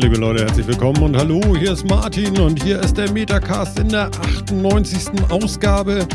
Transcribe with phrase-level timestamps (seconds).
[0.00, 3.90] Liebe Leute, herzlich willkommen und hallo, hier ist Martin und hier ist der Metacast in
[3.90, 5.10] der 98.
[5.28, 6.06] Ausgabe.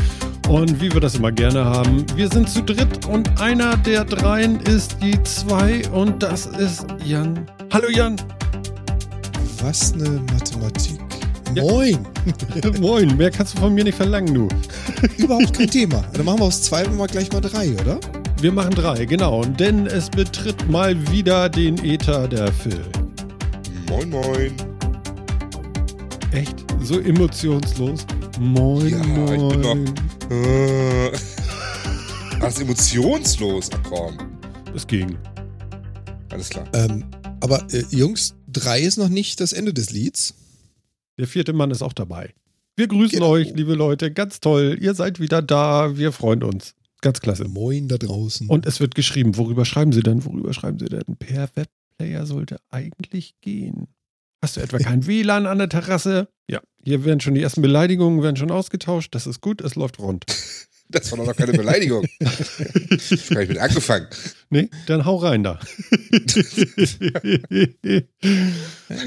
[0.48, 4.58] Und wie wir das immer gerne haben, wir sind zu dritt und einer der dreien
[4.62, 7.46] ist die zwei und das ist Jan.
[7.72, 8.16] Hallo Jan.
[9.62, 10.98] Was eine Mathematik.
[11.54, 11.62] Ja.
[11.62, 11.98] Moin.
[12.80, 14.48] Moin, mehr kannst du von mir nicht verlangen, du.
[15.16, 16.02] Überhaupt kein Thema.
[16.12, 18.00] Dann machen wir aus zwei mal gleich mal drei, oder?
[18.40, 19.44] Wir machen drei, genau.
[19.44, 22.82] Denn es betritt mal wieder den Äther der Phil.
[23.88, 24.52] Moin, moin.
[26.32, 26.64] Echt?
[26.82, 28.04] So emotionslos?
[28.40, 29.40] Moin, ja, moin.
[29.40, 31.12] Ich bin noch, äh,
[32.40, 33.70] Ach, emotionslos?
[33.72, 34.18] Ach komm.
[34.74, 35.16] Es ging.
[36.30, 36.66] Alles klar.
[36.74, 37.04] Ähm,
[37.40, 40.34] aber äh, Jungs, drei ist noch nicht das Ende des Lieds.
[41.16, 42.34] Der vierte Mann ist auch dabei.
[42.74, 43.30] Wir grüßen genau.
[43.30, 44.12] euch, liebe Leute.
[44.12, 44.78] Ganz toll.
[44.80, 45.96] Ihr seid wieder da.
[45.96, 46.74] Wir freuen uns.
[47.02, 47.44] Ganz klasse.
[47.46, 48.48] Moin da draußen.
[48.48, 49.36] Und es wird geschrieben.
[49.36, 50.24] Worüber schreiben Sie denn?
[50.24, 51.04] Worüber schreiben Sie denn?
[51.18, 51.48] Per
[51.98, 53.88] Webplayer sollte eigentlich gehen.
[54.42, 56.28] Hast du etwa kein WLAN an der Terrasse?
[56.48, 59.14] Ja, hier werden schon die ersten Beleidigungen werden schon ausgetauscht.
[59.14, 60.24] Das ist gut, es läuft rund.
[60.88, 62.06] Das war doch noch keine Beleidigung.
[62.20, 64.06] ich habe ich mit angefangen.
[64.48, 65.58] Nee, dann hau rein da.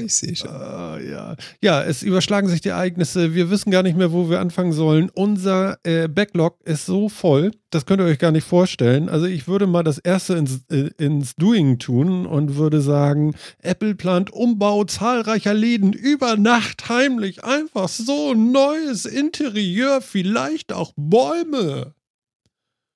[0.02, 0.50] ich sehe schon.
[0.50, 1.34] Uh, ja.
[1.62, 3.34] ja, es überschlagen sich die Ereignisse.
[3.34, 5.08] Wir wissen gar nicht mehr, wo wir anfangen sollen.
[5.08, 9.08] Unser äh, Backlog ist so voll, das könnt ihr euch gar nicht vorstellen.
[9.08, 13.94] Also ich würde mal das erste ins, äh, ins Doing tun und würde sagen, Apple
[13.94, 17.44] plant Umbau zahlreicher Läden über Nacht heimlich.
[17.44, 21.94] Einfach so neues Interieur, vielleicht auch Bäume.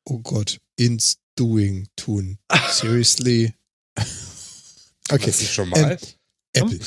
[0.05, 2.39] Oh Gott, ins Doing tun.
[2.71, 3.55] Seriously.
[5.11, 5.27] okay.
[5.27, 5.99] Das ist schon mal.
[6.55, 6.81] Ähm, Apple.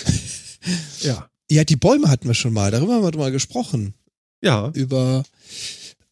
[1.02, 1.30] ja.
[1.50, 2.72] Ja, die Bäume hatten wir schon mal.
[2.72, 3.94] Darüber haben wir mal gesprochen.
[4.44, 4.70] Ja.
[4.74, 5.24] Über,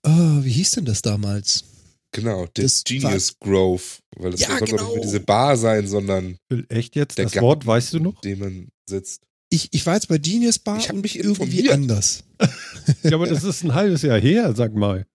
[0.03, 0.09] oh,
[0.43, 1.65] wie hieß denn das damals?
[2.13, 3.83] Genau, das Genius war, Grove.
[4.15, 4.83] Weil das ja, soll genau.
[4.83, 6.37] nicht mehr diese Bar sein, sondern.
[6.69, 7.19] Echt jetzt?
[7.19, 8.21] Das Garten, Wort weißt du noch?
[8.21, 9.23] Dem man sitzt.
[9.49, 12.23] Ich, ich war jetzt bei Genius Bar ich und mich irgendwie anders.
[13.03, 15.05] ja, aber das ist ein halbes Jahr her, sag mal.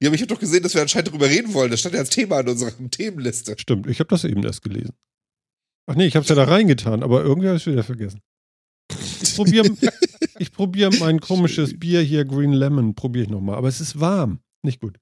[0.00, 1.70] Ja, aber ich habe doch gesehen, dass wir anscheinend darüber reden wollen.
[1.70, 3.54] Das stand ja als Thema in unserer Themenliste.
[3.58, 4.94] Stimmt, ich habe das eben erst gelesen.
[5.86, 8.20] Ach nee, ich habe es ja da reingetan, aber irgendwie habe ich es wieder vergessen.
[9.22, 9.68] Ich probiere
[10.38, 13.56] ich probier mein komisches Bier hier, Green Lemon, probiere ich nochmal.
[13.56, 14.98] Aber es ist warm, nicht gut.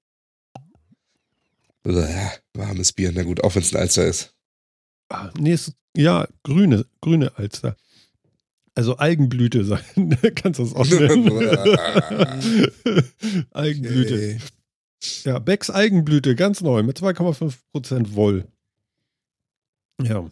[1.87, 4.35] Ja, warmes Bier, na gut, auch wenn es ein Alster ist.
[5.11, 7.77] Ah, nee, es, ja, grüne, grüne Alster.
[8.75, 9.85] Also Algenblüte sein,
[10.35, 11.31] kannst du das auch nennen.
[13.51, 14.15] Algenblüte.
[14.15, 14.39] Okay.
[15.25, 18.47] Ja, Becks Algenblüte, ganz neu, mit 2,5% Woll.
[20.03, 20.31] Ja.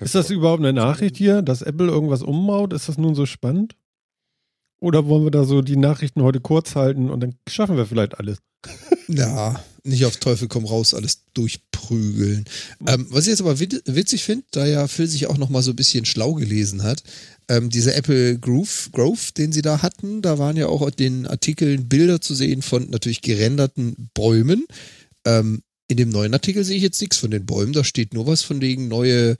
[0.00, 2.72] Ist das überhaupt eine Nachricht hier, dass Apple irgendwas umbaut?
[2.72, 3.76] Ist das nun so spannend?
[4.78, 8.18] Oder wollen wir da so die Nachrichten heute kurz halten und dann schaffen wir vielleicht
[8.18, 8.38] alles?
[9.08, 12.44] Ja, nicht auf Teufel komm raus alles durchprügeln.
[12.86, 15.70] Ähm, was ich jetzt aber witzig finde, da ja Phil sich auch noch mal so
[15.72, 17.02] ein bisschen schlau gelesen hat,
[17.48, 21.26] ähm, dieser Apple Groove, Grove, den sie da hatten, da waren ja auch in den
[21.26, 24.66] Artikeln Bilder zu sehen von natürlich gerenderten Bäumen.
[25.24, 28.26] Ähm, in dem neuen Artikel sehe ich jetzt nichts von den Bäumen, da steht nur
[28.26, 29.36] was von wegen neue,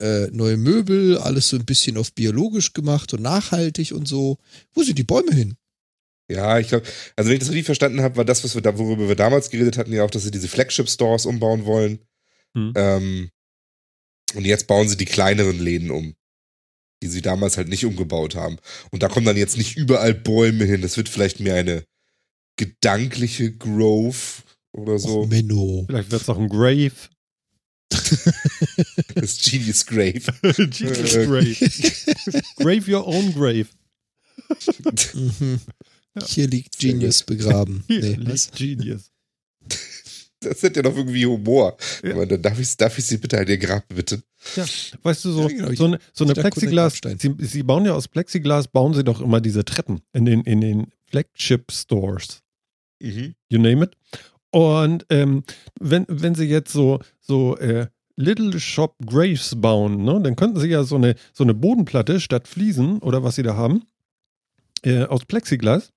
[0.00, 4.38] äh, neue Möbel, alles so ein bisschen auf biologisch gemacht und nachhaltig und so.
[4.72, 5.56] Wo sind die Bäume hin?
[6.30, 8.78] Ja, ich glaube, also wenn ich das richtig verstanden habe, war das, was wir da,
[8.78, 11.98] worüber wir damals geredet hatten, ja auch, dass sie diese Flagship-Stores umbauen wollen.
[12.54, 12.72] Hm.
[12.76, 13.30] Ähm,
[14.34, 16.14] und jetzt bauen sie die kleineren Läden um,
[17.02, 18.56] die sie damals halt nicht umgebaut haben.
[18.90, 20.80] Und da kommen dann jetzt nicht überall Bäume hin.
[20.80, 21.84] Das wird vielleicht mehr eine
[22.56, 25.22] gedankliche Grove oder so.
[25.22, 25.84] Och, Menno.
[25.86, 26.92] Vielleicht wird es auch ein Grave.
[29.14, 30.22] das Genius Grave.
[30.42, 32.42] Genius Grave.
[32.56, 33.68] grave your own grave.
[35.14, 35.60] mhm.
[36.14, 36.26] Ja.
[36.26, 37.84] Hier liegt Genius begraben.
[37.88, 38.50] Hier nee, liegt was?
[38.50, 39.10] Genius.
[40.42, 41.76] Das hat ja doch irgendwie Humor.
[42.02, 42.14] Ja.
[42.14, 44.24] Aber dann darf ich, darf ich Sie bitte an Ihr Grab bitten.
[44.56, 44.64] Ja,
[45.02, 45.72] weißt du, so, ja, genau.
[45.72, 49.40] so eine, so eine Plexiglas, sie, sie, bauen ja aus Plexiglas, bauen sie doch immer
[49.40, 52.42] diese Treppen in den, in den Flagship Stores.
[53.00, 53.34] Mhm.
[53.50, 53.96] You name it.
[54.50, 55.44] Und ähm,
[55.80, 57.86] wenn, wenn sie jetzt so, so äh,
[58.16, 62.48] Little Shop Graves bauen, ne, dann könnten sie ja so eine, so eine Bodenplatte statt
[62.48, 63.84] Fliesen oder was sie da haben,
[64.82, 65.92] äh, aus Plexiglas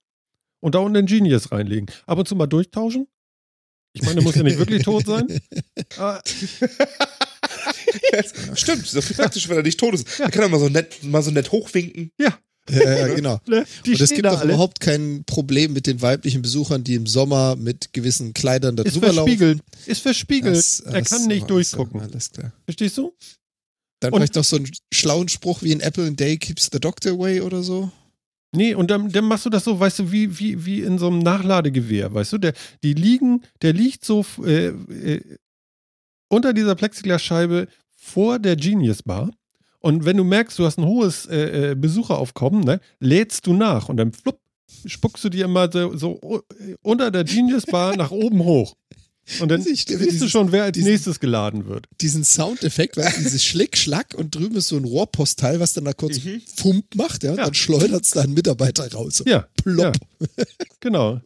[0.66, 1.86] und da unten den Genius reinlegen.
[2.08, 3.06] Ab und zu mal durchtauschen.
[3.94, 5.28] Ich meine, der muss ja nicht wirklich tot sein.
[5.98, 6.20] ja,
[8.56, 10.18] stimmt, ist praktisch, wenn er nicht tot ist.
[10.18, 10.26] Ja.
[10.26, 12.12] Er kann er mal so nett, mal so nett hochwinken.
[12.20, 12.36] Ja.
[12.72, 13.40] Ja, ja, genau.
[13.46, 13.64] Ne?
[13.86, 17.94] und es gibt auch überhaupt kein Problem mit den weiblichen Besuchern, die im Sommer mit
[17.94, 19.60] gewissen Kleidern da ist drüber verspiegelt.
[19.60, 19.86] laufen.
[19.86, 20.56] Ist verspiegelt.
[20.58, 22.02] Das, das, er kann nicht durchgucken.
[22.02, 22.54] Alles klar.
[22.64, 23.14] Verstehst du?
[24.00, 26.80] Dann und vielleicht noch so einen schlauen Spruch wie in Apple in Day keeps the
[26.80, 27.92] doctor away oder so.
[28.56, 31.08] Nee, und dann, dann, machst du das so, weißt du, wie, wie, wie in so
[31.08, 32.38] einem Nachladegewehr, weißt du?
[32.38, 32.54] Der,
[32.84, 35.38] die liegen, der liegt so äh, äh,
[36.30, 39.32] unter dieser Plexiglasscheibe vor der Genius Bar.
[39.80, 43.90] Und wenn du merkst, du hast ein hohes äh, äh Besucheraufkommen, ne, lädst du nach
[43.90, 44.40] und dann flupp,
[44.86, 46.42] spuckst du dir immer so, so
[46.82, 48.76] unter der Genius Bar nach oben hoch.
[49.40, 51.88] Und dann siehst du schon, wer als diesen, nächstes geladen wird.
[52.00, 55.94] Diesen Soundeffekt, weil dieses Schlick, Schlack und drüben ist so ein Rohrpostteil, was dann da
[55.94, 56.42] kurz mhm.
[56.56, 57.46] Fump macht, ja, ja.
[57.46, 59.24] dann schleudert es da einen Mitarbeiter raus.
[59.26, 59.48] Ja.
[59.64, 59.98] Plopp.
[60.20, 60.46] Ja.
[60.80, 61.22] Genau.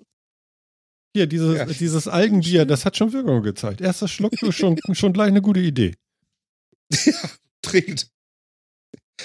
[1.14, 1.66] Hier, dieses, ja.
[1.66, 3.82] dieses Algenbier, das hat schon Wirkung gezeigt.
[3.82, 5.96] Erster Schluck, schon, schon gleich eine gute Idee.
[7.06, 7.14] Ja,
[7.62, 8.10] trinkt.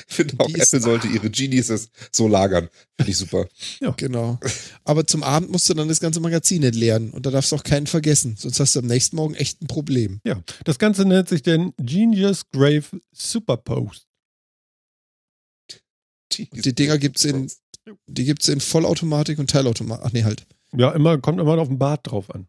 [0.09, 2.69] Ich finde auch, Apple sollte ihre Geniuses so lagern.
[2.97, 3.49] Finde ich super.
[3.81, 4.39] Ja, genau.
[4.85, 7.65] Aber zum Abend musst du dann das ganze Magazin entleeren und da darfst du auch
[7.65, 8.37] keinen vergessen.
[8.39, 10.21] Sonst hast du am nächsten Morgen echt ein Problem.
[10.25, 14.07] Ja, das Ganze nennt sich den Genius Grave Superpost.
[16.39, 17.51] Und die Dinger gibt es in,
[18.07, 20.05] die gibt's in Vollautomatik und Teilautomatik.
[20.07, 20.47] Ach nee, halt.
[20.77, 22.49] Ja, immer, kommt immer auf den Bart drauf an.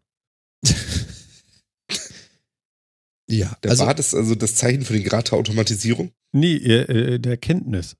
[3.28, 3.56] ja.
[3.62, 6.12] Der also, Bart ist also das Zeichen für den Grad der Automatisierung?
[6.32, 7.96] Nee, äh, äh, der Kenntnis.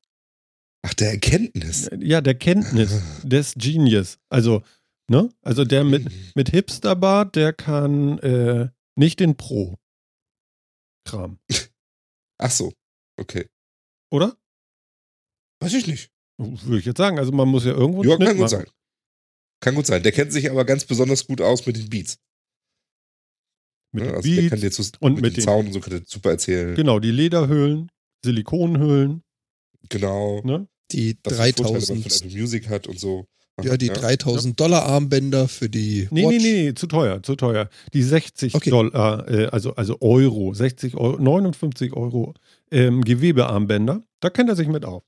[0.82, 1.90] Ach, der Erkenntnis.
[1.98, 4.18] Ja, der Kenntnis des Genius.
[4.28, 4.62] Also,
[5.10, 5.30] ne?
[5.42, 6.12] Also der mit, mhm.
[6.34, 9.78] mit Hipsterbart, der kann äh, nicht den Pro-Kram.
[12.38, 12.72] Ach so,
[13.18, 13.48] okay.
[14.12, 14.36] Oder?
[15.60, 16.10] Weiß ich nicht.
[16.38, 17.18] Würde ich jetzt sagen.
[17.18, 18.04] Also man muss ja irgendwo.
[18.04, 18.66] Ja, kann gut sein.
[19.60, 20.02] Kann gut sein.
[20.02, 22.18] Der kennt sich aber ganz besonders gut aus mit den Beats.
[23.96, 26.02] Mit ja, also Beats der zu, und mit, mit den Sound und so kann der
[26.04, 26.74] super erzählen.
[26.74, 27.90] Genau, die Lederhöhlen.
[28.24, 29.22] Silikonhüllen.
[29.88, 30.42] Genau.
[30.44, 30.68] Ne?
[30.92, 31.86] Die das 3000.
[31.86, 33.26] Von Apple Music hat und so.
[33.62, 33.94] Ja, die ja.
[33.94, 36.08] 3000 Dollar Armbänder für die.
[36.10, 36.42] Nee, Watch.
[36.42, 37.70] nee, nee, zu teuer, zu teuer.
[37.94, 38.68] Die 60 okay.
[38.68, 42.34] Dollar, äh, also, also Euro, 60 Euro, 59 Euro
[42.70, 45.04] ähm, Gewebearmbänder, da kennt er sich mit auf.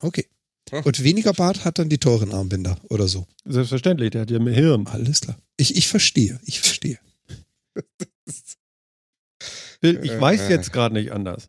[0.00, 0.26] Okay.
[0.84, 3.26] Und weniger Bart hat dann die teuren Armbänder oder so.
[3.44, 4.86] Selbstverständlich, der hat ja mehr Hirn.
[4.86, 5.36] Alles klar.
[5.58, 6.98] Ich, ich verstehe, ich verstehe.
[9.80, 11.48] ich weiß jetzt gerade nicht anders.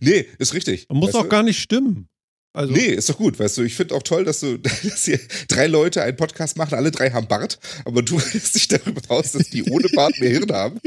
[0.00, 0.86] Nee, ist richtig.
[0.88, 1.28] Muss auch du?
[1.28, 2.08] gar nicht stimmen.
[2.52, 3.62] Also nee, ist doch gut, weißt du.
[3.62, 7.10] Ich finde auch toll, dass du, dass hier drei Leute einen Podcast machen, alle drei
[7.10, 10.80] haben Bart, aber du lässt dich darüber aus, dass die ohne Bart mehr Hirn haben.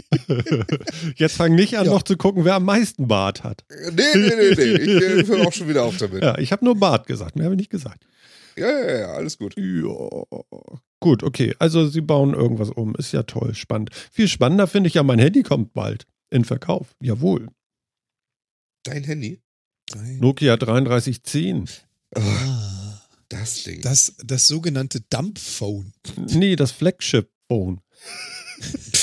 [1.16, 1.92] Jetzt fang nicht an, ja.
[1.92, 3.64] noch zu gucken, wer am meisten Bart hat.
[3.70, 4.74] Nee, nee, nee, nee.
[4.74, 6.22] Ich äh, höre auch schon wieder auf damit.
[6.22, 8.04] Ja, ich habe nur Bart gesagt, mehr habe ich nicht gesagt.
[8.56, 9.56] Ja, ja, ja, alles gut.
[9.58, 10.10] Ja.
[11.00, 11.56] Gut, okay.
[11.60, 12.96] Also sie bauen irgendwas um.
[12.96, 13.90] Ist ja toll, spannend.
[14.12, 16.96] Viel spannender finde ich ja, mein Handy kommt bald in Verkauf.
[17.02, 17.50] Jawohl.
[18.84, 19.42] Dein Handy?
[19.88, 21.70] Dein Nokia 3310.
[22.16, 23.82] Ah, das Ding.
[23.82, 25.94] Das, das sogenannte Dumpphone.
[26.30, 27.82] Nee, das Flagship-Phone.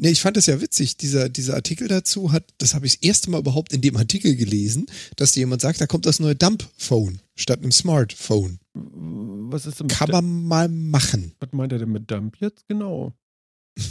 [0.00, 0.96] nee, ich fand das ja witzig.
[0.96, 4.34] Dieser, dieser Artikel dazu hat, das habe ich das erste Mal überhaupt in dem Artikel
[4.34, 4.86] gelesen,
[5.16, 8.58] dass dir jemand sagt, da kommt das neue Dump-Phone statt einem Smartphone.
[8.74, 11.32] Was ist denn Kann man mal machen.
[11.40, 13.12] Was meint er denn mit Dump jetzt genau?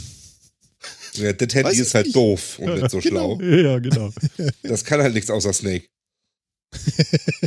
[1.14, 2.16] Ja, der Handy ist halt nicht.
[2.16, 3.36] doof und nicht so genau.
[3.36, 3.44] schlau.
[3.44, 4.12] Ja, genau.
[4.62, 5.88] Das kann halt nichts außer Snake.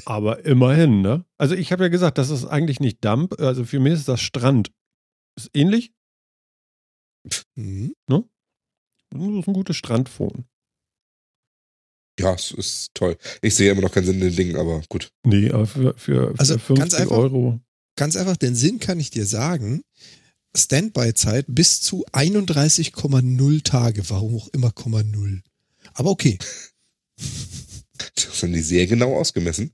[0.06, 1.24] Aber immerhin, ne?
[1.38, 4.22] Also ich habe ja gesagt, das ist eigentlich nicht Dump, also für mich ist das
[4.22, 4.72] Strand.
[5.38, 5.94] Ist ähnlich.
[7.56, 7.96] Mhm.
[8.10, 8.26] Ne?
[9.14, 10.46] Das ist ein gutes Strandphone.
[12.20, 13.18] Ja, es ist toll.
[13.42, 15.12] Ich sehe immer noch keinen Sinn in den Dingen, aber gut.
[15.26, 17.60] Nee, aber für, für, für also 50 einfach, Euro.
[17.96, 19.84] Ganz einfach, den Sinn kann ich dir sagen.
[20.56, 24.72] Standby-Zeit bis zu 31,0 Tage, warum auch immer
[25.04, 25.42] 0.
[25.94, 26.38] Aber okay.
[28.16, 29.72] Das haben die sehr genau ausgemessen.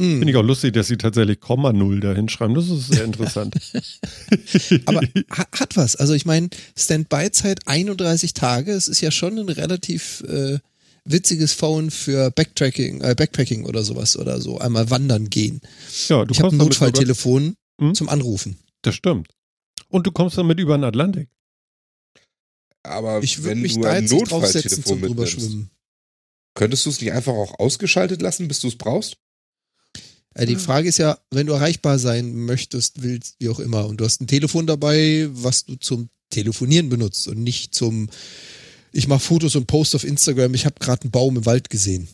[0.00, 0.18] Mm.
[0.18, 2.54] Finde ich auch lustig, dass sie tatsächlich Komma Null da hinschreiben.
[2.54, 3.54] Das ist sehr interessant.
[4.86, 5.94] Aber hat was.
[5.96, 10.58] Also ich meine, Standby-Zeit 31 Tage, es ist ja schon ein relativ äh,
[11.04, 14.58] witziges Phone für Backtracking, äh, Backpacking oder sowas oder so.
[14.58, 15.60] Einmal wandern gehen.
[16.08, 17.94] Ja, du ich habe ein Notfalltelefon hm?
[17.94, 18.58] zum Anrufen.
[18.80, 19.28] Das stimmt.
[19.88, 21.28] Und du kommst damit über den Atlantik.
[22.82, 25.66] Aber ich wenn mich du da ein Notfalltelefon mitnimmst,
[26.54, 29.18] könntest du es nicht einfach auch ausgeschaltet lassen, bis du es brauchst?
[30.34, 33.98] Äh, die Frage ist ja, wenn du erreichbar sein möchtest, willst, wie auch immer, und
[33.98, 38.08] du hast ein Telefon dabei, was du zum Telefonieren benutzt und nicht zum,
[38.92, 42.08] ich mache Fotos und Post auf Instagram, ich habe gerade einen Baum im Wald gesehen.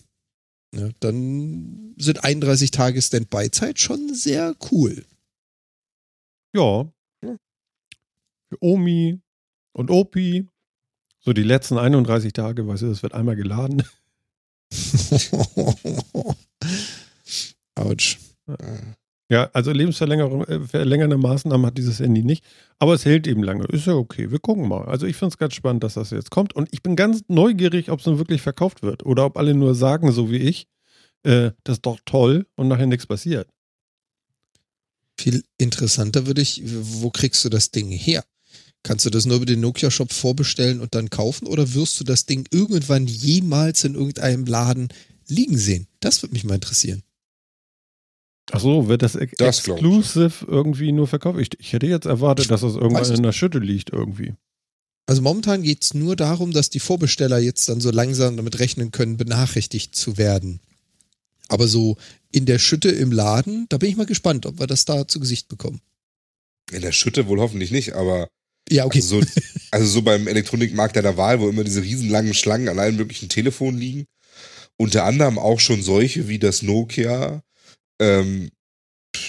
[0.74, 5.04] Ja, dann sind 31 Tage Standby-Zeit schon sehr cool.
[6.54, 6.90] Ja,
[8.48, 9.20] für Omi
[9.72, 10.46] und Opi.
[11.20, 13.82] So die letzten 31 Tage, weißt du, das wird einmal geladen.
[17.76, 18.18] Autsch.
[19.28, 22.44] Ja, also lebensverlängernde Maßnahmen hat dieses Handy nicht,
[22.78, 23.64] aber es hält eben lange.
[23.64, 24.84] Ist ja okay, wir gucken mal.
[24.84, 27.90] Also ich finde es ganz spannend, dass das jetzt kommt und ich bin ganz neugierig,
[27.90, 30.68] ob es nun wirklich verkauft wird oder ob alle nur sagen, so wie ich,
[31.24, 33.48] äh, das ist doch toll und nachher nichts passiert.
[35.18, 38.24] Viel interessanter würde ich, wo kriegst du das Ding her?
[38.84, 42.26] Kannst du das nur über den Nokia-Shop vorbestellen und dann kaufen oder wirst du das
[42.26, 44.88] Ding irgendwann jemals in irgendeinem Laden
[45.26, 45.88] liegen sehen.
[45.98, 47.02] Das würde mich mal interessieren.
[48.52, 51.38] Ach so, wird das, das exclusive irgendwie nur verkauft?
[51.40, 54.34] Ich, ich, hätte jetzt erwartet, dass das irgendwann in der Schütte liegt irgendwie.
[55.06, 58.90] Also momentan geht es nur darum, dass die Vorbesteller jetzt dann so langsam damit rechnen
[58.90, 60.60] können, benachrichtigt zu werden.
[61.48, 61.96] Aber so
[62.32, 65.20] in der Schütte im Laden, da bin ich mal gespannt, ob wir das da zu
[65.20, 65.80] Gesicht bekommen.
[66.72, 68.28] In der Schütte wohl hoffentlich nicht, aber
[68.68, 68.98] ja, okay.
[68.98, 69.26] Also so,
[69.70, 73.78] also so beim Elektronikmarkt deiner Wahl, wo immer diese riesenlangen Schlangen an allen möglichen Telefonen
[73.78, 74.06] liegen.
[74.76, 77.42] Unter anderem auch schon solche wie das Nokia.
[78.00, 78.50] Ähm,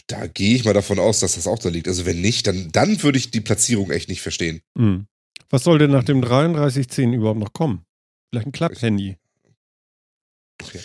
[0.07, 1.87] da gehe ich mal davon aus, dass das auch da liegt.
[1.87, 4.61] Also wenn nicht, dann, dann würde ich die Platzierung echt nicht verstehen.
[4.75, 5.07] Mhm.
[5.49, 7.85] Was soll denn nach dem 3310 überhaupt noch kommen?
[8.29, 9.17] Vielleicht ein Klapp-Handy.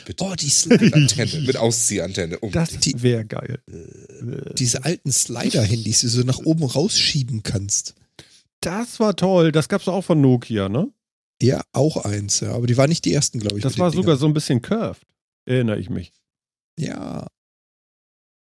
[0.05, 0.25] Bitte.
[0.25, 2.39] Oh, die Slide-Antenne mit Ausziehantenne.
[2.41, 3.62] Oh, das wäre geil.
[4.59, 7.95] Diese alten Slider-Handys, die du so nach oben rausschieben kannst.
[8.61, 9.51] Das war toll.
[9.51, 10.93] Das gab es auch von Nokia, ne?
[11.41, 12.53] Ja, auch eins, ja.
[12.53, 13.62] Aber die waren nicht die ersten, glaube ich.
[13.62, 15.03] Das war sogar so ein bisschen curved.
[15.47, 16.12] Erinnere ich mich.
[16.79, 17.27] Ja,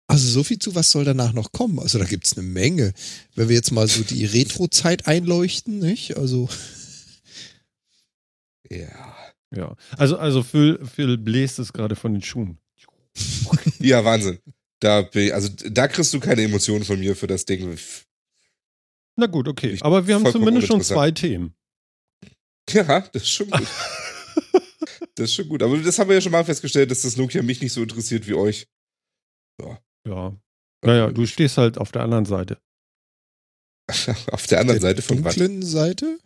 [0.07, 1.79] also so viel zu, was soll danach noch kommen?
[1.79, 2.93] Also da gibt es eine Menge.
[3.35, 6.17] Wenn wir jetzt mal so die Retro-Zeit einleuchten, nicht?
[6.17, 6.49] Also.
[8.69, 9.15] Ja.
[9.55, 9.77] Ja.
[9.97, 12.57] Also, also Phil, Phil bläst es gerade von den Schuhen.
[13.79, 14.39] ja, Wahnsinn.
[14.81, 17.77] Da, also, da kriegst du keine Emotionen von mir für das Ding.
[19.15, 19.77] Na gut, okay.
[19.79, 21.55] Aber wir haben zumindest schon zwei Themen.
[22.69, 23.67] Ja, das ist schon gut.
[25.15, 25.63] das ist schon gut.
[25.63, 28.27] Aber das haben wir ja schon mal festgestellt, dass das Nokia mich nicht so interessiert
[28.27, 28.67] wie euch.
[29.61, 29.79] Ja.
[30.07, 30.35] Ja.
[30.83, 32.59] Naja, du stehst halt auf der anderen Seite.
[34.31, 35.71] auf der anderen der Seite von dunklen was?
[35.71, 36.19] Seite?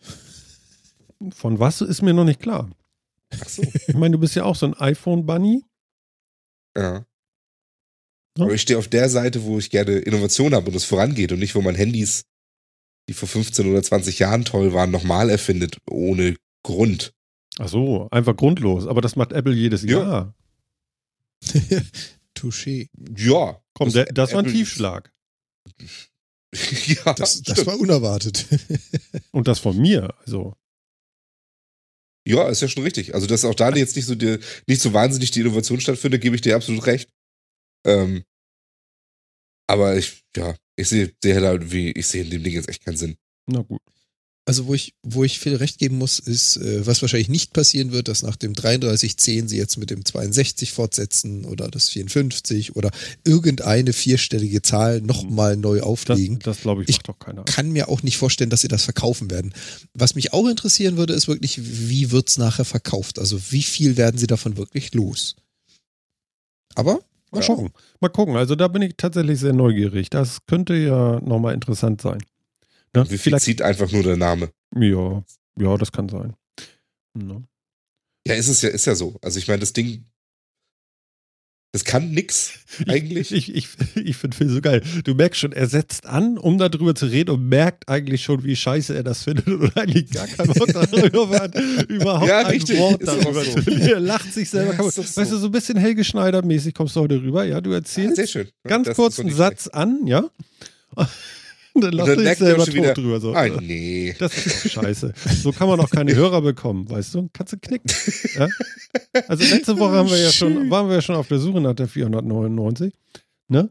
[1.32, 2.70] Von was ist mir noch nicht klar.
[3.40, 3.64] Ach so.
[3.88, 5.64] Ich meine, du bist ja auch so ein iPhone-Bunny.
[6.76, 6.94] Ja.
[6.94, 7.06] ja.
[8.40, 11.40] Aber ich stehe auf der Seite, wo ich gerne Innovation habe und es vorangeht und
[11.40, 12.24] nicht, wo man Handys,
[13.08, 17.14] die vor 15 oder 20 Jahren toll waren, nochmal erfindet, ohne Grund.
[17.60, 18.88] Ach so, einfach grundlos.
[18.88, 19.90] Aber das macht Apple jedes ja.
[19.90, 20.36] Jahr.
[22.36, 22.90] Touché.
[23.16, 23.61] Ja.
[23.74, 25.12] Komm, das, das war ein Tiefschlag.
[26.54, 28.46] ja, das, das war unerwartet.
[29.32, 30.56] Und das von mir, also.
[32.28, 33.16] Ja, ist ja schon richtig.
[33.16, 34.38] Also, dass auch da jetzt nicht so, die,
[34.68, 37.10] nicht so wahnsinnig die Innovation stattfindet, gebe ich dir absolut recht.
[37.86, 38.24] Ähm,
[39.68, 42.84] aber ich, ja, ich sehe sehe halt wie, ich sehe in dem Ding jetzt echt
[42.84, 43.18] keinen Sinn.
[43.48, 43.82] Na gut.
[44.46, 47.92] Also wo ich, wo ich viel recht geben muss, ist, äh, was wahrscheinlich nicht passieren
[47.92, 52.90] wird, dass nach dem 3310 sie jetzt mit dem 62 fortsetzen oder das 54 oder
[53.24, 56.40] irgendeine vierstellige Zahl nochmal neu auflegen.
[56.40, 57.44] Das, das glaube ich, macht doch keiner.
[57.48, 59.54] Ich kann mir auch nicht vorstellen, dass sie das verkaufen werden.
[59.94, 63.20] Was mich auch interessieren würde, ist wirklich, wie wird es nachher verkauft?
[63.20, 65.36] Also wie viel werden sie davon wirklich los?
[66.74, 67.00] Aber
[67.32, 67.48] mal ja.
[67.48, 67.70] gucken.
[68.00, 68.36] Mal gucken.
[68.38, 70.10] Also da bin ich tatsächlich sehr neugierig.
[70.10, 72.24] Das könnte ja nochmal interessant sein.
[72.96, 73.10] Ne?
[73.10, 74.52] Wie viel zieht einfach nur der Name?
[74.76, 75.24] Ja,
[75.58, 76.36] ja, das kann sein.
[77.14, 77.44] Ne?
[78.28, 79.18] Ja, ist es ja, ist ja so.
[79.22, 80.06] Also ich meine, das Ding,
[81.74, 83.32] das kann nix eigentlich.
[83.32, 84.84] Ich, ich, ich, ich finde Phil so geil.
[85.06, 88.58] Du merkst schon, er setzt an, um darüber zu reden und merkt eigentlich schon, wie
[88.58, 91.56] scheiße er das findet und eigentlich gar keinen Bock darüber hat,
[91.88, 92.78] überhaupt ja, ein richtig.
[92.78, 93.62] Wort darüber so.
[93.62, 93.72] zu.
[93.72, 95.24] Er lacht sich selber ja, Weißt so.
[95.24, 97.46] du, so ein bisschen Helge Schneider-mäßig kommst du heute rüber.
[97.46, 98.50] Ja, du erzählst ja, schön.
[98.68, 100.30] ganz kurz einen Satz an, ja.
[101.82, 103.20] Dann lacht er selber tot wieder, drüber.
[103.20, 103.34] So.
[103.34, 104.16] Ah, nee.
[104.20, 105.14] Das ist scheiße.
[105.42, 107.30] So kann man auch keine Hörer bekommen, weißt du?
[107.34, 107.92] Kannst du knicken.
[108.36, 108.48] Ja?
[109.28, 111.74] Also letzte Woche haben wir ja schon, waren wir ja schon auf der Suche nach
[111.74, 112.94] der 499.
[113.48, 113.70] Ne?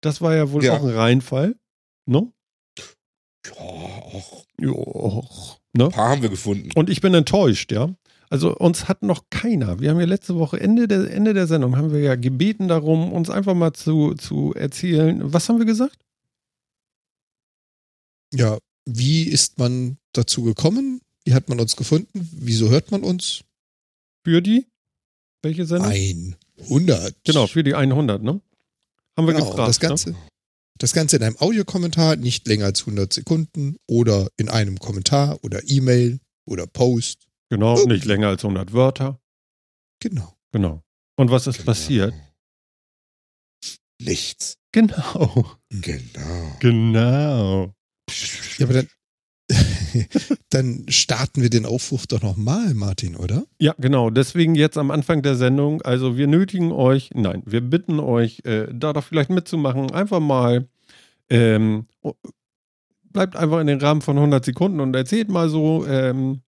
[0.00, 0.76] Das war ja wohl ja.
[0.76, 1.56] auch ein Reinfall.
[2.06, 2.30] Ne?
[3.46, 4.46] Ja, och.
[4.60, 5.60] Ja, och.
[5.72, 5.84] Ne?
[5.84, 6.70] Ein paar haben wir gefunden.
[6.74, 7.90] Und ich bin enttäuscht, ja.
[8.30, 9.80] Also uns hat noch keiner.
[9.80, 13.12] Wir haben ja letzte Woche, Ende der, Ende der Sendung, haben wir ja gebeten darum,
[13.12, 15.32] uns einfach mal zu, zu erzählen.
[15.32, 15.98] Was haben wir gesagt?
[18.34, 21.00] Ja, wie ist man dazu gekommen?
[21.24, 22.28] Wie hat man uns gefunden?
[22.32, 23.44] Wieso hört man uns?
[24.24, 24.66] Für die?
[25.42, 25.90] Welche Sendung?
[25.90, 27.16] 100.
[27.24, 28.40] Genau, für die 100, ne?
[29.16, 29.68] Haben wir genau, gefragt.
[29.68, 29.88] Das ne?
[29.88, 30.16] Ganze, ne?
[30.78, 35.60] das Ganze in einem Audiokommentar, nicht länger als 100 Sekunden oder in einem Kommentar oder
[35.66, 37.28] E-Mail oder Post.
[37.50, 37.94] Genau, Irgendwie.
[37.94, 39.20] nicht länger als 100 Wörter.
[40.00, 40.36] Genau.
[40.52, 40.82] Genau.
[41.16, 41.66] Und was ist genau.
[41.66, 42.14] passiert?
[44.00, 44.58] Nichts.
[44.72, 45.56] Genau.
[45.70, 46.56] Genau.
[46.60, 47.74] Genau.
[48.58, 48.88] Ja, aber dann,
[50.50, 53.44] dann starten wir den Aufruf doch nochmal, Martin, oder?
[53.58, 54.10] Ja, genau.
[54.10, 55.82] Deswegen jetzt am Anfang der Sendung.
[55.82, 59.90] Also wir nötigen euch, nein, wir bitten euch, äh, da doch vielleicht mitzumachen.
[59.90, 60.68] Einfach mal,
[61.30, 61.86] ähm,
[63.04, 66.42] bleibt einfach in den Rahmen von 100 Sekunden und erzählt mal so, ähm,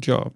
[0.00, 0.30] tja,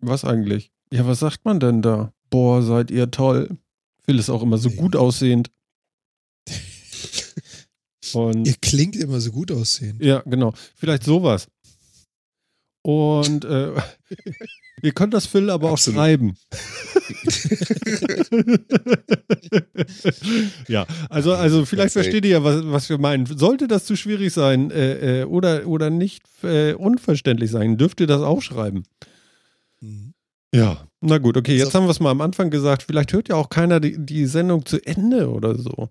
[0.00, 0.72] was eigentlich?
[0.92, 2.12] Ja, was sagt man denn da?
[2.30, 3.56] Boah, seid ihr toll.
[4.04, 5.50] Phil ist auch immer so gut aussehend.
[8.14, 9.98] Und Ihr klingt immer so gut aussehen.
[10.00, 10.54] Ja, genau.
[10.76, 11.48] Vielleicht sowas.
[12.82, 13.72] Und äh,
[14.82, 15.98] ihr könnt das Phil aber Absolut.
[15.98, 16.36] auch schreiben.
[20.68, 23.24] ja, also, also vielleicht versteht ihr ja, was, was wir meinen.
[23.26, 28.06] Sollte das zu schwierig sein äh, äh, oder, oder nicht äh, unverständlich sein, dürft ihr
[28.06, 28.84] das auch schreiben.
[29.80, 30.12] Mhm.
[30.54, 32.84] Ja, na gut, okay, jetzt haben wir es mal am Anfang gesagt.
[32.84, 35.88] Vielleicht hört ja auch keiner die, die Sendung zu Ende oder so.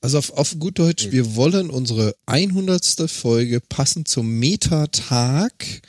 [0.00, 1.12] Also auf, auf gut Deutsch, mhm.
[1.12, 3.10] wir wollen unsere 100.
[3.10, 5.82] Folge passend zum Metatag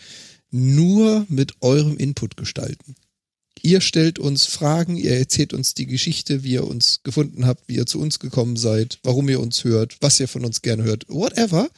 [0.52, 2.96] nur mit eurem Input gestalten.
[3.62, 7.76] Ihr stellt uns Fragen, ihr erzählt uns die Geschichte, wie ihr uns gefunden habt, wie
[7.76, 11.06] ihr zu uns gekommen seid, warum ihr uns hört, was ihr von uns gerne hört,
[11.10, 11.70] whatever.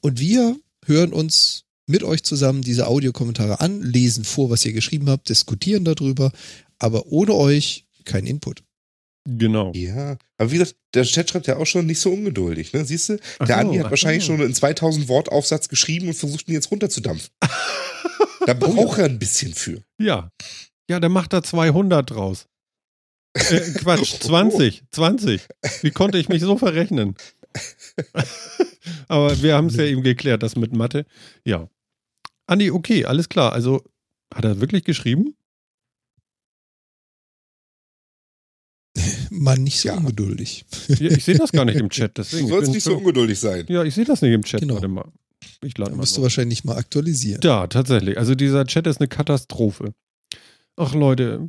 [0.00, 5.08] Und wir hören uns mit euch zusammen diese Audiokommentare an, lesen vor, was ihr geschrieben
[5.08, 6.32] habt, diskutieren darüber,
[6.78, 8.62] aber ohne euch kein Input.
[9.26, 9.72] Genau.
[9.74, 12.84] Ja, aber wie gesagt, der Chat schreibt ja auch schon nicht so ungeduldig, ne?
[12.84, 13.18] Siehst du?
[13.40, 17.30] Der Andi hat wahrscheinlich schon einen 2000 Wort Aufsatz geschrieben und versucht ihn jetzt runterzudampfen.
[18.46, 19.82] da braucht er ein bisschen für.
[19.98, 20.30] Ja.
[20.88, 22.46] Ja, der macht da 200 draus.
[23.34, 25.42] Äh, Quatsch, 20, 20.
[25.82, 27.16] Wie konnte ich mich so verrechnen?
[29.08, 31.04] Aber wir haben es ja eben geklärt, das mit Mathe.
[31.44, 31.68] Ja.
[32.46, 33.52] Andi, okay, alles klar.
[33.52, 33.82] Also,
[34.32, 35.34] hat er wirklich geschrieben?
[39.38, 39.96] Mann, nicht so ja.
[39.96, 40.64] ungeduldig.
[40.88, 42.12] Ja, ich sehe das gar nicht im Chat.
[42.18, 43.64] Deswegen du sollst nicht so ungeduldig sein.
[43.68, 44.60] Ja, ich sehe das nicht im Chat.
[44.60, 44.74] Genau.
[44.74, 45.10] Warte mal.
[45.62, 45.98] Ich lade mal.
[45.98, 47.40] Musst du wahrscheinlich mal aktualisieren.
[47.42, 48.18] Ja, tatsächlich.
[48.18, 49.94] Also dieser Chat ist eine Katastrophe.
[50.76, 51.48] Ach Leute,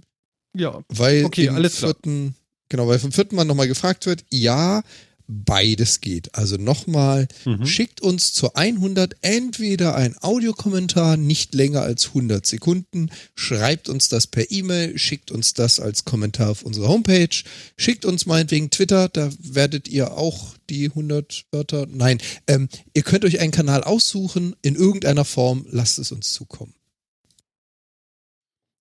[0.55, 0.81] ja.
[0.89, 2.43] Weil okay, alles vierten, klar.
[2.69, 4.81] Genau, weil vom vierten Mal nochmal gefragt wird, ja,
[5.27, 6.33] beides geht.
[6.35, 7.65] Also nochmal, mhm.
[7.65, 14.27] schickt uns zur 100 entweder ein Audiokommentar, nicht länger als 100 Sekunden, schreibt uns das
[14.27, 17.43] per E-Mail, schickt uns das als Kommentar auf unsere Homepage,
[17.77, 23.25] schickt uns meinetwegen Twitter, da werdet ihr auch die 100 Wörter, nein, ähm, ihr könnt
[23.25, 26.73] euch einen Kanal aussuchen, in irgendeiner Form, lasst es uns zukommen.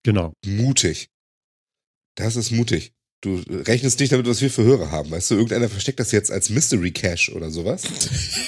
[0.04, 0.32] Genau.
[0.44, 1.08] Mutig.
[2.14, 2.92] Das ist mutig.
[3.22, 5.10] Du rechnest nicht damit, was wir für Hörer haben.
[5.10, 7.82] Weißt du, irgendeiner versteckt das jetzt als Mystery Cache oder sowas.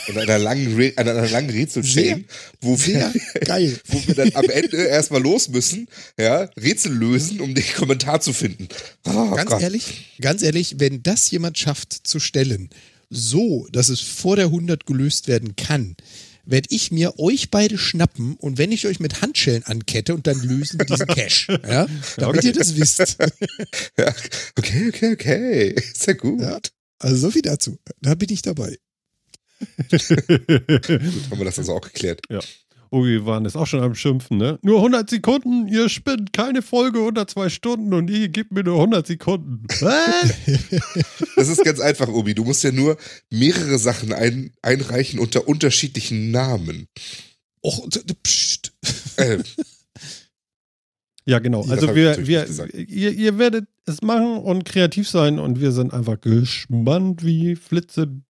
[0.09, 2.27] In einer langen, Re einer langen Rätselchain,
[2.61, 3.13] wo wir,
[3.87, 8.35] wo wir dann am Ende erstmal los müssen, ja, Rätsel lösen, um den Kommentar zu
[8.35, 8.69] finden.
[9.05, 9.63] Oh, ganz Gott.
[9.63, 12.69] ehrlich, ganz ehrlich, wenn das jemand schafft zu stellen,
[13.09, 15.97] so, dass es vor der 100 gelöst werden kann,
[16.49, 20.41] werde ich mir euch beide schnappen und wenn ich euch mit Handschellen ankette und dann
[20.41, 21.49] lösen wir diesen Cash.
[21.69, 21.87] Ja?
[22.17, 22.47] Damit okay.
[22.49, 22.99] ihr das wisst.
[23.99, 24.15] ja,
[24.57, 25.83] okay, okay, okay.
[25.95, 26.41] Sehr gut.
[26.41, 26.59] Ja,
[26.99, 27.79] also so viel dazu.
[28.01, 28.79] Da bin ich dabei.
[29.91, 32.23] gut, haben wir das also auch geklärt.
[32.31, 32.41] Ja.
[32.91, 34.59] Wir waren jetzt auch schon am Schimpfen, ne?
[34.63, 38.77] Nur 100 Sekunden, ihr spinnt, keine Folge unter zwei Stunden und ihr gebt mir nur
[38.77, 39.67] 100 Sekunden.
[41.37, 42.35] das ist ganz einfach, Obi.
[42.35, 42.97] Du musst ja nur
[43.31, 46.89] mehrere Sachen ein, einreichen unter unterschiedlichen Namen.
[47.63, 47.89] Och,
[48.23, 48.73] pst.
[49.19, 49.43] Äh.
[51.29, 51.63] Ja, genau.
[51.69, 56.21] Also wir, wir, ihr, ihr werdet es machen und kreativ sein und wir sind einfach
[56.21, 58.23] gespannt wie Flitzebögen.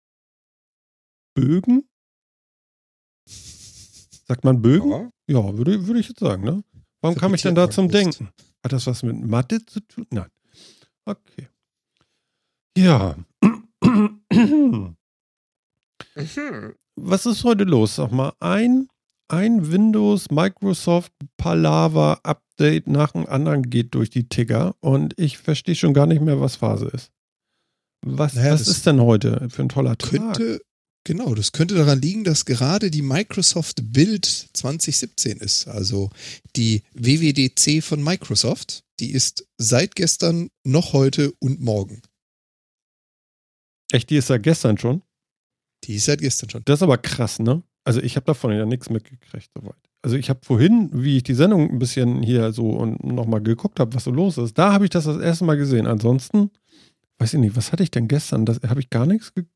[4.28, 4.90] Sagt man Bögen?
[4.90, 6.64] Ja, ja würde, würde ich jetzt sagen, ne?
[7.00, 8.30] Warum kam ich denn da zum Denken?
[8.64, 10.06] Hat das was mit Mathe zu tun?
[10.10, 10.30] Nein.
[11.04, 11.48] Okay.
[12.76, 13.16] Ja.
[16.96, 17.96] was ist heute los?
[17.96, 18.88] Sag mal, ein,
[19.28, 25.76] ein Windows Microsoft Palaver Update nach dem anderen geht durch die Ticker und ich verstehe
[25.76, 27.12] schon gar nicht mehr, was Phase ist.
[28.04, 30.10] Was, naja, was ist denn heute für ein toller Tag?
[30.10, 30.60] Könnte,
[31.06, 35.68] Genau, das könnte daran liegen, dass gerade die Microsoft Build 2017 ist.
[35.68, 36.10] Also
[36.56, 42.02] die WWDC von Microsoft, die ist seit gestern, noch heute und morgen.
[43.92, 45.02] Echt, die ist seit gestern schon?
[45.84, 46.62] Die ist seit gestern schon.
[46.64, 47.62] Das ist aber krass, ne?
[47.84, 49.76] Also ich habe davon ja nichts mitgekriegt soweit.
[50.02, 53.78] Also ich habe vorhin, wie ich die Sendung ein bisschen hier so und nochmal geguckt
[53.78, 55.86] habe, was so los ist, da habe ich das das erste Mal gesehen.
[55.86, 56.50] Ansonsten,
[57.18, 58.44] weiß ich nicht, was hatte ich denn gestern?
[58.44, 59.55] Das habe ich gar nichts geguckt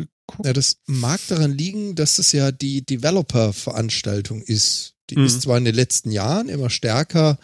[0.00, 0.46] geguckt.
[0.46, 4.94] Ja, das mag daran liegen, dass es ja die Developer-Veranstaltung ist.
[5.10, 5.24] Die mhm.
[5.24, 7.38] ist zwar in den letzten Jahren immer stärker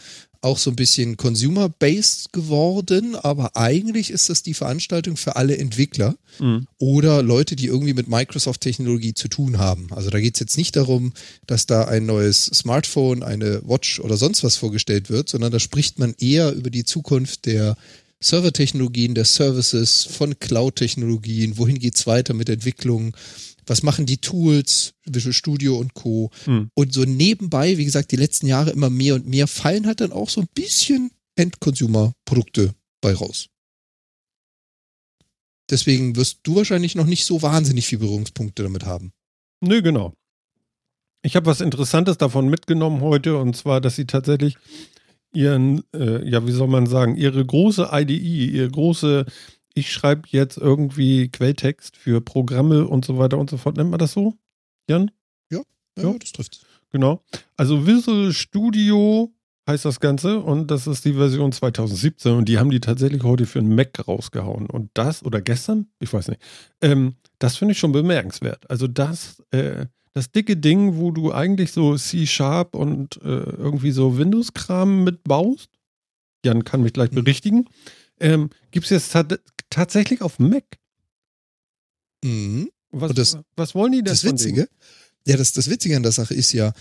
[0.47, 6.17] auch so ein bisschen consumer-based geworden, aber eigentlich ist das die Veranstaltung für alle Entwickler
[6.39, 6.67] mhm.
[6.79, 9.89] oder Leute, die irgendwie mit Microsoft-Technologie zu tun haben.
[9.91, 11.13] Also da geht es jetzt nicht darum,
[11.47, 15.99] dass da ein neues Smartphone, eine Watch oder sonst was vorgestellt wird, sondern da spricht
[15.99, 17.77] man eher über die Zukunft der
[18.23, 23.17] Servertechnologien, der Services, von Cloud-Technologien, wohin geht es weiter mit Entwicklung,
[23.67, 26.31] was machen die Tools, Visual Studio und Co.
[26.47, 26.71] Mhm.
[26.75, 30.13] Und so nebenbei, wie gesagt, die letzten Jahre immer mehr und mehr fallen halt dann
[30.13, 33.49] auch so ein bisschen End-Consumer-Produkte bei raus.
[35.69, 39.13] Deswegen wirst du wahrscheinlich noch nicht so wahnsinnig viele Berührungspunkte damit haben.
[39.61, 40.15] Nö, genau.
[41.23, 44.57] Ich habe was Interessantes davon mitgenommen heute und zwar, dass sie tatsächlich
[45.37, 49.27] ihren, äh, ja, wie soll man sagen, ihre große IDE, ihre große,
[49.75, 53.77] ich schreibe jetzt irgendwie Quelltext für Programme und so weiter und so fort.
[53.77, 54.35] Nennt man das so,
[54.89, 55.11] Jan?
[55.51, 55.61] Ja,
[55.99, 56.19] ja, ja.
[56.19, 56.65] das trifft.
[56.91, 57.23] Genau.
[57.57, 59.33] Also Visual Studio
[59.69, 63.45] heißt das Ganze und das ist die Version 2017 und die haben die tatsächlich heute
[63.45, 64.71] für einen Mac rausgehauen.
[64.71, 66.41] Und das, oder gestern, ich weiß nicht,
[66.81, 68.71] ähm, das finde ich schon bemerkenswert.
[68.71, 74.17] Also das, äh, das dicke Ding, wo du eigentlich so C-Sharp und äh, irgendwie so
[74.17, 75.69] Windows-Kram mitbaust,
[76.43, 77.17] Jan kann mich gleich mhm.
[77.17, 77.69] berichtigen,
[78.19, 79.15] ähm, gibt es jetzt
[79.69, 80.65] tatsächlich auf Mac.
[82.25, 82.71] Mhm.
[82.93, 84.07] Was, das, was wollen die denn?
[84.07, 84.71] Das Witzige,
[85.27, 86.73] ja, das, das Witzige an der Sache ist ja,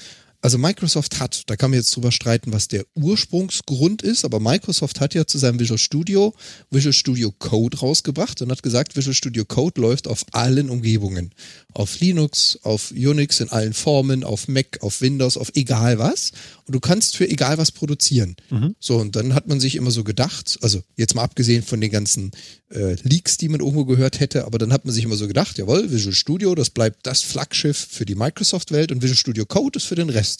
[0.45, 4.99] also Microsoft hat, da kann man jetzt drüber streiten, was der Ursprungsgrund ist, aber Microsoft
[4.99, 6.35] hat ja zu seinem Visual Studio
[6.69, 11.31] Visual Studio Code rausgebracht und hat gesagt, Visual Studio Code läuft auf allen Umgebungen.
[11.73, 16.31] Auf Linux, auf Unix in allen Formen, auf Mac, auf Windows, auf egal was.
[16.67, 18.35] Und du kannst für egal was produzieren.
[18.51, 18.75] Mhm.
[18.79, 21.89] So, und dann hat man sich immer so gedacht, also jetzt mal abgesehen von den
[21.89, 22.31] ganzen
[22.69, 25.57] äh, Leaks, die man irgendwo gehört hätte, aber dann hat man sich immer so gedacht,
[25.57, 29.85] jawohl, Visual Studio, das bleibt das Flaggschiff für die Microsoft-Welt und Visual Studio Code ist
[29.85, 30.34] für den Rest.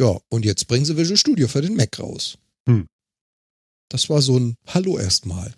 [0.00, 2.38] Ja, und jetzt bringen sie Visual Studio für den Mac raus.
[2.68, 2.86] Hm.
[3.88, 5.54] Das war so ein Hallo erstmal.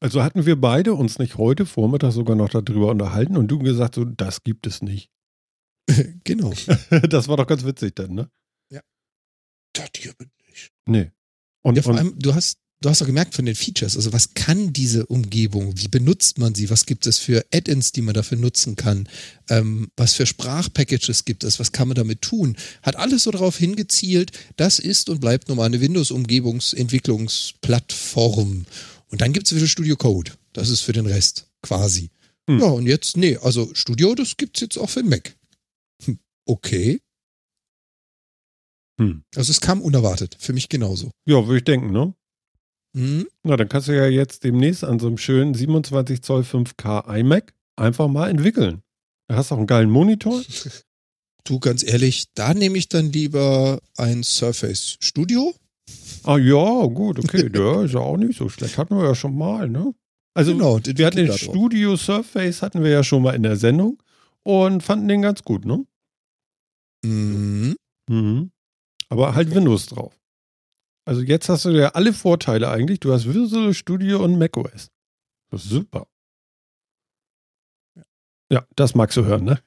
[0.00, 3.94] Also hatten wir beide uns nicht heute Vormittag sogar noch darüber unterhalten und du gesagt,
[3.94, 5.10] so, das gibt es nicht.
[6.24, 6.52] genau.
[7.08, 8.30] das war doch ganz witzig dann, ne?
[8.70, 8.80] Ja.
[9.72, 10.72] Das gibt es nicht.
[10.86, 11.10] Nee.
[11.62, 14.12] Und, ja, vor und, allem, du hast, du hast doch gemerkt von den Features, also
[14.12, 18.14] was kann diese Umgebung, wie benutzt man sie, was gibt es für Add-ins, die man
[18.14, 19.08] dafür nutzen kann,
[19.48, 23.56] ähm, was für Sprachpackages gibt es, was kann man damit tun, hat alles so darauf
[23.56, 28.66] hingezielt, das ist und bleibt nun mal eine Windows-Umgebungsentwicklungsplattform.
[29.08, 32.10] Und dann gibt es Visual Studio Code, das ist für den Rest quasi.
[32.50, 32.58] Hm.
[32.58, 35.36] Ja, und jetzt, nee, also Studio, das gibt es jetzt auch für den Mac.
[36.04, 37.00] Hm, okay.
[39.00, 39.22] Hm.
[39.36, 41.12] Also es kam unerwartet, für mich genauso.
[41.26, 42.12] Ja, würde ich denken, ne?
[42.94, 43.26] Mhm.
[43.42, 47.54] Na, dann kannst du ja jetzt demnächst an so einem schönen 27 Zoll 5K iMac
[47.76, 48.82] einfach mal entwickeln.
[49.28, 50.42] Da hast du auch einen geilen Monitor.
[51.44, 55.52] Du, ganz ehrlich, da nehme ich dann lieber ein Surface Studio.
[56.22, 58.78] Ah ja, gut, okay, der ist ja auch nicht so schlecht.
[58.78, 59.92] Hatten wir ja schon mal, ne?
[60.34, 64.00] Also genau, wir hatten den Studio Surface hatten wir ja schon mal in der Sendung
[64.44, 65.84] und fanden den ganz gut, ne?
[67.04, 67.74] Mhm.
[68.08, 68.52] Mhm.
[69.08, 70.14] Aber halt Windows drauf.
[71.04, 73.00] Also jetzt hast du ja alle Vorteile eigentlich.
[73.00, 74.88] Du hast Visual Studio und macOS.
[75.50, 76.06] Das ist super.
[78.50, 79.62] Ja, das magst du hören, ne?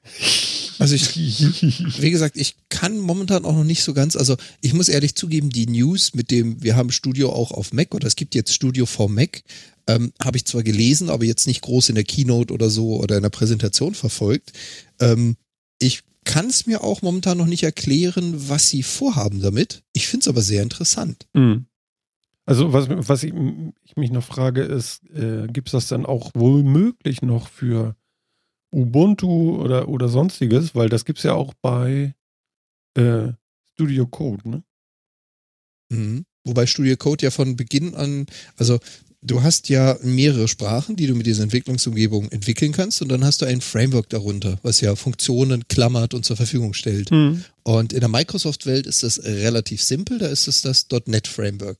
[0.78, 4.88] Also ich, wie gesagt, ich kann momentan auch noch nicht so ganz, also ich muss
[4.88, 8.34] ehrlich zugeben, die News mit dem, wir haben Studio auch auf Mac oder es gibt
[8.34, 9.42] jetzt Studio for Mac,
[9.86, 13.16] ähm, habe ich zwar gelesen, aber jetzt nicht groß in der Keynote oder so oder
[13.16, 14.52] in der Präsentation verfolgt.
[15.00, 15.36] Ähm,
[15.78, 19.84] ich kann es mir auch momentan noch nicht erklären, was sie vorhaben damit.
[19.92, 21.26] Ich finde es aber sehr interessant.
[21.32, 21.66] Mhm.
[22.44, 23.32] Also was, was ich,
[23.84, 27.96] ich, mich noch frage, ist, äh, gibt es das dann auch wohl möglich noch für
[28.70, 30.74] Ubuntu oder, oder sonstiges?
[30.74, 32.14] Weil das gibt es ja auch bei
[32.94, 33.32] äh,
[33.72, 34.64] Studio Code, ne?
[35.88, 36.26] Mhm.
[36.44, 38.78] Wobei Studio Code ja von Beginn an, also
[39.26, 43.42] du hast ja mehrere Sprachen, die du mit dieser Entwicklungsumgebung entwickeln kannst und dann hast
[43.42, 47.10] du ein Framework darunter, was ja Funktionen klammert und zur Verfügung stellt.
[47.10, 47.44] Mhm.
[47.64, 51.78] Und in der Microsoft-Welt ist das relativ simpel, da ist es das .NET Framework.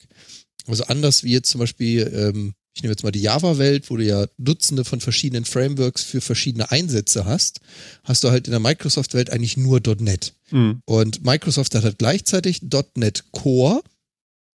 [0.67, 4.05] Also anders wie jetzt zum Beispiel, ähm, ich nehme jetzt mal die Java-Welt, wo du
[4.05, 7.61] ja Dutzende von verschiedenen Frameworks für verschiedene Einsätze hast,
[8.03, 10.35] hast du halt in der Microsoft-Welt eigentlich nur .NET.
[10.51, 10.83] Mhm.
[10.85, 12.61] Und Microsoft hat halt gleichzeitig
[12.97, 13.83] .NET Core,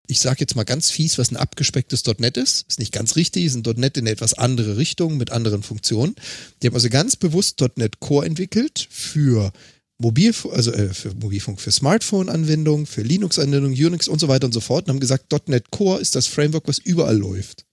[0.06, 2.66] ich sage jetzt mal ganz fies, was ein abgespecktes .NET ist.
[2.68, 6.14] Ist nicht ganz richtig, ist ein .NET in eine etwas andere Richtung mit anderen Funktionen.
[6.60, 9.52] Die haben also ganz bewusst .NET Core entwickelt für
[9.98, 14.60] Mobilfunk, also äh, für Mobilfunk, für Smartphone-Anwendungen, für Linux-Anwendungen, Unix und so weiter und so
[14.60, 17.64] fort und haben gesagt, .NET Core ist das Framework, was überall läuft.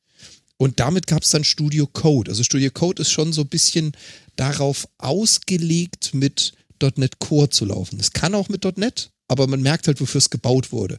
[0.58, 2.30] Und damit gab es dann Studio Code.
[2.30, 3.94] Also Studio Code ist schon so ein bisschen
[4.36, 6.54] darauf ausgelegt, mit
[6.96, 8.00] .NET Core zu laufen.
[8.00, 10.98] Es kann auch mit .NET, aber man merkt halt, wofür es gebaut wurde.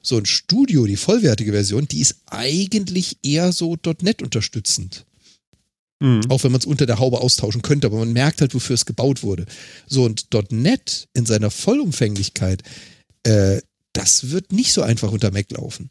[0.00, 5.04] So ein Studio, die vollwertige Version, die ist eigentlich eher so .NET unterstützend.
[6.00, 6.22] Mhm.
[6.30, 8.86] Auch wenn man es unter der Haube austauschen könnte, aber man merkt halt, wofür es
[8.86, 9.46] gebaut wurde.
[9.86, 12.62] So und .NET in seiner Vollumfänglichkeit,
[13.24, 13.60] äh,
[13.92, 15.90] das wird nicht so einfach unter Mac laufen.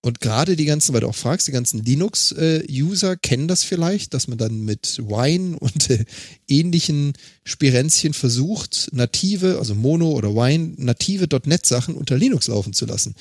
[0.00, 4.28] Und gerade die ganzen, weil du auch fragst, die ganzen Linux-User kennen das vielleicht, dass
[4.28, 6.04] man dann mit Wine und äh,
[6.46, 13.14] ähnlichen Spirenzchen versucht, native, also Mono oder Wine, native .NET-Sachen unter Linux laufen zu lassen.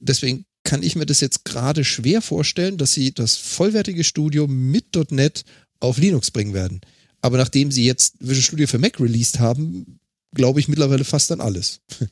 [0.00, 4.96] Deswegen kann ich mir das jetzt gerade schwer vorstellen, dass sie das vollwertige Studio mit
[5.10, 5.44] .NET
[5.80, 6.80] auf Linux bringen werden.
[7.20, 10.00] Aber nachdem sie jetzt Visual Studio für Mac released haben,
[10.34, 11.80] glaube ich, mittlerweile fast an alles.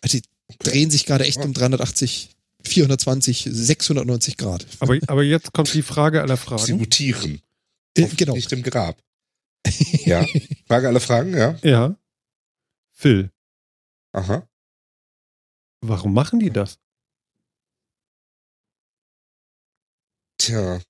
[0.00, 0.18] also
[0.58, 2.30] drehen sich gerade echt um 380,
[2.64, 4.66] 420, 690 Grad.
[4.80, 6.64] Aber, aber jetzt kommt die Frage aller Fragen.
[6.64, 7.40] Sie mutieren.
[7.96, 8.34] Äh, genau.
[8.34, 9.00] Nicht im Grab.
[10.04, 10.24] ja.
[10.66, 11.58] Frage aller Fragen, ja?
[11.62, 11.96] Ja.
[12.92, 13.30] Phil.
[14.12, 14.48] Aha.
[15.82, 16.78] Warum machen die das?
[20.38, 20.80] Tja.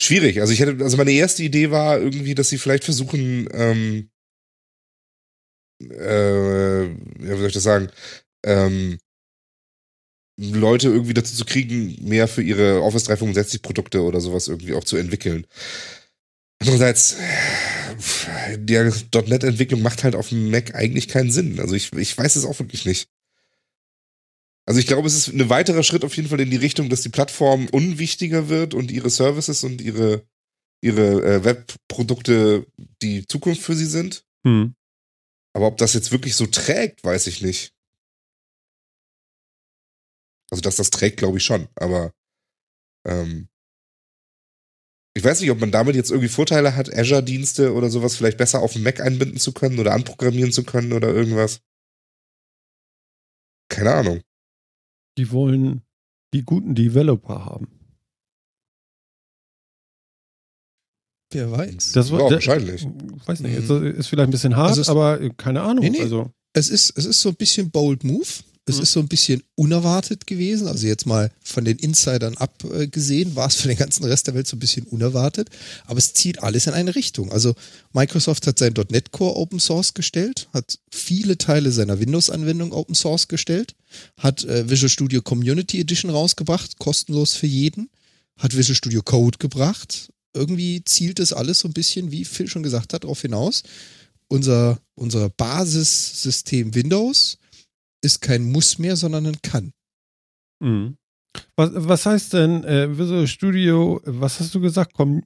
[0.00, 0.40] Schwierig.
[0.40, 4.10] Also ich hätte, also meine erste Idee war irgendwie, dass sie vielleicht versuchen, ähm,
[5.80, 6.88] äh,
[7.18, 7.90] wie soll ich das sagen,
[8.46, 8.98] ähm,
[10.38, 14.84] Leute irgendwie dazu zu kriegen, mehr für ihre Office 365 Produkte oder sowas irgendwie auch
[14.84, 15.46] zu entwickeln.
[16.58, 17.16] Andererseits,
[18.56, 21.60] die .NET-Entwicklung macht halt auf dem Mac eigentlich keinen Sinn.
[21.60, 23.08] Also ich, ich weiß es auch wirklich nicht.
[24.66, 27.02] Also ich glaube, es ist ein weiterer Schritt auf jeden Fall in die Richtung, dass
[27.02, 30.26] die Plattform unwichtiger wird und ihre Services und ihre,
[30.82, 32.66] ihre äh, Webprodukte
[33.00, 34.24] die Zukunft für sie sind.
[34.44, 34.74] Hm.
[35.54, 37.75] Aber ob das jetzt wirklich so trägt, weiß ich nicht.
[40.50, 41.68] Also, dass das trägt, glaube ich schon.
[41.74, 42.12] Aber
[43.06, 43.48] ähm,
[45.16, 48.60] ich weiß nicht, ob man damit jetzt irgendwie Vorteile hat, Azure-Dienste oder sowas vielleicht besser
[48.60, 51.60] auf dem Mac einbinden zu können oder anprogrammieren zu können oder irgendwas.
[53.68, 54.20] Keine Ahnung.
[55.18, 55.82] Die wollen
[56.34, 57.68] die guten Developer haben.
[61.32, 61.92] Wer weiß.
[61.92, 62.86] Das, ja, wahrscheinlich.
[63.24, 63.86] Weiß nicht, mhm.
[63.86, 65.82] ist vielleicht ein bisschen hart, also aber keine Ahnung.
[65.82, 66.02] Nee, nee.
[66.02, 66.30] Also.
[66.52, 68.26] Es, ist, es ist so ein bisschen bold move.
[68.68, 68.82] Es mhm.
[68.82, 70.66] ist so ein bisschen unerwartet gewesen.
[70.66, 74.48] Also jetzt mal von den Insidern abgesehen, war es für den ganzen Rest der Welt
[74.48, 75.48] so ein bisschen unerwartet.
[75.86, 77.30] Aber es zieht alles in eine Richtung.
[77.30, 77.54] Also
[77.92, 83.28] Microsoft hat sein .NET Core Open Source gestellt, hat viele Teile seiner Windows-Anwendung Open Source
[83.28, 83.76] gestellt,
[84.18, 87.88] hat äh, Visual Studio Community Edition rausgebracht, kostenlos für jeden,
[88.36, 90.10] hat Visual Studio Code gebracht.
[90.34, 93.62] Irgendwie zielt es alles so ein bisschen, wie Phil schon gesagt hat, darauf hinaus.
[94.28, 97.38] Unser, unser Basissystem Windows
[98.00, 99.72] ist kein Muss mehr, sondern ein Kann.
[100.60, 100.96] Mhm.
[101.56, 104.94] Was, was heißt denn äh, Visual Studio, was hast du gesagt?
[104.94, 105.22] Com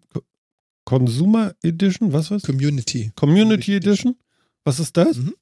[0.84, 2.12] Consumer Edition?
[2.12, 2.42] Was was?
[2.42, 3.12] Community.
[3.14, 4.16] Community Edition?
[4.64, 5.16] Was ist das?
[5.16, 5.34] Mhm.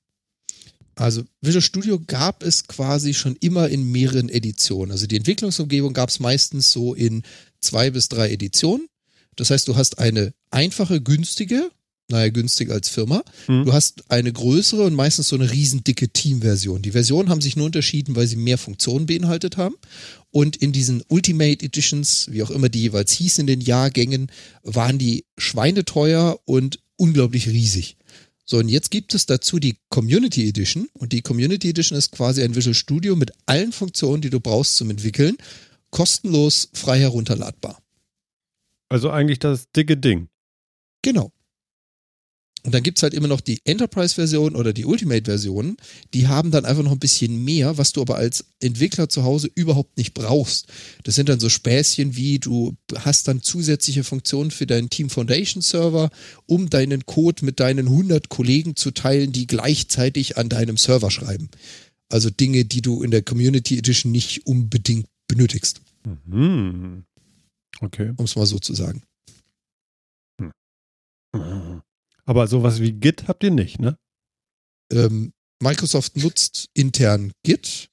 [0.95, 4.91] Also Visual Studio gab es quasi schon immer in mehreren Editionen.
[4.91, 7.23] Also die Entwicklungsumgebung gab es meistens so in
[7.61, 8.89] zwei bis drei Editionen.
[9.37, 11.71] Das heißt, du hast eine einfache, günstige
[12.11, 13.23] naja, günstig als Firma.
[13.47, 13.67] Mhm.
[13.67, 16.81] Du hast eine größere und meistens so eine riesendicke Team-Version.
[16.83, 19.77] Die Versionen haben sich nur unterschieden, weil sie mehr Funktionen beinhaltet haben.
[20.31, 24.31] Und in diesen Ultimate Editions, wie auch immer die jeweils hießen in den Jahrgängen,
[24.63, 27.97] waren die schweineteuer und unglaublich riesig.
[28.45, 30.89] So, und jetzt gibt es dazu die Community Edition.
[30.95, 34.77] Und die Community Edition ist quasi ein Visual Studio mit allen Funktionen, die du brauchst
[34.77, 35.37] zum Entwickeln.
[35.91, 37.83] Kostenlos, frei herunterladbar.
[38.89, 40.29] Also eigentlich das dicke Ding.
[41.03, 41.31] Genau.
[42.65, 45.77] Und dann gibt es halt immer noch die Enterprise-Version oder die Ultimate-Version.
[46.13, 49.49] Die haben dann einfach noch ein bisschen mehr, was du aber als Entwickler zu Hause
[49.55, 50.67] überhaupt nicht brauchst.
[51.05, 55.63] Das sind dann so Späßchen wie, du hast dann zusätzliche Funktionen für deinen Team Foundation
[55.63, 56.11] Server,
[56.47, 61.51] um deinen Code mit deinen 100 Kollegen zu teilen, die gleichzeitig an deinem Server schreiben.
[62.09, 65.81] Also Dinge, die du in der Community Edition nicht unbedingt benötigst.
[66.05, 67.05] Mhm.
[67.81, 68.13] Okay.
[68.17, 69.03] Um es mal so zu sagen.
[71.33, 71.83] Mhm.
[72.29, 73.99] Aber sowas wie Git habt ihr nicht, ne?
[74.93, 77.89] Ähm, Microsoft nutzt intern Git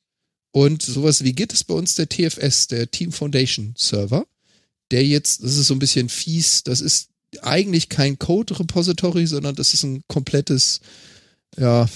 [0.51, 4.27] und sowas wie Git ist bei uns der TFS, der Team Foundation Server,
[4.91, 7.11] der jetzt, das ist so ein bisschen fies, das ist
[7.43, 10.81] eigentlich kein Code-Repository, sondern das ist ein komplettes,
[11.57, 11.87] ja,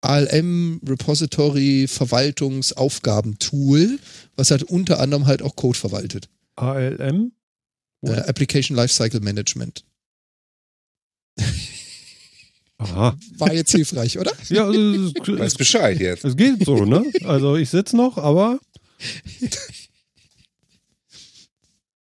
[0.00, 4.00] ALM-Repository Verwaltungsaufgabentool,
[4.34, 6.28] was halt unter anderem halt auch Code verwaltet.
[6.56, 7.30] ALM?
[8.02, 9.84] Äh, Application Lifecycle Management.
[12.78, 13.16] Aha.
[13.38, 14.32] War jetzt hilfreich, oder?
[14.48, 16.24] Ja, also, es, weiß Bescheid jetzt.
[16.24, 17.04] Es geht so, ne?
[17.24, 18.58] Also ich sitze noch, aber.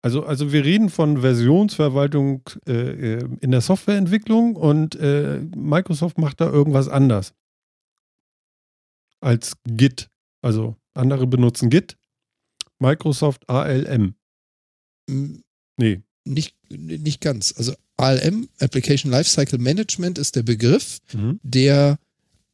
[0.04, 6.40] Also, also wir reden von Versionsverwaltung äh, äh, in der Softwareentwicklung und äh, Microsoft macht
[6.40, 7.34] da irgendwas anders
[9.22, 10.10] als Git.
[10.42, 11.96] Also andere benutzen Git,
[12.80, 14.16] Microsoft ALM.
[15.06, 16.02] Nee.
[16.24, 17.54] Nicht, nicht ganz.
[17.56, 21.38] Also ALM, Application Lifecycle Management, ist der Begriff, mhm.
[21.42, 21.98] der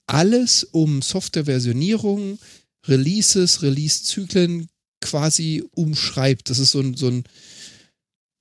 [0.07, 2.39] alles um Softwareversionierung,
[2.87, 4.69] Releases, Release-Zyklen
[5.01, 6.51] quasi umschreibt.
[6.51, 7.25] Das ist so ein, so ein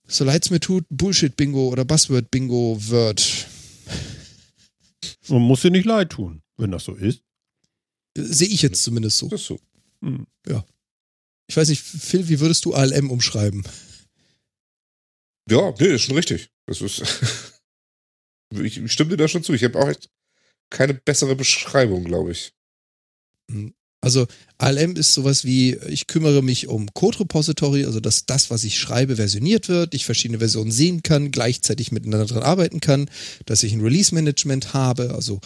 [0.07, 3.47] so leid es mir tut, Bullshit-Bingo oder Buzzword-Bingo-Word.
[5.27, 7.21] Man muss dir nicht leid tun, wenn das so ist.
[8.17, 9.27] Sehe ich jetzt zumindest so.
[9.27, 9.59] Das ist so.
[10.01, 10.25] Mhm.
[10.47, 10.65] Ja.
[11.47, 13.63] Ich weiß nicht, Phil, wie würdest du ALM umschreiben?
[15.49, 16.49] Ja, nee, ist schon richtig.
[16.67, 17.03] Das ist.
[18.49, 19.51] Ich stimme dir da schon zu.
[19.53, 20.09] Ich habe auch echt
[20.69, 22.53] keine bessere Beschreibung, glaube ich.
[23.51, 23.73] Hm.
[23.99, 24.27] Also
[24.59, 28.77] ALM ist sowas wie, ich kümmere mich um Code Repository, also dass das, was ich
[28.77, 33.09] schreibe, versioniert wird, ich verschiedene Versionen sehen kann, gleichzeitig miteinander dran arbeiten kann,
[33.45, 35.41] dass ich ein Release Management habe, also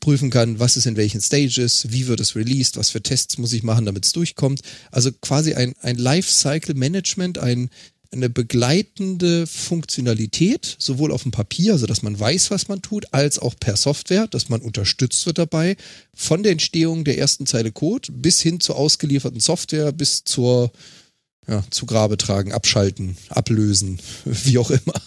[0.00, 3.54] prüfen kann, was ist in welchen Stages, wie wird es released, was für Tests muss
[3.54, 4.60] ich machen, damit es durchkommt.
[4.90, 7.70] Also quasi ein, ein Lifecycle Management, ein
[8.14, 13.38] eine begleitende Funktionalität, sowohl auf dem Papier, also dass man weiß, was man tut, als
[13.38, 15.76] auch per Software, dass man unterstützt wird dabei,
[16.14, 20.72] von der Entstehung der ersten Zeile Code bis hin zur ausgelieferten Software, bis zur
[21.46, 25.02] ja, zu Grabe tragen, abschalten, ablösen, wie auch immer.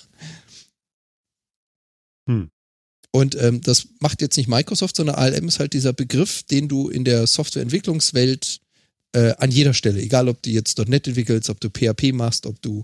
[2.28, 2.50] Hm.
[3.12, 6.90] Und ähm, das macht jetzt nicht Microsoft, sondern ALM ist halt dieser Begriff, den du
[6.90, 8.60] in der Softwareentwicklungswelt
[9.14, 12.62] äh, an jeder Stelle, egal ob du jetzt .NET entwickelst, ob du PHP machst, ob
[12.62, 12.84] du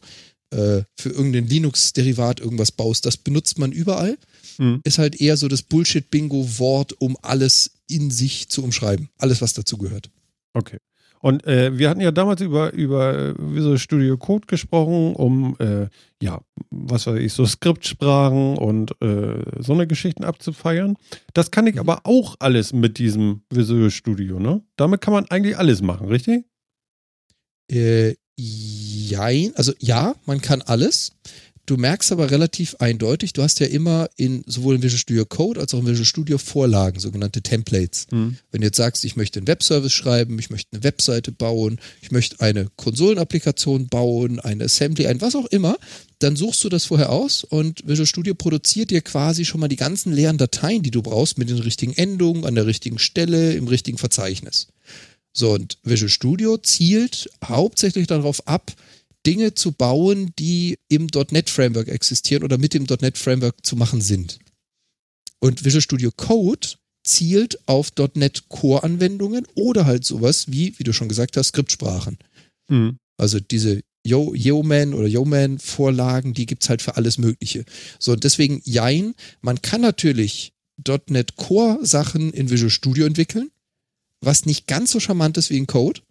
[0.52, 4.18] äh, für irgendein Linux-Derivat irgendwas baust, das benutzt man überall.
[4.58, 4.82] Mhm.
[4.84, 9.10] Ist halt eher so das Bullshit-Bingo-Wort, um alles in sich zu umschreiben.
[9.18, 10.10] Alles, was dazu gehört.
[10.54, 10.78] Okay.
[11.24, 15.88] Und äh, wir hatten ja damals über, über Visual Studio Code gesprochen, um, äh,
[16.22, 20.98] ja, was weiß ich, so Skriptsprachen und äh, so eine Geschichten abzufeiern.
[21.34, 24.64] Das kann ich aber auch alles mit diesem Visual Studio, ne?
[24.76, 26.44] Damit kann man eigentlich alles machen, richtig?
[27.72, 31.14] Äh, jein, also ja, man kann alles.
[31.66, 35.62] Du merkst aber relativ eindeutig, du hast ja immer in sowohl in Visual Studio Code
[35.62, 38.08] als auch in Visual Studio Vorlagen, sogenannte Templates.
[38.12, 38.38] Mhm.
[38.52, 42.12] Wenn du jetzt sagst, ich möchte einen Webservice schreiben, ich möchte eine Webseite bauen, ich
[42.12, 45.78] möchte eine Konsolenapplikation bauen, eine Assembly, ein was auch immer,
[46.20, 49.78] dann suchst du das vorher aus und Visual Studio produziert dir quasi schon mal die
[49.78, 53.70] ganzen leeren Dateien, die du brauchst, mit den richtigen Endungen, an der richtigen Stelle, im
[53.70, 54.68] richtigen Verzeichnis.
[55.32, 58.74] So, und Visual Studio zielt hauptsächlich darauf ab,
[59.26, 64.02] Dinge zu bauen, die im .NET Framework existieren oder mit dem .NET Framework zu machen
[64.02, 64.40] sind.
[65.40, 66.68] Und Visual Studio Code
[67.04, 72.18] zielt auf .NET Core Anwendungen oder halt sowas wie, wie du schon gesagt hast, Skriptsprachen.
[72.70, 72.98] Mhm.
[73.18, 77.64] Also diese Yo, Yeoman oder Yeoman Vorlagen, die gibt's halt für alles Mögliche.
[78.00, 80.52] So, und deswegen, jein, man kann natürlich
[81.08, 83.50] .NET Core Sachen in Visual Studio entwickeln,
[84.20, 86.02] was nicht ganz so charmant ist wie in Code.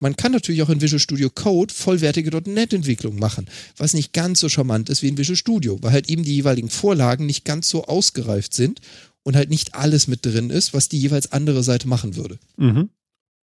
[0.00, 4.48] Man kann natürlich auch in Visual Studio Code vollwertige .NET-Entwicklung machen, was nicht ganz so
[4.48, 7.84] charmant ist wie in Visual Studio, weil halt eben die jeweiligen Vorlagen nicht ganz so
[7.84, 8.80] ausgereift sind
[9.24, 12.38] und halt nicht alles mit drin ist, was die jeweils andere Seite machen würde.
[12.56, 12.90] Mhm.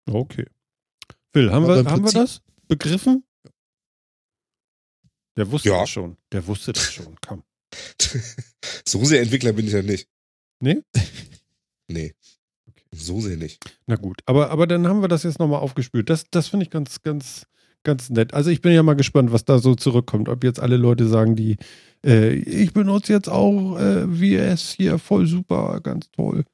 [0.05, 0.45] Okay.
[1.33, 3.23] Phil, haben, wir, haben wir das begriffen?
[5.37, 5.81] Der wusste ja.
[5.81, 6.17] das schon.
[6.31, 7.15] Der wusste das schon.
[7.21, 7.43] Komm.
[8.85, 10.07] so sehr Entwickler bin ich ja nicht.
[10.59, 10.81] Nee?
[11.87, 12.13] nee.
[12.95, 13.63] So sehr nicht.
[13.87, 16.09] Na gut, aber, aber dann haben wir das jetzt nochmal aufgespült.
[16.09, 17.45] Das, das finde ich ganz, ganz,
[17.83, 18.33] ganz nett.
[18.33, 20.27] Also ich bin ja mal gespannt, was da so zurückkommt.
[20.29, 21.57] Ob jetzt alle Leute sagen, die,
[22.05, 26.45] äh, ich benutze jetzt auch äh, VS hier voll super, ganz toll.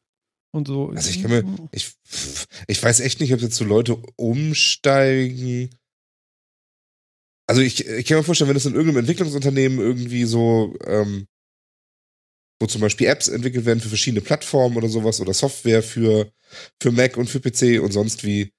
[0.52, 0.90] Und so.
[0.90, 1.94] Also ich kann mir, ich,
[2.68, 5.70] ich weiß echt nicht, ob jetzt so Leute umsteigen.
[7.48, 11.28] Also ich, ich kann mir vorstellen, wenn es in irgendeinem Entwicklungsunternehmen irgendwie so ähm,
[12.60, 16.32] wo zum Beispiel Apps entwickelt werden für verschiedene Plattformen oder sowas oder Software für,
[16.82, 18.54] für Mac und für PC und sonst wie.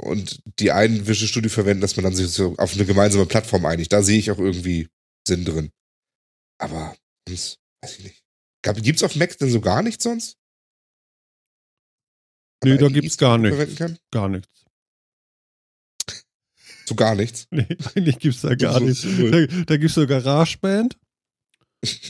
[0.00, 3.66] Und die einen Visual Studio verwenden, dass man dann sich so auf eine gemeinsame Plattform
[3.66, 3.92] einigt.
[3.92, 4.88] Da sehe ich auch irgendwie
[5.26, 5.72] Sinn drin.
[6.58, 6.96] Aber
[7.28, 8.22] sonst, weiß ich nicht.
[8.62, 10.36] Gibt es auf Mac denn so gar nichts sonst?
[12.62, 13.76] Nee, da gibt es gar nichts.
[14.12, 14.48] Gar nichts.
[16.86, 17.48] So gar nichts?
[17.50, 19.02] Nee, eigentlich gibt es da gar so, nichts.
[19.02, 20.96] Da, da gibt es so GarageBand.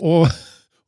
[0.00, 0.28] Oh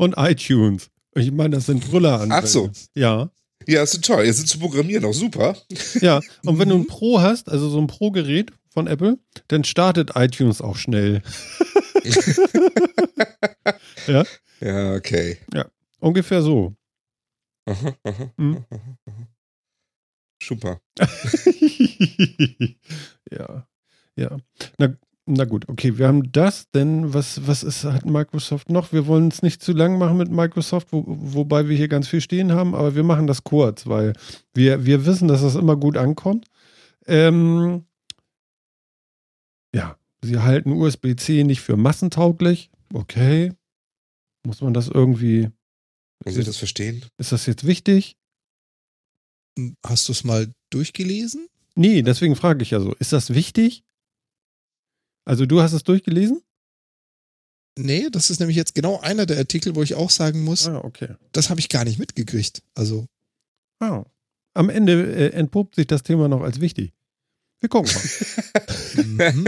[0.01, 0.91] und iTunes.
[1.15, 2.33] Ich meine, das sind Brüller an.
[2.33, 2.71] Ach so.
[2.95, 3.31] Ja.
[3.67, 4.25] Ja, ist toll.
[4.25, 5.55] Jetzt sind zu programmieren auch super.
[6.01, 10.13] Ja, und wenn du ein Pro hast, also so ein Pro-Gerät von Apple, dann startet
[10.15, 11.21] iTunes auch schnell.
[14.07, 14.25] ja?
[14.61, 15.37] Ja, okay.
[15.53, 15.67] Ja,
[15.99, 16.75] ungefähr so.
[17.67, 18.65] Aha, aha, hm?
[18.71, 19.29] aha, aha.
[20.43, 20.81] Super.
[23.31, 23.67] ja,
[24.17, 24.39] ja.
[24.79, 24.97] Na,
[25.31, 28.93] na gut, okay, wir haben das, denn was, was ist, hat Microsoft noch?
[28.93, 32.21] Wir wollen es nicht zu lang machen mit Microsoft, wo, wobei wir hier ganz viel
[32.21, 34.13] stehen haben, aber wir machen das kurz, weil
[34.55, 36.47] wir, wir wissen, dass das immer gut ankommt.
[37.07, 37.85] Ähm,
[39.75, 42.71] ja, sie halten USB-C nicht für massentauglich.
[42.93, 43.53] Okay.
[44.47, 45.49] Muss man das irgendwie.
[46.25, 47.05] Muss ich das verstehen?
[47.19, 48.17] Ist das jetzt wichtig?
[49.87, 51.49] Hast du es mal durchgelesen?
[51.75, 52.95] Nee, deswegen frage ich ja so.
[52.95, 53.85] Ist das wichtig?
[55.25, 56.43] Also du hast es durchgelesen?
[57.79, 60.79] Nee, das ist nämlich jetzt genau einer der Artikel, wo ich auch sagen muss, ah,
[60.85, 61.15] okay.
[61.33, 62.63] das habe ich gar nicht mitgekriegt.
[62.75, 63.07] Also.
[63.79, 64.05] Ah.
[64.53, 66.93] Am Ende äh, entpuppt sich das Thema noch als wichtig.
[67.61, 68.03] Wir gucken mal.
[69.05, 69.47] mhm.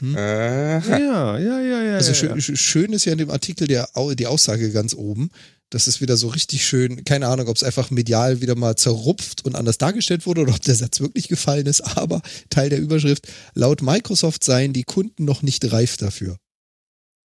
[0.00, 0.14] Mhm.
[0.14, 1.94] Ja, ja, ja, ja.
[1.96, 2.56] Also ja, schön, ja.
[2.56, 5.30] schön ist ja in dem Artikel der, die Aussage ganz oben.
[5.70, 7.02] Das ist wieder so richtig schön.
[7.04, 10.62] Keine Ahnung, ob es einfach medial wieder mal zerrupft und anders dargestellt wurde oder ob
[10.62, 11.80] der Satz wirklich gefallen ist.
[11.80, 16.36] Aber Teil der Überschrift: Laut Microsoft seien die Kunden noch nicht reif dafür.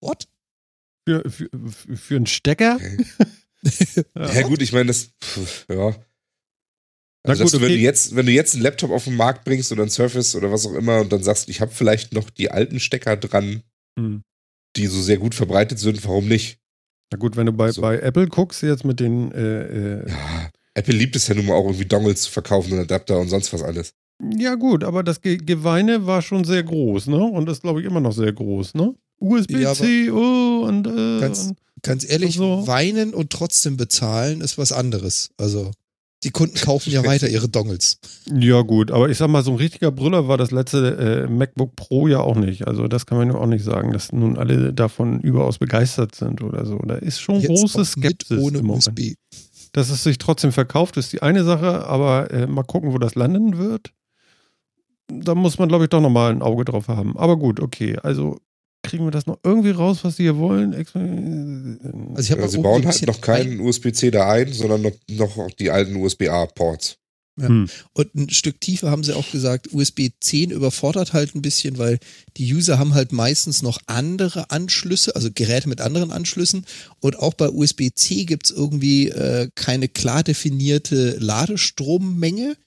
[0.01, 0.27] What?
[1.07, 1.49] Für, für,
[1.95, 2.77] für einen Stecker?
[2.77, 3.05] Okay.
[4.15, 4.33] ja.
[4.33, 5.09] ja, gut, ich meine, das,
[5.69, 5.95] ja.
[7.29, 7.63] Also, gut, okay.
[7.63, 10.35] wenn, du jetzt, wenn du jetzt einen Laptop auf den Markt bringst oder ein Surface
[10.35, 13.63] oder was auch immer und dann sagst, ich habe vielleicht noch die alten Stecker dran,
[13.97, 14.23] hm.
[14.75, 16.59] die so sehr gut verbreitet sind, warum nicht?
[17.11, 17.81] Na gut, wenn du bei, so.
[17.81, 19.31] bei Apple guckst, jetzt mit den.
[19.31, 22.79] Äh, äh ja, Apple liebt es ja nun mal auch irgendwie Dongles zu verkaufen und
[22.79, 23.93] Adapter und sonst was alles.
[24.37, 27.23] Ja, gut, aber das Ge Geweine war schon sehr groß, ne?
[27.23, 28.93] Und das glaube ich immer noch sehr groß, ne?
[29.19, 32.67] USB-C, ja, oh, und, äh, ganz, und, ganz ehrlich, so.
[32.67, 35.31] weinen und trotzdem bezahlen ist was anderes.
[35.37, 35.71] Also.
[36.23, 37.99] Die Kunden kaufen ja weiter ihre Dongles.
[38.29, 41.77] Ja, gut, aber ich sag mal, so ein richtiger Brüller war das letzte äh, MacBook
[41.77, 42.67] Pro ja auch nicht.
[42.67, 46.41] Also, das kann man ja auch nicht sagen, dass nun alle davon überaus begeistert sind
[46.41, 46.77] oder so.
[46.79, 48.37] Da ist schon Jetzt großes Skepsis.
[48.37, 49.13] Ohne im USB.
[49.71, 53.15] Dass es sich trotzdem verkauft, ist die eine Sache, aber äh, mal gucken, wo das
[53.15, 53.93] landen wird.
[55.07, 57.17] Da muss man, glaube ich, doch nochmal ein Auge drauf haben.
[57.17, 57.97] Aber gut, okay.
[58.03, 58.39] Also,
[58.83, 60.73] kriegen wir das noch irgendwie raus, was die hier wollen?
[62.15, 65.69] Also ich ja, sie bauen halt noch keinen USB-C da ein, sondern noch, noch die
[65.69, 66.97] alten USB-A-Ports.
[67.39, 67.47] Ja.
[67.47, 67.69] Hm.
[67.93, 71.99] Und ein Stück tiefer haben sie auch gesagt, USB 10 überfordert halt ein bisschen, weil
[72.37, 76.65] die User haben halt meistens noch andere Anschlüsse, also Geräte mit anderen Anschlüssen.
[76.99, 82.57] Und auch bei USB-C gibt es irgendwie äh, keine klar definierte Ladestrommenge.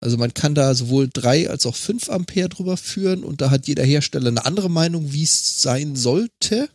[0.00, 3.68] Also man kann da sowohl drei als auch fünf Ampere drüber führen und da hat
[3.68, 6.70] jeder Hersteller eine andere Meinung, wie es sein sollte.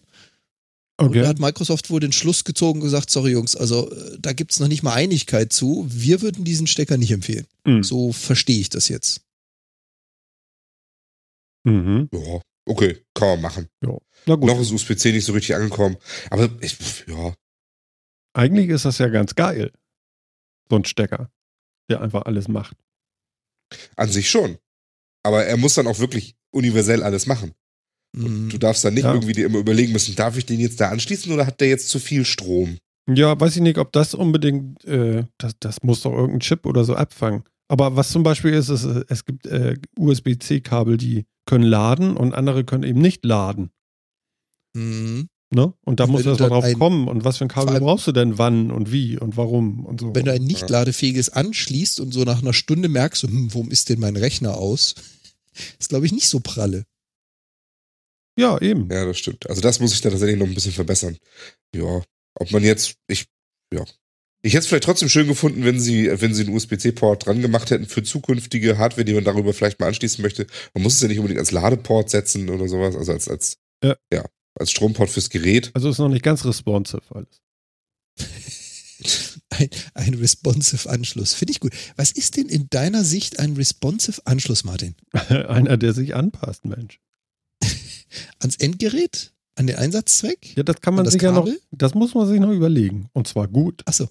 [0.97, 1.07] Okay.
[1.07, 4.32] Und da hat Microsoft wohl den Schluss gezogen und gesagt, sorry Jungs, also äh, da
[4.32, 5.86] gibt es noch nicht mal Einigkeit zu.
[5.89, 7.47] Wir würden diesen Stecker nicht empfehlen.
[7.65, 7.84] Mhm.
[7.84, 9.21] So verstehe ich das jetzt.
[11.65, 12.07] Mhm.
[12.13, 13.67] Ja, okay, kann man machen.
[13.84, 13.97] Ja.
[14.28, 15.97] Noch ist USB-C nicht so richtig angekommen.
[16.30, 17.34] Aber ich, ja.
[18.34, 19.71] Eigentlich ist das ja ganz geil.
[20.69, 21.30] So ein Stecker,
[21.89, 22.78] der einfach alles macht.
[23.95, 24.57] An sich schon.
[25.24, 27.53] Aber er muss dann auch wirklich universell alles machen.
[28.16, 28.49] Und mhm.
[28.49, 29.13] du darfst dann nicht ja.
[29.13, 31.89] irgendwie dir immer überlegen müssen, darf ich den jetzt da anschließen oder hat der jetzt
[31.89, 32.78] zu viel Strom?
[33.09, 36.84] Ja, weiß ich nicht, ob das unbedingt, äh, das, das muss doch irgendein Chip oder
[36.84, 37.43] so abfangen.
[37.68, 42.63] Aber was zum Beispiel ist, ist es gibt äh, USB-C-Kabel, die können laden und andere
[42.63, 43.72] können eben nicht laden.
[44.76, 45.28] Mhm.
[45.51, 45.73] Ne?
[45.85, 47.07] Und da muss man drauf kommen.
[47.07, 50.15] Und was für ein Kabel brauchst du denn wann und wie und warum und so.
[50.15, 53.69] Wenn du ein nicht ladefähiges anschließt und so nach einer Stunde merkst du, hm, warum
[53.69, 54.95] ist denn mein Rechner aus?
[55.79, 56.85] Ist, glaube ich, nicht so pralle.
[58.37, 58.89] Ja, eben.
[58.91, 59.47] Ja, das stimmt.
[59.49, 61.17] Also das muss ich da tatsächlich noch ein bisschen verbessern.
[61.73, 62.01] Ja,
[62.33, 63.27] ob man jetzt, ich,
[63.73, 63.85] ja.
[64.41, 67.71] Ich hätte es vielleicht trotzdem schön gefunden, wenn sie, wenn sie einen USB-C-Port dran gemacht
[67.71, 70.45] hätten für zukünftige Hardware, die man darüber vielleicht mal anschließen möchte.
[70.73, 73.95] Man muss es ja nicht unbedingt als Ladeport setzen oder sowas, also als, als, ja.
[74.11, 74.25] ja
[74.55, 75.71] als Stromport fürs Gerät.
[75.73, 77.41] Also ist noch nicht ganz responsive alles.
[79.49, 81.33] ein, ein responsive Anschluss.
[81.33, 81.73] Finde ich gut.
[81.95, 84.95] Was ist denn in deiner Sicht ein responsive Anschluss, Martin?
[85.29, 86.99] Einer, der sich anpasst, Mensch.
[88.39, 89.33] Ans Endgerät?
[89.55, 90.55] An den Einsatzzweck?
[90.57, 93.09] Ja, das kann man sich ja noch, das muss man sich noch überlegen.
[93.13, 93.83] Und zwar gut.
[93.85, 94.09] Achso.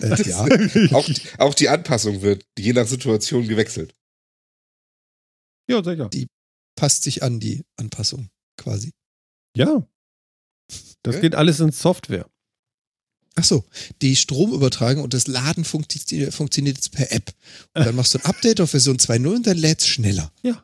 [0.00, 0.46] Äh, ja.
[0.92, 1.08] auch,
[1.38, 3.94] auch die Anpassung wird je nach Situation gewechselt.
[5.68, 6.08] Ja, sicher.
[6.08, 6.28] Die
[6.76, 8.92] passt sich an, die Anpassung quasi.
[9.56, 9.86] Ja.
[11.02, 11.20] Das ja?
[11.20, 12.26] geht alles in Software.
[13.36, 13.64] Ach so,
[14.02, 17.32] die Stromübertragung und das Laden funktio funktioniert jetzt per App.
[17.74, 20.32] Und dann machst du ein Update auf Version 2.0 und dann lädt es schneller.
[20.42, 20.62] Ja.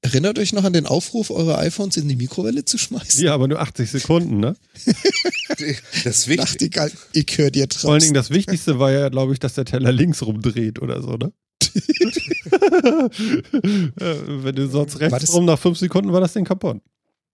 [0.00, 3.24] Erinnert euch noch an den Aufruf, eure iPhones in die Mikrowelle zu schmeißen?
[3.24, 4.56] Ja, aber nur 80 Sekunden, ne?
[6.04, 6.36] das Wichtigste.
[6.36, 7.80] Nachtigall, ich höre dir draußen.
[7.80, 11.02] Vor allen Dingen das Wichtigste war ja, glaube ich, dass der Teller links rumdreht oder
[11.02, 11.32] so, ne?
[13.96, 16.80] Wenn du sonst rechts rum nach 5 Sekunden war das Ding kaputt.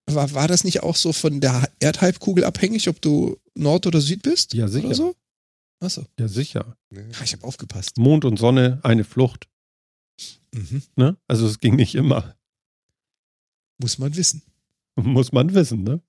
[0.07, 4.21] War, war das nicht auch so von der Erdhalbkugel abhängig, ob du Nord oder Süd
[4.21, 4.53] bist?
[4.53, 4.87] Ja, sicher.
[4.87, 5.15] Oder so?
[5.79, 6.05] Achso.
[6.19, 6.77] Ja, sicher.
[6.93, 7.97] Ah, ich habe aufgepasst.
[7.97, 9.47] Mond und Sonne, eine Flucht.
[10.53, 10.83] Mhm.
[10.95, 11.17] Ne?
[11.27, 12.35] Also es ging nicht immer.
[13.79, 14.43] Muss man wissen.
[14.95, 16.01] Muss man wissen, ne?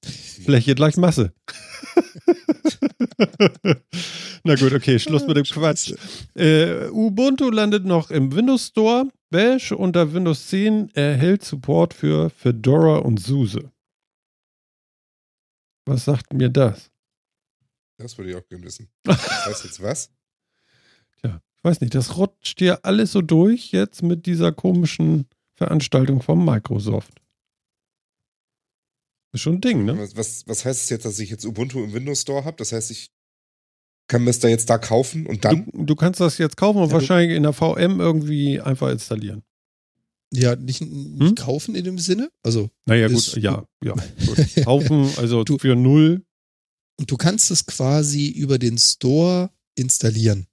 [0.44, 1.32] Fläche gleich Masse.
[4.44, 5.92] Na gut, okay, Schluss mit dem Quatsch.
[6.34, 9.08] Äh, Ubuntu landet noch im Windows Store.
[9.30, 13.72] Bash unter Windows 10 erhält Support für Fedora und SUSE.
[15.86, 16.90] Was sagt mir das?
[17.98, 18.88] Das würde ich auch gerne wissen.
[19.04, 20.10] Das heißt jetzt was?
[21.20, 21.94] Tja, ich weiß nicht.
[21.94, 27.22] Das rutscht dir alles so durch jetzt mit dieser komischen Veranstaltung von Microsoft.
[29.32, 29.98] Ist schon ein Ding, ne?
[29.98, 32.56] Was, was, was heißt es jetzt, dass ich jetzt Ubuntu im Windows Store habe?
[32.56, 33.10] Das heißt, ich
[34.08, 35.66] kann mir es da jetzt da kaufen und dann.
[35.72, 39.42] Du, du kannst das jetzt kaufen und ja, wahrscheinlich in der VM irgendwie einfach installieren.
[40.36, 41.34] Ja, nicht, nicht hm?
[41.34, 42.30] kaufen in dem Sinne.
[42.42, 42.70] Also.
[42.86, 43.94] Naja, gut, ja, ja.
[44.26, 44.64] Gut.
[44.64, 46.22] Kaufen, also du, für null.
[46.98, 50.46] Und du kannst es quasi über den Store installieren.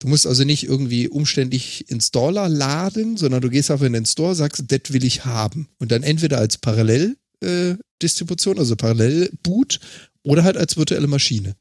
[0.00, 4.34] Du musst also nicht irgendwie umständlich Installer laden, sondern du gehst einfach in den Store,
[4.34, 5.68] sagst, das will ich haben.
[5.78, 9.78] Und dann entweder als Paralleldistribution, äh, also Parallelboot,
[10.22, 11.54] oder halt als virtuelle Maschine.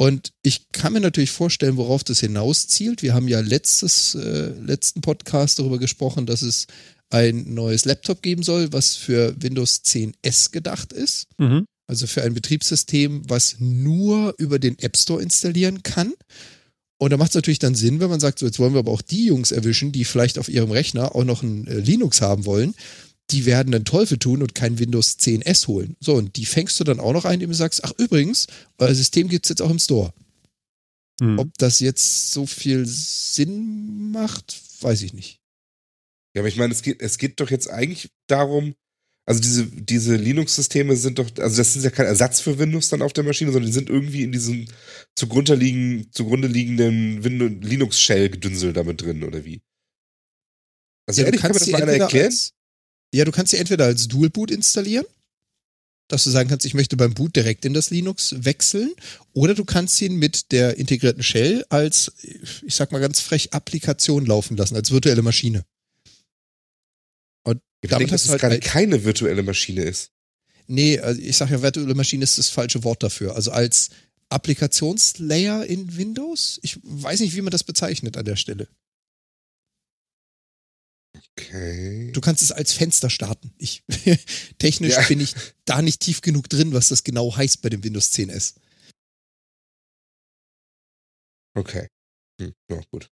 [0.00, 3.02] Und ich kann mir natürlich vorstellen, worauf das hinauszielt.
[3.02, 6.68] Wir haben ja letztes, äh, letzten Podcast darüber gesprochen, dass es
[7.10, 11.26] ein neues Laptop geben soll, was für Windows 10 S gedacht ist.
[11.36, 11.66] Mhm.
[11.86, 16.14] Also für ein Betriebssystem, was nur über den App Store installieren kann.
[16.96, 18.92] Und da macht es natürlich dann Sinn, wenn man sagt, so jetzt wollen wir aber
[18.92, 22.46] auch die Jungs erwischen, die vielleicht auf ihrem Rechner auch noch ein äh, Linux haben
[22.46, 22.74] wollen.
[23.30, 25.96] Die werden den Teufel tun und kein Windows 10 S holen.
[26.00, 28.46] So, und die fängst du dann auch noch ein, indem du sagst, ach übrigens,
[28.78, 30.12] euer System gibt es jetzt auch im Store.
[31.20, 31.38] Hm.
[31.38, 35.40] Ob das jetzt so viel Sinn macht, weiß ich nicht.
[36.34, 38.74] Ja, aber ich meine, es geht, es geht doch jetzt eigentlich darum,
[39.26, 43.02] also diese, diese Linux-Systeme sind doch, also das ist ja kein Ersatz für Windows dann
[43.02, 44.66] auf der Maschine, sondern die sind irgendwie in diesem
[45.14, 47.22] zugrunde, liegen, zugrunde liegenden
[47.62, 49.60] Linux-Shell-Gedünsel damit drin, oder wie?
[51.06, 52.26] Also ja, ehrlich, kann mir das mal einer erklären?
[52.26, 52.54] Als,
[53.12, 55.06] ja, du kannst sie entweder als Dual-Boot installieren,
[56.08, 58.92] dass du sagen kannst, ich möchte beim Boot direkt in das Linux wechseln,
[59.32, 62.12] oder du kannst ihn mit der integrierten Shell als,
[62.66, 65.64] ich sag mal ganz frech, Applikation laufen lassen, als virtuelle Maschine.
[67.82, 70.10] Ich damit denke, dass es halt gerade keine virtuelle Maschine ist.
[70.66, 73.34] Nee, also ich sage ja, virtuelle Maschine ist das falsche Wort dafür.
[73.34, 73.90] Also als
[74.28, 76.60] Applikationslayer in Windows?
[76.62, 78.68] Ich weiß nicht, wie man das bezeichnet an der Stelle.
[81.40, 82.12] Okay.
[82.12, 83.52] Du kannst es als Fenster starten.
[83.58, 83.82] Ich,
[84.58, 85.02] technisch ja.
[85.06, 85.34] bin ich
[85.64, 88.54] da nicht tief genug drin, was das genau heißt bei dem Windows 10S.
[91.56, 91.88] Okay.
[92.40, 93.10] Hm, ja, gut.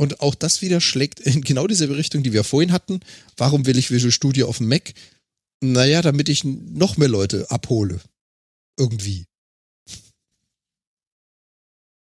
[0.00, 3.00] Und auch das wieder schlägt in genau dieselbe Richtung, die wir vorhin hatten.
[3.36, 4.94] Warum will ich Visual Studio auf dem Mac?
[5.60, 8.00] Naja, damit ich noch mehr Leute abhole.
[8.78, 9.26] Irgendwie.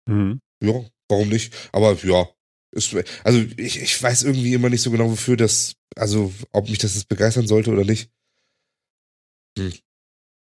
[0.07, 0.39] Mhm.
[0.63, 1.53] Ja, warum nicht?
[1.71, 2.29] Aber ja,
[3.23, 6.95] also ich, ich weiß irgendwie immer nicht so genau, wofür das, also ob mich das
[6.95, 8.09] jetzt begeistern sollte oder nicht.
[9.57, 9.73] Hm.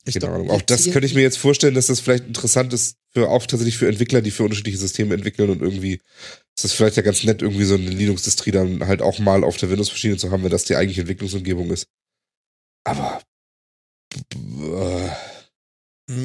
[0.06, 0.50] Ich Keine Ahnung.
[0.50, 3.78] Auch das könnte ich mir jetzt vorstellen, dass das vielleicht interessant ist für auch tatsächlich
[3.78, 5.94] für Entwickler, die für unterschiedliche Systeme entwickeln und irgendwie
[6.56, 9.56] ist das vielleicht ja ganz nett, irgendwie so eine Linux-Distrie dann halt auch mal auf
[9.56, 11.88] der Windows-Maschine zu haben, wenn das die eigentliche Entwicklungsumgebung ist.
[12.84, 13.22] Aber
[14.14, 15.08] äh,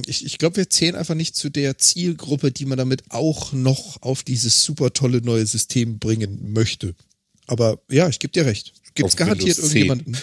[0.06, 4.02] ich, ich glaube, wir zählen einfach nicht zu der Zielgruppe, die man damit auch noch
[4.02, 6.96] auf dieses super tolle neue System bringen möchte.
[7.48, 8.74] Aber ja, ich gebe dir recht.
[8.94, 10.18] Gibt es garantiert Windows irgendjemanden?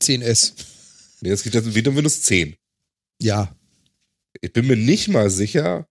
[0.00, 0.52] 10S.
[1.20, 2.56] Nee, es geht jetzt wieder Windows 10.
[3.20, 3.54] Ja.
[4.40, 5.86] Ich bin mir nicht mal sicher.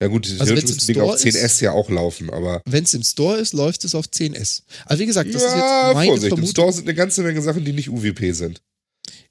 [0.00, 2.60] Ja gut, also müsste das Ding auf 10S ist, ja auch laufen, aber.
[2.66, 4.62] Wenn es im Store ist, läuft es auf 10S.
[4.84, 6.44] Also wie gesagt, das ja, ist jetzt meine Vorsicht, Vermutung.
[6.44, 8.62] Im Store sind eine ganze Menge Sachen, die nicht UWP sind.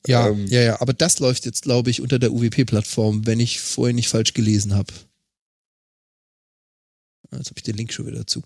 [0.08, 3.60] Ja, ähm, ja, ja, aber das läuft jetzt, glaube ich, unter der UWP-Plattform, wenn ich
[3.60, 4.94] vorher nicht falsch gelesen habe.
[7.32, 8.42] Jetzt habe ich den Link schon wieder dazu.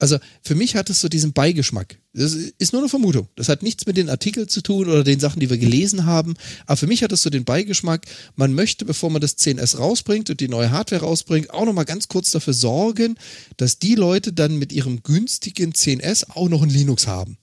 [0.00, 1.98] Also für mich hat es so diesen Beigeschmack.
[2.12, 3.28] Das ist nur eine Vermutung.
[3.34, 6.34] Das hat nichts mit den Artikeln zu tun oder den Sachen, die wir gelesen haben.
[6.66, 10.30] Aber für mich hat es so den Beigeschmack, man möchte, bevor man das 10S rausbringt
[10.30, 13.16] und die neue Hardware rausbringt, auch nochmal ganz kurz dafür sorgen,
[13.56, 17.36] dass die Leute dann mit ihrem günstigen 10S auch noch ein Linux haben.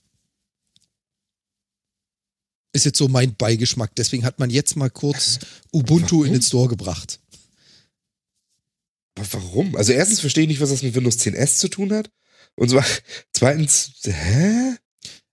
[2.76, 3.94] Ist jetzt so mein Beigeschmack.
[3.96, 5.38] Deswegen hat man jetzt mal kurz
[5.72, 6.26] Ubuntu Warum?
[6.26, 7.20] in den Store gebracht.
[9.14, 9.74] Aber warum?
[9.76, 12.10] Also erstens verstehe ich nicht, was das mit Windows 10S zu tun hat.
[12.54, 12.84] Und zwar,
[13.32, 14.76] zweitens, hä?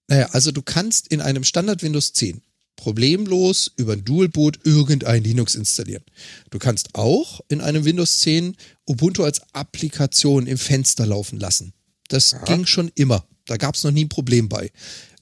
[0.07, 2.41] Naja, also du kannst in einem Standard Windows 10
[2.77, 6.03] problemlos über ein Dual-Boot irgendein Linux installieren.
[6.49, 8.55] Du kannst auch in einem Windows 10
[8.87, 11.73] Ubuntu als Applikation im Fenster laufen lassen.
[12.07, 12.45] Das Aha.
[12.45, 13.27] ging schon immer.
[13.47, 14.71] Da gab es noch nie ein Problem bei.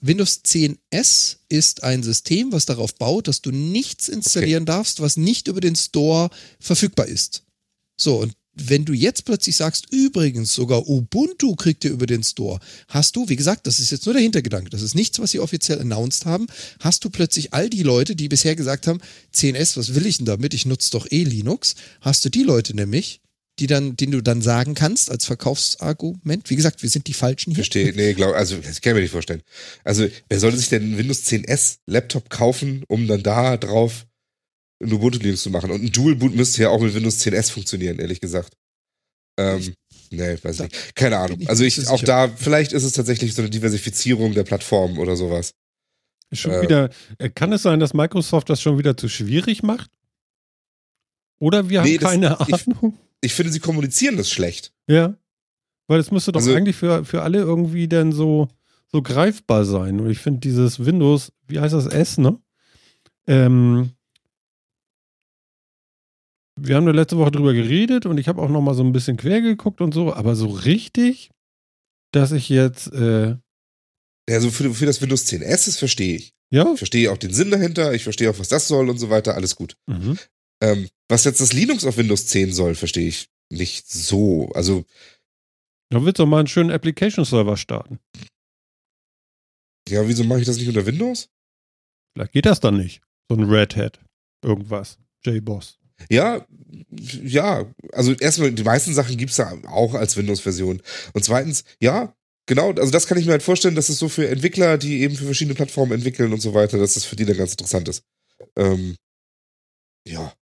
[0.02, 4.74] Windows 10S ist ein System, was darauf baut, dass du nichts installieren okay.
[4.74, 6.30] darfst, was nicht über den Store
[6.60, 7.44] verfügbar ist.
[7.98, 12.60] So, und wenn du jetzt plötzlich sagst, übrigens sogar Ubuntu kriegt ihr über den Store,
[12.88, 15.40] hast du, wie gesagt, das ist jetzt nur der Hintergedanke, das ist nichts, was sie
[15.40, 16.48] offiziell announced haben,
[16.80, 19.00] hast du plötzlich all die Leute, die bisher gesagt haben,
[19.34, 20.54] 10S, was will ich denn damit?
[20.54, 23.22] Ich nutze doch eh Linux, hast du die Leute nämlich,
[23.62, 26.50] die dann, den du dann sagen kannst als Verkaufsargument.
[26.50, 27.64] Wie gesagt, wir sind die Falschen hier.
[27.64, 29.44] Verstehe, nee, glaub, also das kann ich mir nicht vorstellen.
[29.84, 34.06] Also wer sollte sich denn einen Windows 10S Laptop kaufen, um dann da drauf
[34.82, 35.72] ein Ubuntu Linux zu machen.
[35.72, 38.54] Und ein Dual Boot müsste ja auch mit Windows 10S funktionieren, ehrlich gesagt.
[39.38, 39.76] Ähm,
[40.10, 40.96] nee, weiß ich nicht.
[40.96, 41.40] Keine Ahnung.
[41.48, 45.54] Also ich, auch da, vielleicht ist es tatsächlich so eine Diversifizierung der Plattform oder sowas.
[46.34, 46.90] Schon äh, wieder,
[47.20, 49.92] äh, kann es sein, dass Microsoft das schon wieder zu schwierig macht?
[51.40, 52.98] Oder wir nee, haben keine das, Ahnung?
[52.98, 54.74] Ich, ich, finde, sie kommunizieren das schlecht.
[54.88, 55.16] Ja.
[55.88, 58.48] Weil es müsste doch also, eigentlich für, für alle irgendwie dann so,
[58.92, 60.00] so greifbar sein.
[60.00, 62.40] Und ich finde dieses Windows, wie heißt das S, ne?
[63.28, 63.92] Ähm,
[66.60, 68.92] wir haben da letzte Woche drüber geredet und ich habe auch noch mal so ein
[68.92, 71.32] bisschen quer geguckt und so, aber so richtig,
[72.12, 72.92] dass ich jetzt.
[72.94, 73.30] Äh,
[74.30, 76.34] ja, also für, für das Windows 10 S, das verstehe ich.
[76.52, 76.72] Ja.
[76.74, 79.36] Ich verstehe auch den Sinn dahinter, ich verstehe auch, was das soll und so weiter,
[79.36, 79.78] alles gut.
[79.88, 80.18] Mhm.
[80.62, 84.50] Ähm, was jetzt das Linux auf Windows 10 soll, verstehe ich nicht so.
[84.54, 84.86] Also.
[85.90, 88.00] Da wird doch mal einen schönen Application-Server starten.
[89.90, 91.30] Ja, wieso mache ich das nicht unter Windows?
[92.14, 93.02] Vielleicht geht das dann nicht.
[93.30, 94.00] So ein Red Hat.
[94.44, 94.98] Irgendwas.
[95.26, 95.80] JBoss.
[96.10, 96.46] Ja,
[97.24, 100.82] ja, also erstmal, die meisten Sachen gibt es ja auch als Windows-Version.
[101.14, 102.16] Und zweitens, ja,
[102.48, 105.16] genau, also das kann ich mir halt vorstellen, dass es so für Entwickler, die eben
[105.16, 108.04] für verschiedene Plattformen entwickeln und so weiter, dass das für die dann ganz interessant ist.
[108.56, 108.96] Ähm,
[110.08, 110.34] ja.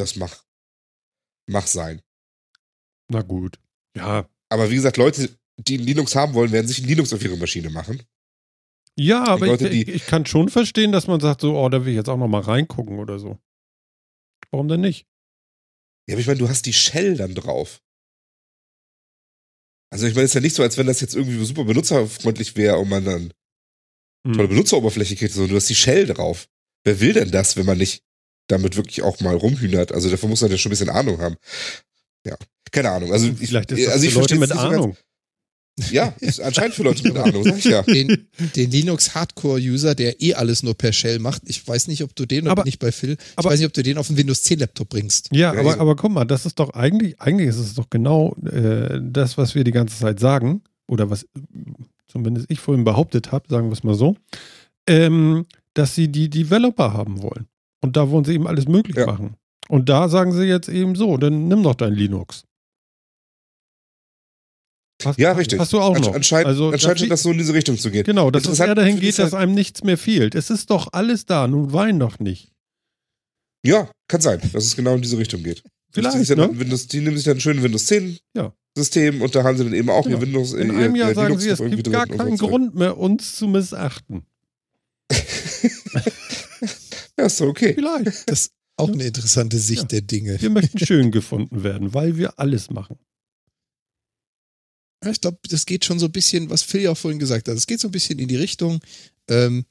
[0.00, 0.44] Das mach,
[1.46, 2.00] mach sein.
[3.08, 3.60] Na gut.
[3.94, 4.26] Ja.
[4.48, 5.28] Aber wie gesagt, Leute,
[5.58, 8.02] die Linux haben wollen, werden sich ein Linux auf ihre Maschine machen.
[8.98, 11.92] Ja, aber Leute, ich, ich, kann schon verstehen, dass man sagt, so, oh, da will
[11.92, 13.38] ich jetzt auch noch mal reingucken oder so.
[14.50, 15.06] Warum denn nicht?
[16.08, 17.82] Ja, aber ich meine, du hast die Shell dann drauf.
[19.92, 22.56] Also ich meine, es ist ja nicht so, als wenn das jetzt irgendwie super benutzerfreundlich
[22.56, 23.34] wäre und man dann
[24.26, 24.32] hm.
[24.32, 26.48] tolle Benutzeroberfläche kriegt, sondern du hast die Shell drauf.
[26.84, 28.02] Wer will denn das, wenn man nicht
[28.50, 29.92] damit wirklich auch mal rumhühnert?
[29.92, 31.36] Also dafür muss man ja schon ein bisschen Ahnung haben.
[32.26, 32.36] Ja,
[32.70, 33.12] keine Ahnung.
[33.12, 34.92] Also ich, Vielleicht ist das also ich Leute mit Ahnung.
[34.92, 34.96] So
[35.90, 37.82] ja, ist anscheinend für Leute mit Ahnung, sag ich ja.
[37.82, 42.14] Den, den Linux Hardcore-User, der eh alles nur per Shell macht, ich weiß nicht, ob
[42.14, 44.16] du den, oder nicht bei Phil, ich aber, weiß nicht, ob du den auf den
[44.16, 45.30] Windows 10 Laptop bringst.
[45.32, 49.00] Ja, aber, aber guck mal, das ist doch eigentlich, eigentlich ist es doch genau äh,
[49.02, 51.26] das, was wir die ganze Zeit sagen, oder was
[52.08, 54.16] zumindest ich vorhin behauptet habe, sagen wir es mal so,
[54.86, 57.46] ähm, dass sie die Developer haben wollen.
[57.80, 59.06] Und da wollen sie eben alles möglich ja.
[59.06, 59.36] machen.
[59.68, 62.44] Und da sagen sie jetzt eben so, dann nimm doch dein Linux.
[65.04, 65.58] Hast, ja, richtig.
[65.58, 66.14] Hast du auch noch.
[66.14, 68.04] Anscheinend, also, anscheinend das, das so in diese Richtung zu gehen.
[68.04, 70.34] Genau, dass es eher dahin geht, dass einem nichts mehr fehlt.
[70.34, 72.52] Es ist doch alles da, nun wein doch nicht.
[73.64, 75.62] Ja, kann sein, dass es genau in diese Richtung geht.
[75.92, 76.50] Vielleicht, die, ne?
[76.52, 78.52] Windows, die nehmen sich dann schön Windows 10 ja.
[78.76, 80.16] System und da haben sie dann eben auch genau.
[80.16, 80.52] ihr Windows.
[80.52, 84.22] In einem Jahr sagen Linux sie, es gibt gar keinen Grund mehr, uns zu missachten.
[87.20, 87.74] ja, ist okay.
[87.74, 88.30] Vielleicht.
[88.30, 89.88] Das ist auch eine interessante Sicht ja.
[89.88, 90.40] der Dinge.
[90.40, 92.98] Wir möchten schön gefunden werden, weil wir alles machen.
[95.04, 97.48] Ja, ich glaube, das geht schon so ein bisschen, was Phil ja auch vorhin gesagt
[97.48, 98.80] hat, es geht so ein bisschen in die Richtung,
[99.28, 99.64] ähm,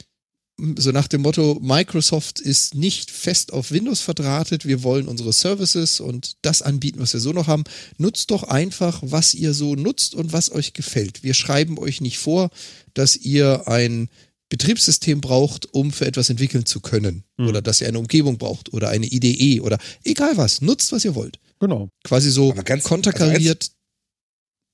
[0.77, 5.99] so nach dem Motto, Microsoft ist nicht fest auf Windows verdrahtet, wir wollen unsere Services
[5.99, 7.63] und das anbieten, was wir so noch haben.
[7.97, 11.23] Nutzt doch einfach, was ihr so nutzt und was euch gefällt.
[11.23, 12.49] Wir schreiben euch nicht vor,
[12.93, 14.09] dass ihr ein
[14.49, 17.23] Betriebssystem braucht, um für etwas entwickeln zu können.
[17.37, 17.47] Mhm.
[17.47, 20.61] Oder dass ihr eine Umgebung braucht oder eine IDE oder egal was.
[20.61, 21.39] Nutzt, was ihr wollt.
[21.59, 21.89] Genau.
[22.03, 23.63] Quasi so konterkariert.
[23.63, 23.73] Also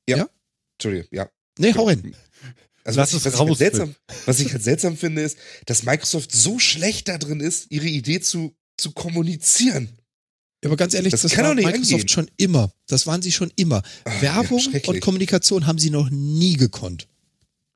[0.09, 0.17] ja.
[0.17, 0.29] ja?
[0.77, 1.29] Entschuldigung, ja.
[1.59, 2.15] Nee, hau hin.
[2.83, 3.95] Also was, ich, was, ich halt seltsam,
[4.25, 8.21] was ich halt seltsam finde, ist, dass Microsoft so schlecht da drin ist, ihre Idee
[8.21, 9.89] zu, zu kommunizieren.
[10.63, 12.07] Ja, aber ganz ehrlich, das, das kann war Microsoft angehen.
[12.07, 12.71] schon immer.
[12.87, 13.81] Das waren sie schon immer.
[14.03, 17.07] Ach, Werbung ja, und Kommunikation haben sie noch nie gekonnt.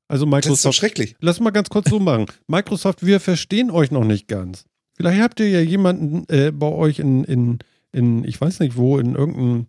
[0.09, 0.51] Also Microsoft.
[0.51, 1.15] Das ist doch schrecklich.
[1.21, 2.25] Lass mal ganz kurz so machen.
[2.47, 4.65] Microsoft, wir verstehen euch noch nicht ganz.
[4.95, 7.59] Vielleicht habt ihr ja jemanden äh, bei euch in, in,
[7.93, 9.67] in, ich weiß nicht wo, in irgendeinem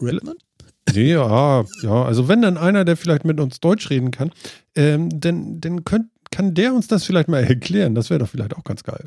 [0.00, 0.40] Redmond?
[0.94, 2.04] Nee, ja, ja.
[2.04, 4.30] Also wenn dann einer, der vielleicht mit uns Deutsch reden kann,
[4.74, 7.94] ähm, dann, dann könnt, kann der uns das vielleicht mal erklären.
[7.94, 9.06] Das wäre doch vielleicht auch ganz geil.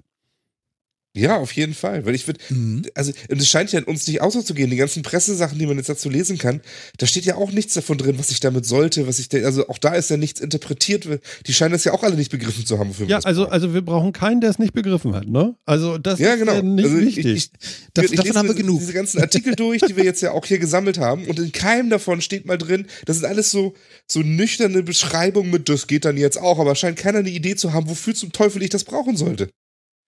[1.16, 2.05] Ja, auf jeden Fall.
[2.05, 2.84] Weil ich würde, mhm.
[2.93, 4.70] also, und es scheint ja uns nicht auszugehen.
[4.70, 6.61] Die ganzen Pressesachen, die man jetzt dazu lesen kann,
[6.97, 9.78] da steht ja auch nichts davon drin, was ich damit sollte, was ich, also auch
[9.78, 11.07] da ist ja nichts interpretiert.
[11.47, 12.89] Die scheinen das ja auch alle nicht begriffen zu haben.
[12.89, 15.55] Wofür ja, also, also wir brauchen keinen, der es nicht begriffen hat, ne?
[15.66, 16.51] Also das ja, genau.
[16.51, 17.26] ist ja nicht also wichtig.
[17.26, 17.51] Ich, ich,
[17.93, 18.80] Dav ich davon haben wir genug.
[18.80, 21.89] Diese ganzen Artikel durch, die wir jetzt ja auch hier gesammelt haben und in keinem
[21.89, 23.74] davon steht mal drin, das sind alles so,
[24.05, 27.72] so nüchterne Beschreibungen mit, das geht dann jetzt auch, aber scheint keiner eine Idee zu
[27.72, 29.49] haben, wofür zum Teufel ich das brauchen sollte.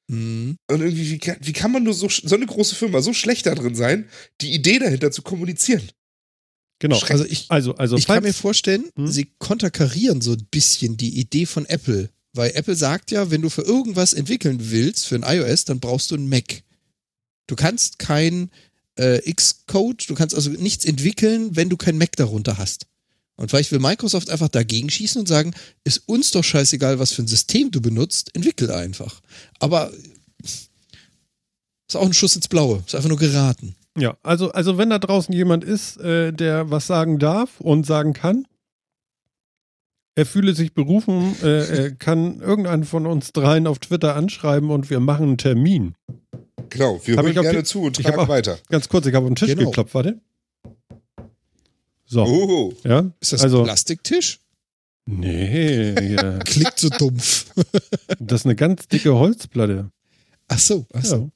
[0.07, 0.57] Mhm.
[0.69, 3.55] Und irgendwie, wie, wie kann man nur so, so eine große Firma so schlecht da
[3.55, 4.09] drin sein,
[4.41, 5.89] die Idee dahinter zu kommunizieren?
[6.79, 6.99] Genau.
[6.99, 9.07] Also ich, also, also ich kann mir vorstellen, hm?
[9.07, 12.09] sie konterkarieren so ein bisschen die Idee von Apple.
[12.33, 16.11] Weil Apple sagt ja, wenn du für irgendwas entwickeln willst, für ein iOS, dann brauchst
[16.11, 16.61] du ein Mac.
[17.47, 18.51] Du kannst kein
[18.95, 22.85] äh, Xcode, du kannst also nichts entwickeln, wenn du kein Mac darunter hast.
[23.37, 27.21] Und vielleicht will Microsoft einfach dagegen schießen und sagen, ist uns doch scheißegal, was für
[27.21, 29.21] ein System du benutzt, entwickel einfach.
[29.59, 29.91] Aber
[30.43, 33.75] ist auch ein Schuss ins Blaue, ist einfach nur geraten.
[33.97, 38.13] Ja, also, also wenn da draußen jemand ist, äh, der was sagen darf und sagen
[38.13, 38.45] kann,
[40.15, 44.89] er fühle sich berufen, äh, er kann irgendeinen von uns dreien auf Twitter anschreiben und
[44.89, 45.93] wir machen einen Termin.
[46.69, 48.57] Genau, wir hören gerne zu und tragen auch, weiter.
[48.69, 49.69] Ganz kurz, ich habe auf den Tisch genau.
[49.69, 50.19] geklopft, warte.
[52.07, 52.23] So.
[52.23, 52.73] Oh.
[52.83, 53.11] Ja?
[53.19, 54.39] Ist das Also- ein Plastiktisch?
[55.09, 56.37] Nee, ja.
[56.45, 57.45] Klingt so dumpf.
[58.19, 59.89] das ist eine ganz dicke Holzplatte.
[60.49, 61.15] Ach so, ach so.
[61.15, 61.29] Ja.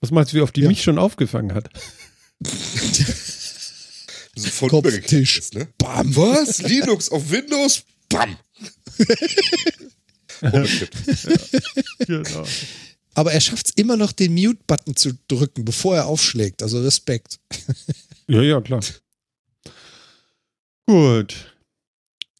[0.00, 0.68] Was meinst du, wie oft die Ja.
[0.68, 1.68] mich schon aufgefangen hat?
[4.38, 5.38] So voll Kopftisch.
[5.38, 5.66] ist, ne?
[5.78, 6.14] Bam.
[6.14, 6.58] Was?
[6.58, 7.84] Linux auf Windows?
[8.10, 8.36] Bam!
[10.42, 10.94] Umgekippt.
[12.06, 12.44] Genau.
[13.14, 16.62] Aber er schafft es immer noch, den Mute-Button zu drücken, bevor er aufschlägt.
[16.62, 17.38] Also Respekt.
[18.28, 18.80] Ja, ja, klar.
[20.88, 21.56] Gut.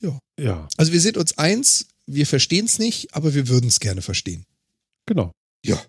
[0.00, 0.18] Ja.
[0.38, 4.02] Ja, Also wir sind uns eins, wir verstehen es nicht, aber wir würden es gerne
[4.02, 4.44] verstehen.
[5.06, 5.32] genau.
[5.64, 5.80] Ja.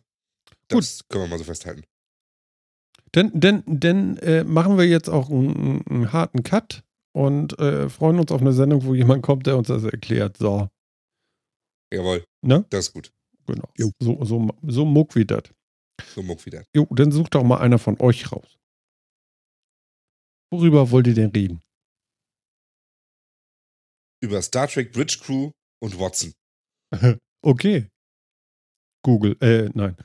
[0.69, 1.83] Das können wir mal so festhalten.
[3.15, 6.83] Denn, denn, denn äh, machen wir jetzt auch einen, einen harten Cut
[7.13, 10.35] und äh, freuen uns auf eine Sendung, wo jemand kommt, der uns das erklärt.
[10.37, 10.67] So,
[11.93, 12.25] Jawohl.
[12.41, 12.65] ne?
[12.69, 13.11] Das ist gut.
[13.45, 13.69] Genau.
[13.77, 13.91] Jo.
[14.01, 15.43] So, so, so muck wie das.
[16.13, 16.65] So muck wieder.
[16.75, 18.57] Jo, dann sucht doch mal einer von euch raus.
[20.51, 21.61] Worüber wollt ihr denn reden?
[24.21, 25.51] Über Star Trek Bridge Crew
[25.81, 26.33] und Watson.
[27.43, 27.87] Okay.
[29.03, 29.95] Google, äh, nein.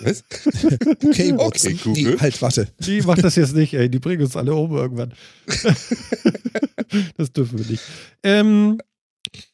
[0.00, 0.24] Was?
[1.04, 1.72] Okay, Watson.
[1.74, 2.14] Okay, Google.
[2.14, 2.74] Nee, halt, warte.
[2.80, 3.88] Die macht das jetzt nicht, ey.
[3.88, 5.14] Die bringen uns alle um irgendwann.
[7.16, 7.82] das dürfen wir nicht.
[8.22, 8.80] Ähm,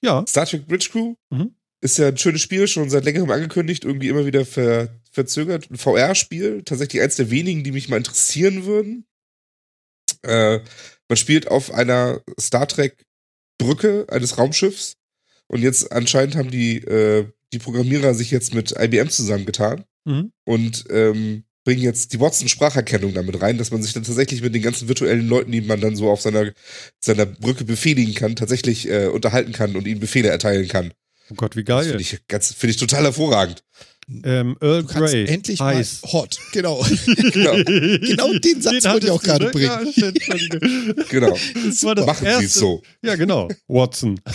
[0.01, 1.55] ja, Star Trek Bridge Crew Mhm.
[1.80, 5.70] ist ja ein schönes Spiel, schon seit längerem angekündigt, irgendwie immer wieder ver verzögert.
[5.70, 9.05] Ein VR-Spiel, tatsächlich eins der wenigen, die mich mal interessieren würden.
[10.22, 10.61] Äh,
[11.09, 13.05] man spielt auf einer Star Trek
[13.62, 14.94] Brücke eines Raumschiffs
[15.48, 20.32] und jetzt anscheinend haben die, äh, die Programmierer sich jetzt mit IBM zusammengetan Mhm.
[20.44, 24.62] und ähm, bringen jetzt die Watson-Spracherkennung damit rein, dass man sich dann tatsächlich mit den
[24.62, 26.50] ganzen virtuellen Leuten, die man dann so auf seiner,
[26.98, 30.92] seiner Brücke befehligen kann, tatsächlich äh, unterhalten kann und ihnen Befehle erteilen kann.
[31.30, 31.84] Oh Gott, wie geil.
[31.84, 33.62] finde ich, ganz- finde ich total hervorragend.
[34.24, 35.26] Ähm, Earl Grey.
[35.26, 36.03] endlich heiß.
[36.03, 36.38] mal hot.
[36.53, 36.84] Genau.
[37.32, 37.55] Genau.
[37.98, 39.50] Genau den Satz wollte ich auch gerade ne?
[39.53, 41.05] bringen.
[41.09, 41.38] Genau.
[41.66, 42.40] Das war das Machen erste.
[42.40, 42.82] Sie es so.
[43.03, 43.48] Ja, genau.
[43.68, 44.20] Watson.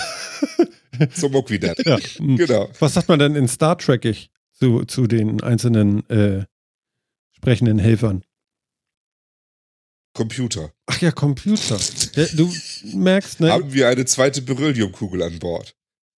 [1.14, 1.78] So muck wie das.
[1.86, 2.00] Ja.
[2.00, 2.38] hm.
[2.38, 2.70] Genau.
[2.80, 6.46] Was sagt man denn in Star Trek zu, zu den einzelnen äh,
[7.36, 8.24] sprechenden Helfern?
[10.14, 10.74] Computer.
[10.88, 11.78] Ach ja, Computer.
[12.34, 12.52] Du
[12.96, 13.52] merkst, ne?
[13.52, 15.76] Haben wir eine zweite Berylliumkugel an Bord?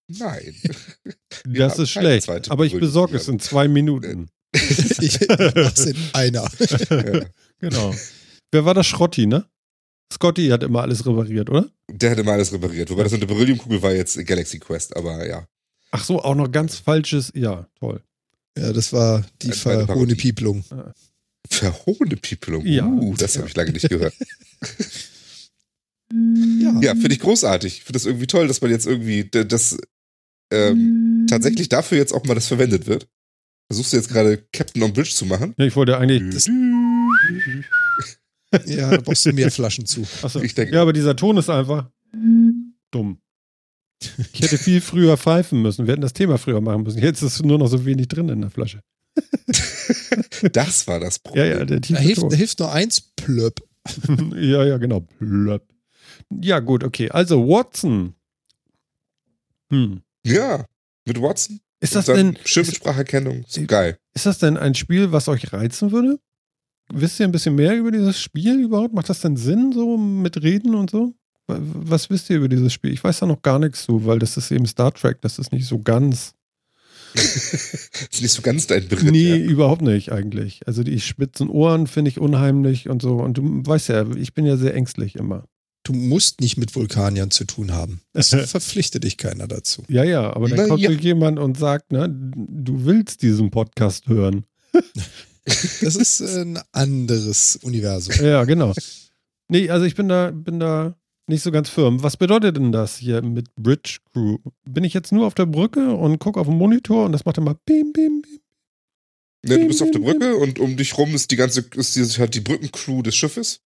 [0.10, 0.55] Nein.
[1.45, 2.30] wir das ist schlecht.
[2.49, 4.30] Aber ich besorge es in zwei Minuten.
[5.01, 5.20] Ich
[5.55, 6.49] mach's in einer.
[6.89, 7.26] Ja.
[7.60, 7.95] Genau.
[8.51, 8.88] Wer war das?
[8.88, 9.45] Schrotti, ne?
[10.12, 11.70] Scotty hat immer alles repariert, oder?
[11.88, 12.89] Der hat immer alles repariert.
[12.89, 15.45] Wobei das eine Berylliumkugel war jetzt Galaxy Quest, aber ja.
[15.91, 17.32] Ach so, auch noch ganz falsches.
[17.36, 18.01] Ja, toll.
[18.57, 20.16] Ja, das war die zweite verhohene Parodie.
[20.16, 20.66] Pieplung.
[21.47, 22.66] Verhohene Piepelung.
[22.66, 22.86] Ja.
[22.86, 24.14] Uh, das habe ich lange nicht gehört.
[26.12, 26.80] Ja.
[26.82, 27.78] Ja, finde ich großartig.
[27.78, 29.78] Ich finde das irgendwie toll, dass man jetzt irgendwie das
[30.52, 33.08] ähm, tatsächlich dafür jetzt auch mal das verwendet wird.
[33.68, 35.54] Versuchst du jetzt gerade Captain on Bridge zu machen?
[35.58, 36.24] Ja, ich wollte eigentlich.
[36.34, 36.50] Das-
[38.66, 40.02] Ja, da brauchst du mehr Flaschen zu.
[40.24, 40.41] Achso.
[40.41, 41.89] Ich denke- Ja, aber dieser Ton ist einfach
[42.91, 43.20] dumm.
[44.34, 45.86] Ich hätte viel früher pfeifen müssen.
[45.86, 47.00] Wir hätten das Thema früher machen müssen.
[47.00, 48.82] Jetzt ist nur noch so wenig drin in der Flasche.
[50.54, 51.45] Das war das Ja, Problem.
[51.60, 52.30] ja, der Da hilft, Ton.
[52.30, 53.60] da hilft nur eins, plöpp.
[54.36, 55.02] ja, ja, genau.
[55.02, 55.68] Plöpp.
[56.41, 57.10] Ja, gut, okay.
[57.10, 58.14] Also, Watson.
[59.72, 60.02] Hm.
[60.26, 60.65] Ja,
[61.05, 61.59] mit Watson.
[61.82, 63.97] Ist das denn, mit ist, geil.
[64.13, 66.20] ist das denn ein Spiel, was euch reizen würde?
[66.91, 68.93] Wisst ihr ein bisschen mehr über dieses Spiel überhaupt?
[68.93, 71.13] Macht das denn Sinn, so mit Reden und so?
[71.47, 72.91] Wa- Was wisst ihr über dieses Spiel?
[72.91, 75.51] Ich weiß da noch gar nichts zu, weil das ist eben Star Trek, das ist
[75.53, 76.34] nicht so ganz.
[77.13, 79.03] ist nicht so ganz dein Brit.
[79.03, 79.36] Nee, Ja.
[79.38, 80.61] überhaupt nicht eigentlich.
[80.67, 83.17] Also die spitzen Ohren finde ich unheimlich und so.
[83.17, 85.45] Und du weißt ja, ich bin ja sehr ängstlich immer.
[85.90, 88.02] Du musst nicht mit Vulkaniern zu tun haben.
[88.14, 89.84] Es verpflichtet dich keiner dazu.
[89.88, 90.92] Ja, ja, aber dann Na kommt ja.
[90.92, 94.46] so jemand und sagt, ne, du willst diesen Podcast hören.
[95.82, 98.14] Das ist äh, ein anderes Universum.
[98.24, 98.72] Ja, genau.
[99.48, 102.04] Nee, also ich bin da, bin da nicht so ganz firm.
[102.04, 104.38] Was bedeutet denn das hier mit Bridge Crew?
[104.66, 107.40] Bin ich jetzt nur auf der Brücke und gucke auf den Monitor und das macht
[107.40, 108.40] immer bim, bim, bim.
[109.44, 112.04] Ja, du bist auf der Brücke und um dich rum ist die ganze, ist die,
[112.20, 113.62] halt die Brückencrew des Schiffes.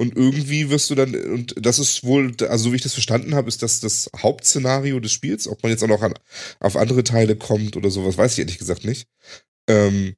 [0.00, 3.34] Und irgendwie wirst du dann, und das ist wohl, also so wie ich das verstanden
[3.34, 5.46] habe, ist das das Hauptszenario des Spiels.
[5.46, 6.14] Ob man jetzt auch noch an,
[6.58, 9.08] auf andere Teile kommt oder sowas, weiß ich ehrlich gesagt nicht.
[9.68, 10.14] Ähm,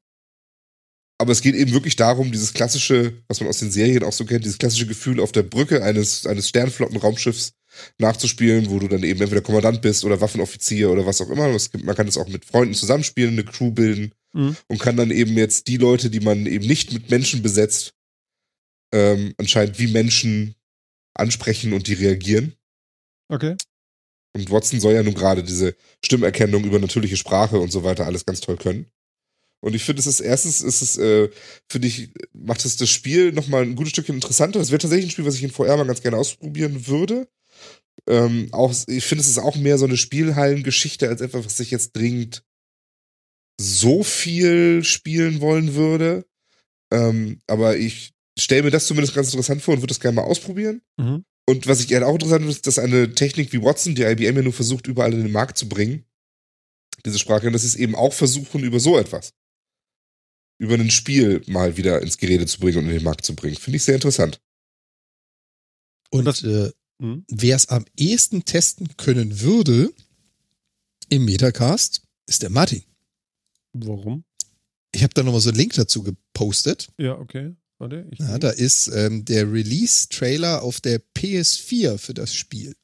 [1.19, 4.25] aber es geht eben wirklich darum, dieses klassische, was man aus den Serien auch so
[4.25, 7.55] kennt, dieses klassische Gefühl auf der Brücke eines, eines Sternflottenraumschiffs
[7.99, 11.49] nachzuspielen, wo du dann eben entweder Kommandant bist oder Waffenoffizier oder was auch immer.
[11.83, 14.57] Man kann das auch mit Freunden zusammenspielen, eine Crew bilden Mhm.
[14.69, 17.95] und kann dann eben jetzt die Leute, die man eben nicht mit Menschen besetzt,
[18.93, 20.55] ähm, anscheinend wie Menschen
[21.15, 22.55] ansprechen und die reagieren.
[23.29, 23.57] Okay.
[24.35, 28.25] Und Watson soll ja nun gerade diese Stimmerkennung über natürliche Sprache und so weiter alles
[28.25, 28.87] ganz toll können.
[29.61, 31.31] Und ich finde, es ist erstens, ist es, äh,
[31.69, 34.59] finde ich, macht es das Spiel nochmal ein gutes Stückchen interessanter.
[34.59, 37.29] Das wäre tatsächlich ein Spiel, was ich in VR mal ganz gerne ausprobieren würde.
[38.09, 41.71] Ähm, auch, ich finde, es ist auch mehr so eine Spielhallengeschichte als etwas, was ich
[41.71, 42.43] jetzt dringend
[43.61, 46.27] so viel spielen wollen würde.
[46.91, 50.25] Ähm, aber ich stelle mir das zumindest ganz interessant vor und würde das gerne mal
[50.25, 50.83] ausprobieren.
[50.97, 51.25] Mhm.
[51.49, 54.43] Und was ich auch interessant finde, ist, dass eine Technik wie Watson, die IBM ja
[54.43, 56.05] nur versucht, überall in den Markt zu bringen,
[57.05, 59.35] diese Sprache, dass sie es eben auch versuchen, über so etwas,
[60.59, 63.57] über ein Spiel mal wieder ins Gerede zu bringen und in den Markt zu bringen.
[63.57, 64.41] Finde ich sehr interessant.
[66.11, 66.71] Und äh,
[67.01, 67.25] hm?
[67.29, 69.93] wer es am ehesten testen können würde
[71.09, 72.85] im Metacast, ist der Martin.
[73.73, 74.25] Warum?
[74.95, 76.93] Ich habe da nochmal so einen Link dazu gepostet.
[76.99, 77.57] Ja, okay.
[77.83, 82.77] Warte, ich ja, da ist ähm, der Release-Trailer auf der PS4 für das Spiel.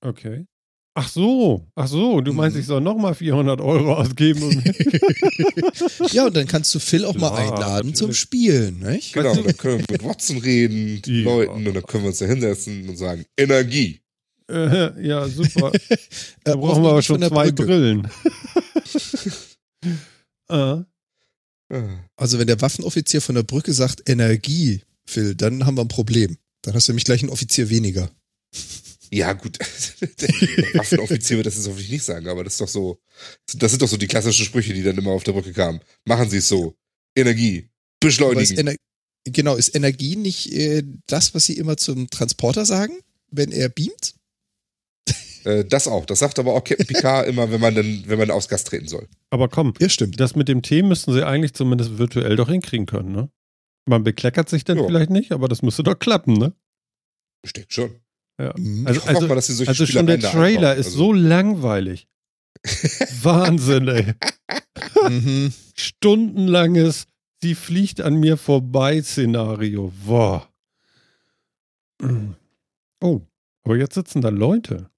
[0.00, 0.46] Okay.
[0.94, 2.60] Ach so, ach so, du meinst, mhm.
[2.60, 4.44] ich soll nochmal 400 Euro ausgeben?
[4.44, 4.62] Um
[6.12, 7.96] ja, und dann kannst du Phil auch ja, mal einladen natürlich.
[7.96, 9.12] zum Spielen, nicht?
[9.12, 11.24] Genau, dann können wir mit Watson reden, die ja.
[11.24, 14.02] Leuten, und dann können wir uns da hinsetzen und sagen, Energie.
[14.48, 15.72] Äh, ja, super.
[16.44, 18.06] da brauchen wir aber schon zwei Brücke.
[20.46, 20.86] Brillen.
[22.16, 26.36] Also, wenn der Waffenoffizier von der Brücke sagt Energie, Phil, dann haben wir ein Problem.
[26.62, 28.10] Dann hast du nämlich gleich einen Offizier weniger.
[29.12, 29.58] Ja, gut.
[30.20, 32.98] Der Waffenoffizier wird das jetzt hoffentlich nicht sagen, aber das ist doch so.
[33.58, 35.80] Das sind doch so die klassischen Sprüche, die dann immer auf der Brücke kamen.
[36.06, 36.74] Machen Sie es so.
[37.14, 37.68] Energie.
[38.00, 38.56] Beschleunigen.
[38.56, 38.74] Ener
[39.24, 42.94] genau, ist Energie nicht äh, das, was Sie immer zum Transporter sagen,
[43.30, 44.14] wenn er beamt?
[45.44, 46.06] Äh, das auch.
[46.06, 48.88] Das sagt aber auch Captain Picard immer, wenn man dann, wenn man aufs Gas treten
[48.88, 49.08] soll.
[49.30, 50.18] Aber komm, ja, stimmt.
[50.20, 53.30] das mit dem Tee müssten sie eigentlich zumindest virtuell doch hinkriegen können, ne?
[53.84, 54.86] Man bekleckert sich dann jo.
[54.86, 56.52] vielleicht nicht, aber das müsste doch klappen, ne?
[57.44, 57.90] Ich denke schon.
[58.38, 58.54] Ja.
[58.84, 60.98] Also, also, mal, also schon der Trailer ist also.
[60.98, 62.06] so langweilig.
[63.22, 64.14] Wahnsinn, ey.
[65.08, 65.52] mhm.
[65.74, 67.06] Stundenlanges
[67.42, 69.92] Sie fliegt an mir vorbei Szenario.
[70.06, 70.48] Boah.
[73.00, 73.20] Oh,
[73.64, 74.91] aber jetzt sitzen da Leute.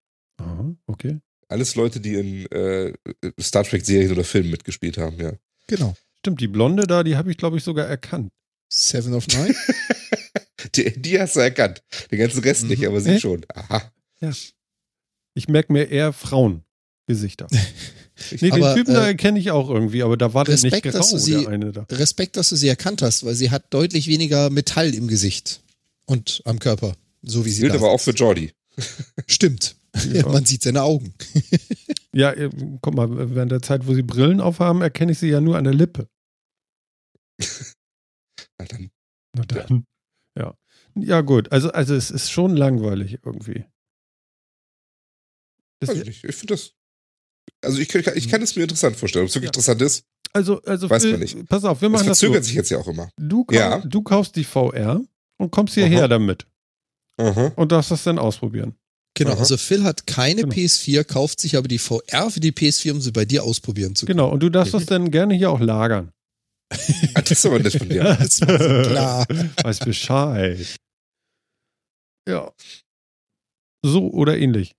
[0.44, 1.20] Aha, okay.
[1.48, 2.92] Alles Leute, die in äh,
[3.40, 5.32] Star Trek-Serien oder Filmen mitgespielt haben, ja.
[5.66, 5.94] Genau.
[6.20, 8.32] Stimmt, die Blonde da, die habe ich, glaube ich, sogar erkannt.
[8.68, 9.54] Seven of Nine?
[10.74, 11.82] Die, die, hast du erkannt.
[12.10, 12.70] Den ganzen Rest mhm.
[12.70, 13.20] nicht, aber sie äh?
[13.20, 13.44] schon.
[13.54, 13.92] Aha.
[14.20, 14.32] Ja.
[15.34, 17.48] Ich merke mir eher Frauengesichter.
[18.40, 20.94] nee, aber, den Typen äh, da erkenne ich auch irgendwie, aber da war Respekt, der
[20.94, 21.86] nicht grau, sie, der eine da.
[21.90, 25.60] Respekt, dass du sie erkannt hast, weil sie hat deutlich weniger Metall im Gesicht
[26.06, 28.52] und am Körper, so wie sie Gilt aber auch für Jordi.
[29.26, 29.76] Stimmt.
[30.12, 30.28] Ja.
[30.32, 31.14] man sieht seine Augen.
[32.12, 35.40] ja, äh, guck mal, während der Zeit, wo sie Brillen aufhaben, erkenne ich sie ja
[35.40, 36.08] nur an der Lippe.
[38.58, 38.90] Na dann.
[39.36, 39.86] Na dann.
[40.38, 40.56] Ja.
[40.96, 41.50] Ja, gut.
[41.50, 43.64] Also, also es ist schon langweilig irgendwie.
[45.80, 46.24] Das Weiß ich nicht.
[46.24, 46.74] Ich finde das.
[47.62, 49.24] Also ich, kann, ich kann es mir interessant vorstellen.
[49.24, 49.50] Ob es wirklich ja.
[49.50, 51.48] interessant ist, also, also weiß man nicht.
[51.48, 52.18] Pass auf, wir machen das.
[52.18, 52.48] verzögert so.
[52.48, 53.08] sich jetzt ja auch immer.
[53.16, 53.78] Du, kauf, ja.
[53.78, 55.00] du kaufst die VR
[55.36, 56.08] und kommst hierher Aha.
[56.08, 56.46] damit.
[57.18, 57.52] Aha.
[57.54, 58.74] Und darfst das dann ausprobieren.
[59.16, 59.40] Genau, Aha.
[59.40, 60.54] also Phil hat keine genau.
[60.54, 64.06] PS4, kauft sich aber die VR für die PS4, um sie bei dir ausprobieren zu
[64.06, 64.18] können.
[64.18, 66.10] Genau, und du darfst das dann gerne hier auch lagern.
[67.14, 68.02] das ist aber nicht von dir.
[68.18, 69.26] Das so klar.
[69.62, 70.76] Weiß Bescheid.
[72.28, 72.52] Ja.
[73.82, 74.74] So oder ähnlich.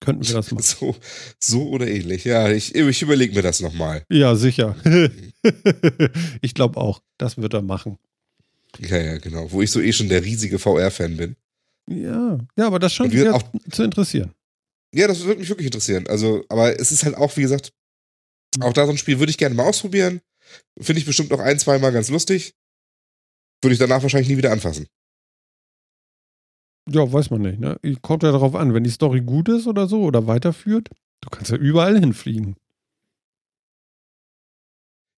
[0.00, 0.62] Könnten wir das machen.
[0.62, 0.96] So,
[1.40, 2.24] so oder ähnlich.
[2.24, 4.04] Ja, ich, ich überlege mir das nochmal.
[4.10, 4.76] Ja, sicher.
[6.42, 7.00] ich glaube auch.
[7.16, 7.96] Das wird er machen.
[8.78, 9.50] Ja, ja, genau.
[9.50, 11.36] Wo ich so eh schon der riesige VR-Fan bin.
[11.86, 14.32] Ja, ja, aber das scheint mich auch zu interessieren.
[14.94, 16.06] Ja, das würde mich wirklich interessieren.
[16.06, 17.72] Also, aber es ist halt auch, wie gesagt,
[18.60, 20.20] auch da so ein Spiel würde ich gerne mal ausprobieren.
[20.80, 22.54] Finde ich bestimmt noch ein, zwei Mal ganz lustig.
[23.62, 24.86] Würde ich danach wahrscheinlich nie wieder anfassen.
[26.88, 27.58] Ja, weiß man nicht.
[27.58, 27.78] Ne?
[28.02, 30.90] Kommt ja darauf an, wenn die Story gut ist oder so oder weiterführt.
[31.22, 32.56] Du kannst ja überall hinfliegen.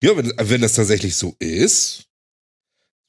[0.03, 2.07] Ja, wenn, wenn das tatsächlich so ist,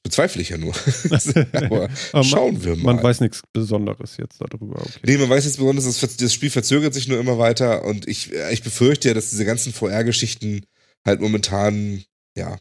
[0.07, 0.73] bezweifle ich ja nur.
[1.53, 2.95] Aber, Aber schauen wir mal.
[2.95, 4.81] Man weiß nichts Besonderes jetzt darüber.
[4.81, 4.99] Okay.
[5.05, 5.99] Nee, man weiß nichts Besonderes.
[5.99, 9.45] Das, das Spiel verzögert sich nur immer weiter und ich, ich befürchte ja, dass diese
[9.45, 10.65] ganzen VR-Geschichten
[11.05, 12.03] halt momentan,
[12.37, 12.57] ja,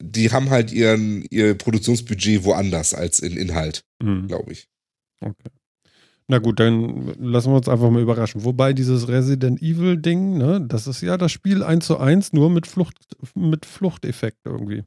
[0.00, 4.28] die haben halt ihren, ihr Produktionsbudget woanders als in Inhalt, mhm.
[4.28, 4.68] glaube ich.
[5.20, 5.50] Okay.
[6.26, 8.44] Na gut, dann lassen wir uns einfach mal überraschen.
[8.44, 12.48] Wobei dieses Resident Evil Ding, ne, das ist ja das Spiel 1 zu 1, nur
[12.50, 12.96] mit Flucht,
[13.34, 14.84] mit Fluchteffekt irgendwie.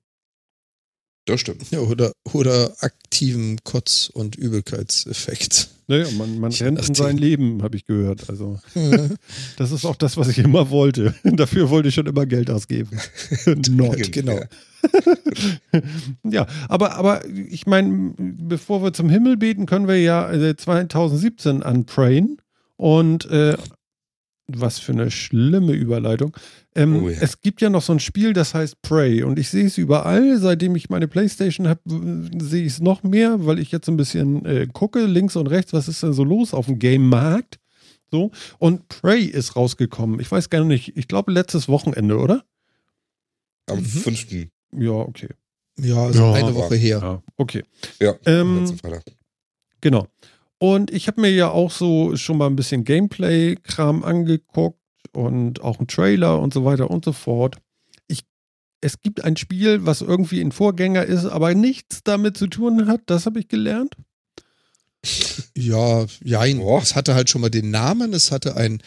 [1.28, 1.70] Das stimmt.
[1.72, 5.70] Ja, oder, oder aktiven Kotz- und Übelkeitseffekt.
[5.88, 8.30] Naja, man, man rennt in sein Leben, habe ich gehört.
[8.30, 8.60] Also,
[9.58, 11.16] das ist auch das, was ich immer wollte.
[11.24, 12.98] Dafür wollte ich schon immer Geld ausgeben.
[13.70, 14.10] Not.
[14.14, 14.40] Genau.
[16.24, 21.64] ja, aber, aber ich meine, bevor wir zum Himmel beten, können wir ja 2017 äh,
[21.66, 22.38] anprayen.
[22.78, 23.58] Und äh,
[24.50, 26.36] Was für eine schlimme Überleitung.
[26.74, 27.18] Ähm, oh ja.
[27.20, 30.38] Es gibt ja noch so ein Spiel, das heißt Prey und ich sehe es überall.
[30.40, 31.82] Seitdem ich meine Playstation habe,
[32.40, 35.74] sehe ich es noch mehr, weil ich jetzt ein bisschen äh, gucke, links und rechts,
[35.74, 37.60] was ist denn so los auf dem Game-Markt.
[38.10, 38.32] So.
[38.58, 40.20] Und Prey ist rausgekommen.
[40.22, 42.44] Ich weiß gar nicht, ich glaube letztes Wochenende, oder?
[43.70, 43.86] Am mhm.
[43.86, 44.48] 5.
[44.78, 45.30] Ja, okay.
[45.80, 47.00] Ja, also ja, eine Woche her.
[47.02, 47.64] Ja, okay.
[48.00, 48.78] Ja, ähm,
[49.82, 50.08] genau.
[50.60, 54.80] Und ich habe mir ja auch so schon mal ein bisschen Gameplay-Kram angeguckt
[55.12, 57.58] und auch einen Trailer und so weiter und so fort.
[58.08, 58.24] Ich,
[58.82, 63.02] es gibt ein Spiel, was irgendwie ein Vorgänger ist, aber nichts damit zu tun hat.
[63.06, 63.96] Das habe ich gelernt.
[65.56, 66.60] Ja, jein.
[66.60, 66.80] Oh.
[66.82, 68.82] Es hatte halt schon mal den Namen, es hatte ein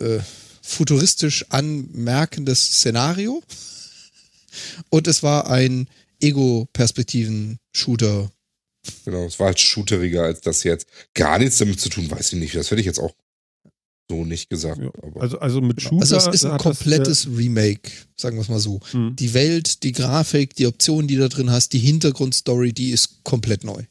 [0.00, 0.20] äh,
[0.62, 3.42] futuristisch anmerkendes Szenario
[4.90, 5.88] und es war ein
[6.20, 8.30] Ego-Perspektiven-Shooter.
[9.04, 10.86] Genau, es war halt shooteriger als das jetzt.
[11.14, 12.54] Gar nichts damit zu tun, weiß ich nicht.
[12.54, 13.14] Das hätte ich jetzt auch
[14.10, 14.80] so nicht gesagt.
[14.80, 16.02] Ja, also, also mit Shooter.
[16.02, 18.80] Also es ist ein komplettes das, Remake, sagen wir es mal so.
[18.90, 19.16] Hm.
[19.16, 23.24] Die Welt, die Grafik, die Optionen, die du da drin hast, die Hintergrundstory, die ist
[23.24, 23.82] komplett neu.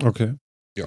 [0.00, 0.34] Okay.
[0.76, 0.86] Ja.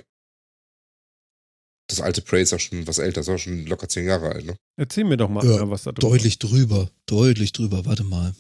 [1.90, 4.46] Das alte Prey ist auch schon was älter, ist auch schon locker zehn Jahre alt,
[4.46, 4.56] ne?
[4.78, 6.50] Erzähl mir doch mal, ja, was da drin Deutlich war.
[6.50, 8.34] drüber, deutlich drüber, warte mal.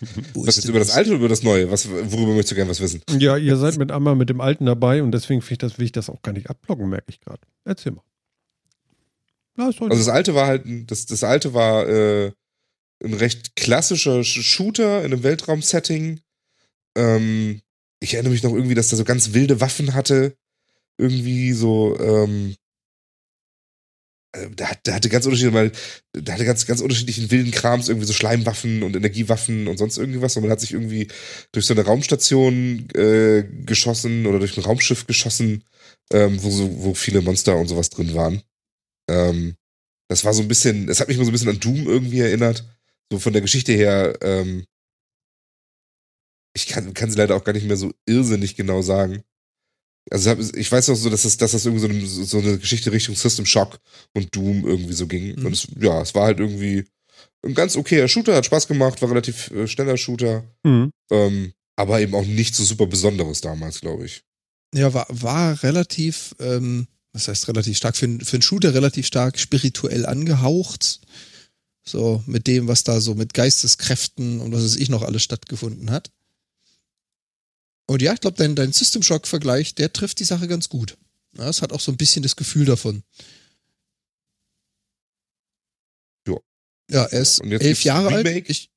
[0.34, 1.70] was jetzt über das alte oder über das neue?
[1.70, 3.02] Was, worüber möchtest du gerne was wissen?
[3.18, 5.92] Ja, ihr seid mit einmal mit dem alten dabei und deswegen ich das, will ich
[5.92, 7.40] das auch gar nicht abblocken, merke ich gerade.
[7.64, 8.02] Erzähl mal.
[9.56, 12.30] Also das alte war halt, das, das alte war äh,
[13.02, 16.20] ein recht klassischer Shooter in einem Weltraum-Setting.
[16.96, 17.60] Ähm,
[18.00, 20.36] ich erinnere mich noch irgendwie, dass der so ganz wilde Waffen hatte.
[20.96, 22.67] Irgendwie so, ähm, äh,
[24.34, 25.72] der, hat, der hatte ganz unterschiedliche, weil
[26.14, 30.36] der hatte ganz, ganz unterschiedlichen wilden Krams, irgendwie so Schleimwaffen und Energiewaffen und sonst irgendwas.
[30.36, 31.08] Und man hat sich irgendwie
[31.52, 35.64] durch so eine Raumstation äh, geschossen oder durch ein Raumschiff geschossen,
[36.12, 38.42] ähm, wo, so, wo viele Monster und sowas drin waren.
[39.08, 39.56] Ähm,
[40.08, 42.20] das war so ein bisschen, das hat mich mal so ein bisschen an Doom irgendwie
[42.20, 42.64] erinnert.
[43.10, 44.64] So von der Geschichte her, ähm,
[46.54, 49.22] ich kann, kann sie leider auch gar nicht mehr so irrsinnig genau sagen.
[50.10, 52.92] Also ich weiß auch so, dass das, dass das irgendwie so eine, so eine Geschichte
[52.92, 53.78] Richtung System Shock
[54.14, 55.38] und Doom irgendwie so ging.
[55.38, 55.46] Mhm.
[55.46, 56.84] Und es, ja, es war halt irgendwie
[57.44, 60.44] ein ganz okayer Shooter, hat Spaß gemacht, war relativ äh, schneller Shooter.
[60.64, 60.90] Mhm.
[61.10, 64.22] Ähm, aber eben auch nicht so super Besonderes damals, glaube ich.
[64.74, 69.38] Ja, war, war relativ, ähm, was heißt relativ stark, für, für einen Shooter relativ stark
[69.38, 71.00] spirituell angehaucht.
[71.86, 75.90] So mit dem, was da so mit Geisteskräften und was weiß ich noch alles stattgefunden
[75.90, 76.10] hat.
[77.88, 80.98] Und ja, ich glaube, dein, dein System Shock-Vergleich, der trifft die Sache ganz gut.
[81.36, 83.02] Ja, es hat auch so ein bisschen das Gefühl davon.
[86.26, 86.36] Ja.
[86.90, 88.40] Ja, er ist elf Jahre Remake?
[88.40, 88.50] alt.
[88.50, 88.70] Ich,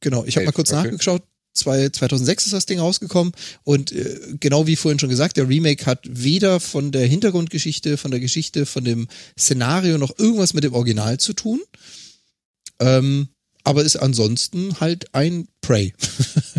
[0.00, 0.82] genau, ich habe mal kurz okay.
[0.82, 1.22] nachgeschaut.
[1.54, 3.32] 2006 ist das Ding rausgekommen
[3.64, 8.10] und äh, genau wie vorhin schon gesagt, der Remake hat weder von der Hintergrundgeschichte, von
[8.10, 9.08] der Geschichte, von dem
[9.38, 11.62] Szenario noch irgendwas mit dem Original zu tun.
[12.78, 13.28] Ähm,
[13.64, 15.94] aber ist ansonsten halt ein Prey.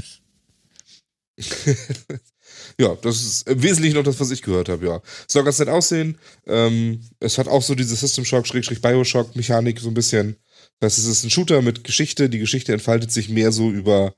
[2.80, 5.02] ja, das ist im Wesentlichen noch das, was ich gehört habe, ja.
[5.28, 6.18] Es soll ganz nett aussehen.
[6.46, 10.38] Ähm, es hat auch so diese System Shock, Schrägstrich Bioshock Mechanik so ein bisschen.
[10.80, 12.30] Das heißt, es ist ein Shooter mit Geschichte.
[12.30, 14.16] Die Geschichte entfaltet sich mehr so über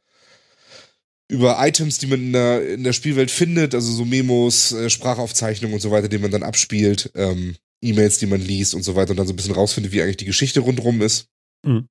[1.29, 5.75] über Items, die man in der, in der Spielwelt findet, also so Memos, äh, Sprachaufzeichnungen
[5.75, 9.11] und so weiter, die man dann abspielt, ähm, E-Mails, die man liest und so weiter
[9.11, 11.27] und dann so ein bisschen rausfindet, wie eigentlich die Geschichte rundherum ist.
[11.63, 11.87] Mhm.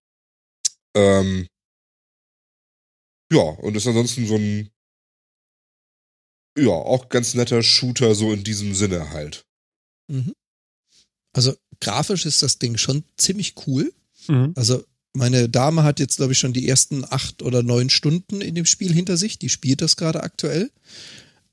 [0.96, 1.46] Ähm,
[3.32, 4.70] ja, und ist ansonsten so ein
[6.58, 9.44] ja, auch ganz netter Shooter, so in diesem Sinne halt.
[10.08, 10.34] Mhm.
[11.32, 13.92] Also grafisch ist das Ding schon ziemlich cool.
[14.26, 14.52] Mhm.
[14.56, 14.84] Also
[15.14, 18.66] meine Dame hat jetzt, glaube ich, schon die ersten acht oder neun Stunden in dem
[18.66, 19.38] Spiel hinter sich.
[19.38, 20.70] Die spielt das gerade aktuell.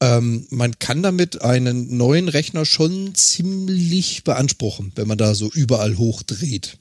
[0.01, 5.97] Ähm, man kann damit einen neuen Rechner schon ziemlich beanspruchen, wenn man da so überall
[5.97, 6.77] hochdreht.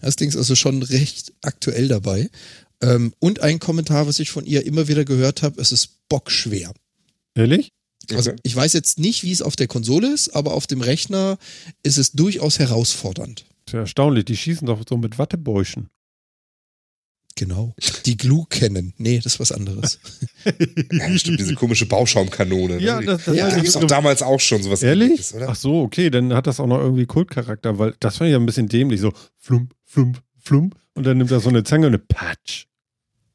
[0.00, 2.30] Das Ding ist also schon recht aktuell dabei.
[2.80, 6.72] Ähm, und ein Kommentar, was ich von ihr immer wieder gehört habe, es ist bockschwer.
[7.36, 7.72] Ehrlich?
[8.12, 11.38] Also ich weiß jetzt nicht, wie es auf der Konsole ist, aber auf dem Rechner
[11.82, 13.44] ist es durchaus herausfordernd.
[13.64, 15.88] Das ist ja erstaunlich, die schießen doch so mit Wattebäuschen.
[17.38, 17.74] Genau.
[18.06, 18.94] Die Glue kennen.
[18.96, 19.98] Nee, das ist was anderes.
[20.92, 22.76] ja, stimmt, diese komische Bauschaumkanone.
[22.76, 22.82] Ne?
[22.82, 24.82] Ja, das, das ja, gab es auch damals auch schon sowas.
[24.82, 25.34] Ehrlich?
[25.34, 25.50] oder?
[25.50, 28.38] Ach so, okay, dann hat das auch noch irgendwie Kultcharakter, weil das fand ich ja
[28.38, 31.94] ein bisschen dämlich, so flump, flump, flump und dann nimmt er so eine Zange und
[31.94, 32.68] eine Patch.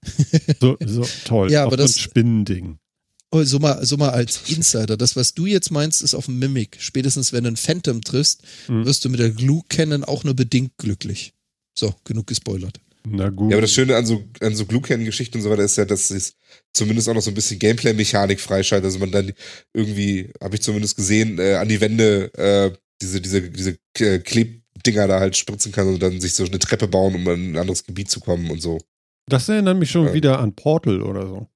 [0.59, 1.51] So, so toll.
[1.51, 2.79] Ja, aber das so ein Spinnending.
[3.33, 4.97] Oh, so mal, so mal als Insider.
[4.97, 6.77] Das, was du jetzt meinst, ist auf dem Mimic.
[6.79, 8.85] Spätestens wenn du einen Phantom triffst, mhm.
[8.85, 11.33] wirst du mit der Glue Cannon auch nur bedingt glücklich.
[11.73, 12.81] So, genug gespoilert.
[13.07, 13.49] Na gut.
[13.49, 15.77] Ja, aber das Schöne an so, an so Glue Cannon Geschichten und so weiter ist
[15.77, 16.35] ja, dass es
[16.73, 18.85] zumindest auch noch so ein bisschen Gameplay-Mechanik freischaltet.
[18.85, 19.31] Also man dann
[19.73, 25.07] irgendwie, habe ich zumindest gesehen, äh, an die Wände äh, diese, diese, diese äh, Klebdinger
[25.07, 27.85] da halt spritzen kann und dann sich so eine Treppe bauen, um in ein anderes
[27.85, 28.77] Gebiet zu kommen und so.
[29.27, 30.13] Das erinnert mich schon ja.
[30.13, 31.47] wieder an Portal oder so.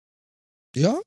[0.76, 1.00] Ja.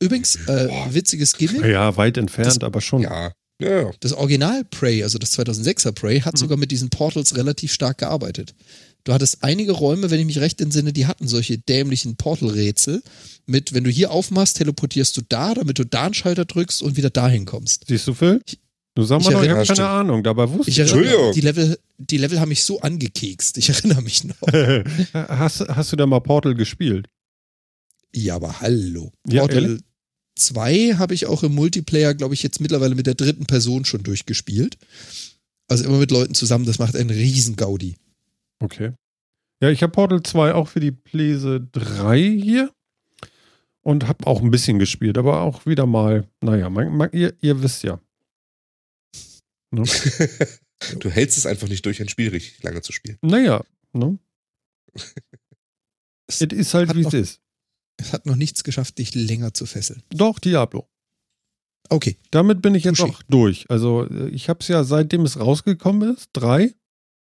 [0.00, 1.64] Übrigens, äh, witziges Gimmick.
[1.64, 3.02] Ja, weit entfernt, das, aber schon.
[3.02, 3.32] Ja.
[3.60, 6.38] Ja, Das Original Prey, also das 2006er Prey, hat mhm.
[6.38, 8.54] sogar mit diesen Portals relativ stark gearbeitet.
[9.02, 13.02] Du hattest einige Räume, wenn ich mich recht entsinne, die hatten solche dämlichen Portal-Rätsel
[13.46, 16.96] mit, wenn du hier aufmachst, teleportierst du da, damit du da einen Schalter drückst und
[16.96, 17.86] wieder dahin kommst.
[17.88, 18.42] Siehst du, Phil?
[18.94, 20.78] Du sag mal, ich, ich habe keine Ahnung, dabei wusste ich.
[20.78, 21.32] Entschuldigung.
[21.32, 23.56] Die Level, die Level haben mich so angekekst.
[23.58, 24.36] Ich erinnere mich noch.
[25.14, 27.06] hast, hast du da mal Portal gespielt?
[28.14, 29.12] Ja, aber hallo.
[29.28, 29.78] Portal ja,
[30.38, 34.02] 2 habe ich auch im Multiplayer, glaube ich, jetzt mittlerweile mit der dritten Person schon
[34.02, 34.78] durchgespielt.
[35.68, 37.96] Also immer mit Leuten zusammen, das macht einen riesen Gaudi.
[38.60, 38.92] Okay.
[39.60, 42.72] Ja, ich habe Portal 2 auch für die Pläse 3 hier
[43.82, 47.62] und habe auch ein bisschen gespielt, aber auch wieder mal, naja, man, man, ihr, ihr
[47.62, 48.00] wisst ja.
[49.70, 49.82] Ne?
[51.00, 53.18] du hältst es einfach nicht durch, ein Spiel richtig lange zu spielen.
[53.20, 54.18] Naja, ne?
[56.26, 57.40] es ist halt, wie es ist.
[57.98, 60.02] Es hat noch nichts geschafft, dich länger zu fesseln.
[60.10, 60.88] Doch, Diablo.
[61.90, 62.16] Okay.
[62.30, 63.66] Damit bin ich jetzt auch durch.
[63.68, 66.74] Also äh, ich habe es ja, seitdem es rausgekommen ist, drei,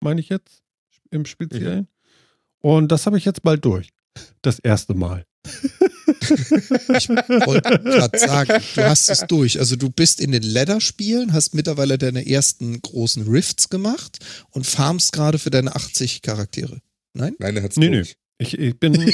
[0.00, 0.62] meine ich jetzt,
[1.10, 1.80] im Speziellen.
[1.80, 2.70] Mhm.
[2.70, 3.90] Und das habe ich jetzt bald durch.
[4.42, 5.24] Das erste Mal.
[5.46, 9.58] ich wollte gerade sagen, du hast es durch.
[9.58, 14.18] Also du bist in den Ladder-Spielen, hast mittlerweile deine ersten großen Rifts gemacht
[14.50, 16.80] und farmst gerade für deine 80 Charaktere.
[17.12, 17.36] Nein?
[17.38, 18.16] Nein, er hat es nee, durch.
[18.38, 18.46] Nee.
[18.46, 18.94] Ich, ich bin.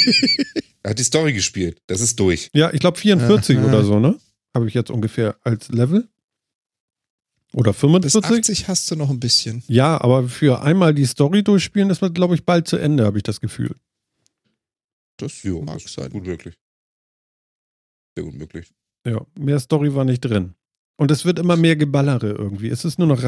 [0.83, 1.81] er hat die Story gespielt.
[1.87, 2.51] Das ist durch.
[2.53, 3.67] Ja, ich glaube 44 Aha.
[3.67, 4.19] oder so, ne?
[4.55, 6.09] Habe ich jetzt ungefähr als Level.
[7.55, 8.21] Oder 45?
[8.21, 9.63] Bis 80 hast du noch ein bisschen.
[9.67, 13.19] Ja, aber für einmal die Story durchspielen, das wird, glaube ich, bald zu Ende, habe
[13.19, 13.77] ich das Gefühl.
[15.19, 16.11] Das jo, mag sein.
[16.11, 16.55] Gut möglich.
[18.17, 18.73] Sehr gut möglich.
[19.07, 20.55] Ja, mehr Story war nicht drin.
[20.97, 22.69] Und es wird immer mehr Geballere irgendwie.
[22.69, 23.23] Es ist nur noch.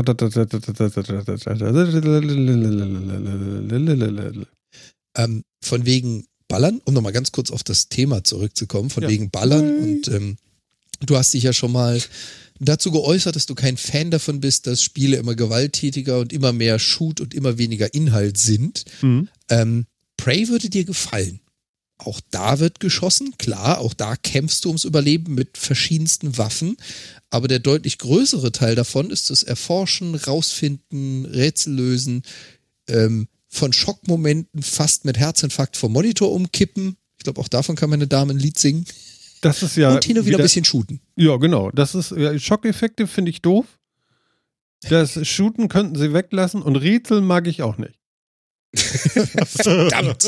[5.17, 9.09] Ähm, von wegen Ballern, um nochmal ganz kurz auf das Thema zurückzukommen, von ja.
[9.09, 10.37] wegen Ballern und ähm,
[11.01, 12.01] du hast dich ja schon mal
[12.61, 16.79] dazu geäußert, dass du kein Fan davon bist, dass Spiele immer gewalttätiger und immer mehr
[16.79, 18.85] Shoot und immer weniger Inhalt sind.
[19.03, 19.29] Mhm.
[19.49, 19.87] Ähm,
[20.17, 21.41] Prey würde dir gefallen.
[21.97, 26.77] Auch da wird geschossen, klar, auch da kämpfst du ums Überleben mit verschiedensten Waffen,
[27.31, 32.23] aber der deutlich größere Teil davon ist das Erforschen, Rausfinden, Rätsel lösen,
[32.89, 36.97] ähm, von Schockmomenten fast mit Herzinfarkt vom Monitor umkippen.
[37.19, 38.85] Ich glaube, auch davon kann meine Dame ein Lied singen.
[39.41, 39.95] Das ist ja.
[39.95, 41.01] Und hin und wieder, ein bisschen shooten.
[41.17, 41.71] Ja, genau.
[41.71, 43.67] Das ist, ja, Schockeffekte finde ich doof.
[44.89, 47.95] Das Shooten könnten sie weglassen und Rätsel mag ich auch nicht.
[48.77, 50.27] Verdammt.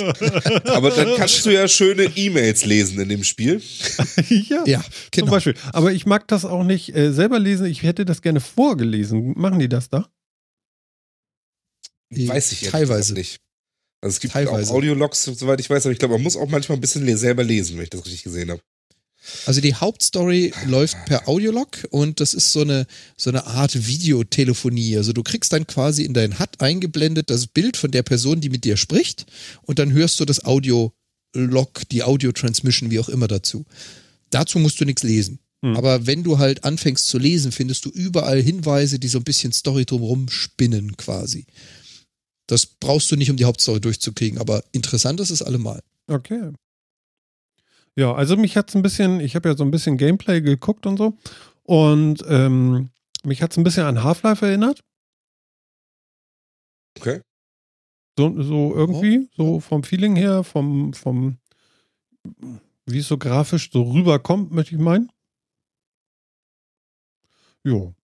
[0.69, 3.61] Aber dann kannst du ja schöne E-Mails lesen in dem Spiel.
[4.29, 5.27] ja, ja genau.
[5.27, 5.55] zum Beispiel.
[5.73, 7.67] Aber ich mag das auch nicht äh, selber lesen.
[7.67, 9.35] Ich hätte das gerne vorgelesen.
[9.37, 10.09] Machen die das da?
[12.11, 13.41] Weiß ich teilweise nicht.
[14.01, 14.71] Also es gibt teilweise.
[14.71, 17.43] auch Audiologs, soweit ich weiß, aber ich glaube, man muss auch manchmal ein bisschen selber
[17.43, 18.61] lesen, wenn ich das richtig gesehen habe.
[19.47, 22.87] Also die Hauptstory läuft per Audiolog und das ist so eine,
[23.17, 24.97] so eine Art Videotelefonie.
[24.97, 28.51] Also du kriegst dann quasi in dein HUD eingeblendet das Bild von der Person, die
[28.51, 29.27] mit dir spricht
[29.63, 30.93] und dann hörst du das Audiolog,
[31.91, 33.65] die Audio-Transmission, wie auch immer dazu.
[34.31, 35.41] Dazu musst du nichts lesen.
[35.65, 35.77] Hm.
[35.77, 39.53] Aber wenn du halt anfängst zu lesen, findest du überall Hinweise, die so ein bisschen
[39.53, 41.47] Story drumherum spinnen quasi.
[42.47, 45.83] Das brauchst du nicht, um die Hauptstory durchzukriegen, aber interessant ist es allemal.
[46.07, 46.53] Okay.
[47.97, 50.87] Ja, also mich hat es ein bisschen, ich habe ja so ein bisschen Gameplay geguckt
[50.87, 51.17] und so.
[51.65, 52.91] Und ähm,
[53.25, 54.81] mich hat es ein bisschen an Half-Life erinnert.
[56.99, 57.21] Okay.
[58.19, 59.37] So, so irgendwie, oh.
[59.37, 61.39] so vom Feeling her, vom, vom,
[62.87, 65.11] wie es so grafisch so rüberkommt, möchte ich meinen.
[67.65, 67.95] Jo.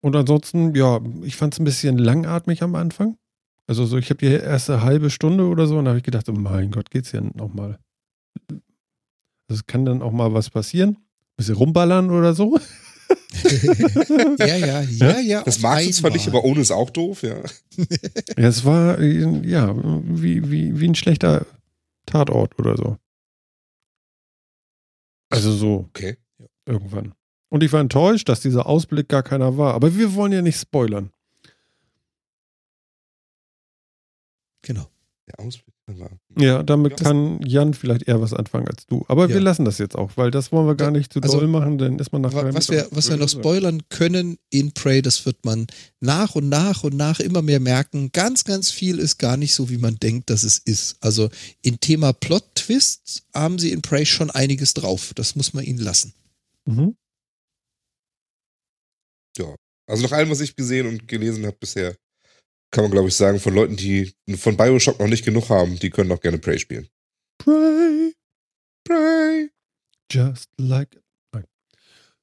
[0.00, 3.18] Und ansonsten, ja, ich fand es ein bisschen langatmig am Anfang.
[3.68, 6.28] Also so, ich habe die erste halbe Stunde oder so und da habe ich gedacht,
[6.28, 7.78] oh mein Gott, geht's hier nochmal.
[9.46, 10.96] Das kann dann auch mal was passieren.
[10.96, 12.58] Ein bisschen rumballern oder so.
[14.38, 15.42] ja, ja, ja, ja.
[15.42, 17.36] Das magst du zwar nicht, aber ohne ist auch doof, ja.
[17.36, 21.46] ja, es war, ja, wie, wie, wie ein schlechter
[22.06, 22.96] Tatort oder so.
[25.30, 25.86] Also so.
[25.90, 26.16] Okay.
[26.66, 27.12] Irgendwann.
[27.50, 29.74] Und ich war enttäuscht, dass dieser Ausblick gar keiner war.
[29.74, 31.10] Aber wir wollen ja nicht spoilern.
[34.68, 34.86] Genau.
[35.28, 36.10] Der Ausblick war.
[36.38, 39.06] Ja, damit kann Jan vielleicht eher was anfangen als du.
[39.08, 39.34] Aber ja.
[39.34, 41.78] wir lassen das jetzt auch, weil das wollen wir gar nicht zu also, doll machen,
[41.78, 42.52] dann ist man nachher.
[42.52, 45.66] Was wir, was wir noch spoilern können in Prey, das wird man
[46.00, 48.10] nach und nach und nach immer mehr merken.
[48.12, 50.96] Ganz, ganz viel ist gar nicht so, wie man denkt, dass es ist.
[51.00, 51.30] Also
[51.62, 55.12] im Thema Plot-Twists haben sie in Prey schon einiges drauf.
[55.14, 56.12] Das muss man ihnen lassen.
[56.66, 56.94] Mhm.
[59.38, 59.54] Ja,
[59.86, 61.96] Also nach allem, was ich gesehen und gelesen habe bisher,
[62.70, 65.90] kann man, glaube ich, sagen, von Leuten, die von Bioshock noch nicht genug haben, die
[65.90, 66.88] können auch gerne Prey spielen.
[67.38, 68.14] Prey.
[68.84, 69.50] Prey.
[70.10, 71.00] Just like.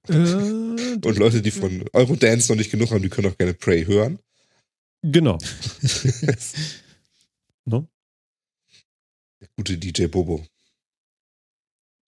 [0.08, 4.20] Und Leute, die von Eurodance noch nicht genug haben, die können auch gerne Prey hören.
[5.02, 5.38] Genau.
[7.66, 7.88] no?
[9.42, 10.46] Der gute DJ Bobo.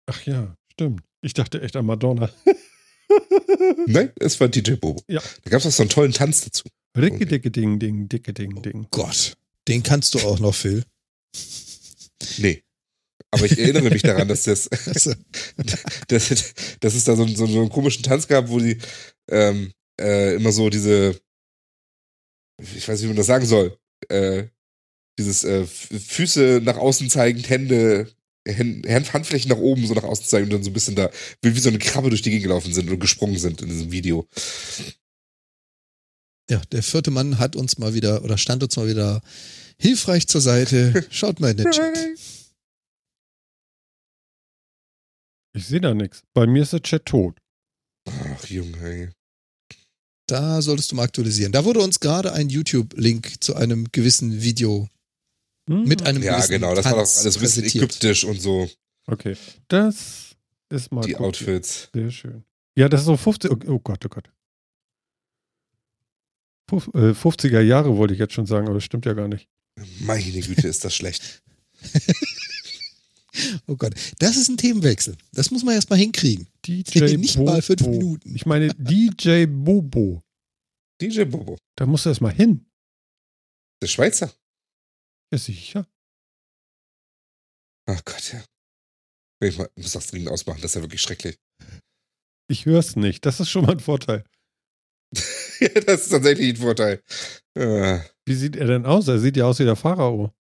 [0.06, 1.02] Ach ja, stimmt.
[1.22, 2.32] Ich dachte echt an Madonna.
[3.88, 5.02] Nein, es war DJ Bobo.
[5.08, 5.22] Ja.
[5.44, 6.66] Da gab es auch so einen tollen Tanz dazu.
[6.98, 8.86] Ricke, dicke, ding, ding, dicke, ding, ding.
[8.86, 9.38] Oh Gott.
[9.68, 10.84] Den kannst du auch noch, Phil.
[12.38, 12.64] Nee.
[13.32, 14.70] Aber ich erinnere mich daran, dass das,
[16.08, 18.78] dass, dass es da so, so, so einen komischen Tanz gab, wo die
[19.30, 21.20] ähm, äh, immer so diese,
[22.62, 24.46] ich weiß nicht, wie man das sagen soll, äh,
[25.20, 28.14] dieses äh, Füße nach außen zeigend, Hände
[28.48, 31.10] Handflächen nach oben so nach außen zeigen und dann so ein bisschen da
[31.42, 33.92] wie, wie so eine Krabbe durch die Gegend gelaufen sind und gesprungen sind in diesem
[33.92, 34.26] Video.
[36.50, 39.22] Ja, der vierte Mann hat uns mal wieder oder stand uns mal wieder
[39.78, 41.06] hilfreich zur Seite.
[41.12, 41.98] Schaut mal in den Chat.
[45.54, 46.24] Ich sehe da nichts.
[46.34, 47.38] Bei mir ist der Chat tot.
[48.08, 49.10] Ach, Junge, ey.
[50.28, 51.52] Da solltest du mal aktualisieren.
[51.52, 54.90] Da wurde uns gerade ein YouTube-Link zu einem gewissen Video
[55.70, 55.84] hm?
[55.84, 58.70] Mit einem Ja, genau, das Tanz war doch alles ein bisschen ägyptisch und so.
[59.06, 59.36] Okay,
[59.68, 60.36] das
[60.70, 61.22] ist mal Die gut.
[61.22, 61.90] Outfits.
[61.94, 62.44] Sehr schön.
[62.78, 64.30] Ja, das ist so 50, oh Gott, oh Gott.
[66.70, 69.48] 50er äh, Jahre wollte ich jetzt schon sagen, aber das stimmt ja gar nicht.
[70.00, 71.44] Meine Güte, ist das schlecht.
[73.68, 75.16] oh Gott, das ist ein Themenwechsel.
[75.32, 76.48] Das muss man erstmal hinkriegen.
[76.66, 77.52] DJ nicht Bobo.
[77.52, 78.36] mal fünf Minuten.
[78.36, 80.24] Ich meine DJ Bobo.
[81.02, 81.58] DJ Bobo.
[81.76, 82.66] Da musst du erstmal hin.
[83.82, 84.34] Der Schweizer.
[85.32, 85.88] Ja, sicher.
[87.86, 88.44] Ach Gott, ja.
[89.40, 91.38] Ich muss das dringend ausmachen, das ist ja wirklich schrecklich.
[92.50, 94.24] Ich höre es nicht, das ist schon mal ein Vorteil.
[95.60, 97.02] Ja, das ist tatsächlich ein Vorteil.
[97.58, 98.02] Ah.
[98.26, 99.08] Wie sieht er denn aus?
[99.08, 100.34] Er sieht ja aus wie der Pharao.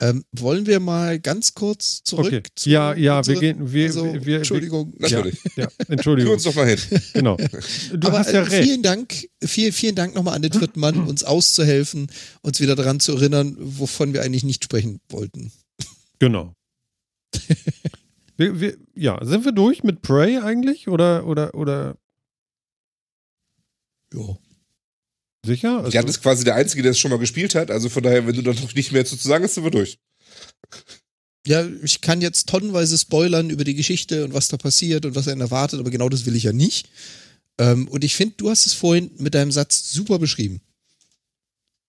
[0.00, 2.26] Ähm, wollen wir mal ganz kurz zurück?
[2.26, 2.42] Okay.
[2.56, 3.72] Zu ja, ja, unsere, wir gehen.
[3.72, 4.92] Wir, also, wir, Entschuldigung.
[4.98, 5.38] Wir, natürlich.
[5.56, 6.26] Ja, ja, Entschuldigung.
[6.26, 7.00] Führ uns doch mal hin.
[7.14, 7.36] Genau.
[7.36, 8.64] Du Aber, hast ja recht.
[8.64, 12.08] Vielen Dank, viel, vielen Dank nochmal an den dritten Mann, uns auszuhelfen,
[12.42, 15.52] uns wieder daran zu erinnern, wovon wir eigentlich nicht sprechen wollten.
[16.18, 16.54] Genau.
[18.36, 20.88] wir, wir, ja, sind wir durch mit Prey eigentlich?
[20.88, 21.96] Oder, oder, oder?
[24.14, 24.38] Ja.
[25.44, 25.78] Sicher?
[25.78, 27.70] Also Jan ist quasi der Einzige, der es schon mal gespielt hat.
[27.70, 29.98] Also von daher, wenn du dann noch nicht mehr zu sagen hast, sind wir durch.
[31.46, 35.26] Ja, ich kann jetzt tonnenweise spoilern über die Geschichte und was da passiert und was
[35.26, 36.88] er erwartet, aber genau das will ich ja nicht.
[37.58, 40.62] Ähm, und ich finde, du hast es vorhin mit deinem Satz super beschrieben.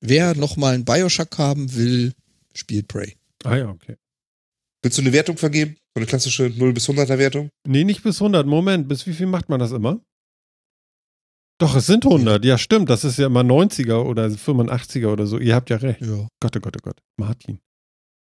[0.01, 2.13] Wer nochmal einen Bioshock haben will,
[2.53, 3.15] spielt Prey.
[3.43, 3.95] Ah ja, okay.
[4.83, 5.77] Willst du eine Wertung vergeben?
[5.95, 7.49] So eine klassische 0 bis 100er Wertung?
[7.65, 8.45] Nee, nicht bis 100.
[8.45, 10.01] Moment, bis wie viel macht man das immer?
[11.57, 12.43] Doch, es sind 100.
[12.43, 12.89] Ja, stimmt.
[12.89, 15.39] Das ist ja immer 90er oder 85er oder so.
[15.39, 16.01] Ihr habt ja recht.
[16.01, 16.27] Ja.
[16.39, 16.97] Gott, oh Gott, oh Gott.
[17.17, 17.59] Martin.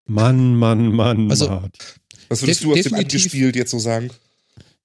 [0.07, 1.71] Mann, Mann, Mann, also, Martin.
[2.29, 4.11] Was würdest du aus dem angespielt jetzt so sagen?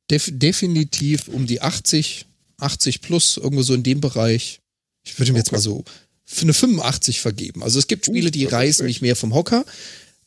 [0.10, 2.26] Def definitiv um die 80,
[2.58, 4.62] 80 plus, irgendwo so in dem Bereich.
[5.04, 5.84] Ich würde mir jetzt mal so
[6.26, 7.64] für eine 85 vergeben.
[7.64, 9.66] Also es gibt Spiele, die reißen mich mehr vom Hocker.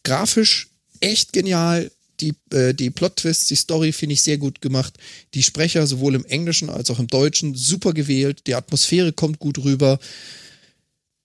[0.02, 0.68] Grafisch
[1.00, 1.90] echt genial,
[2.20, 4.98] die, äh, die Plot-Twists, die Story finde ich sehr gut gemacht.
[5.34, 8.46] Die Sprecher sowohl im Englischen als auch im Deutschen super gewählt.
[8.46, 9.98] Die Atmosphäre kommt gut rüber.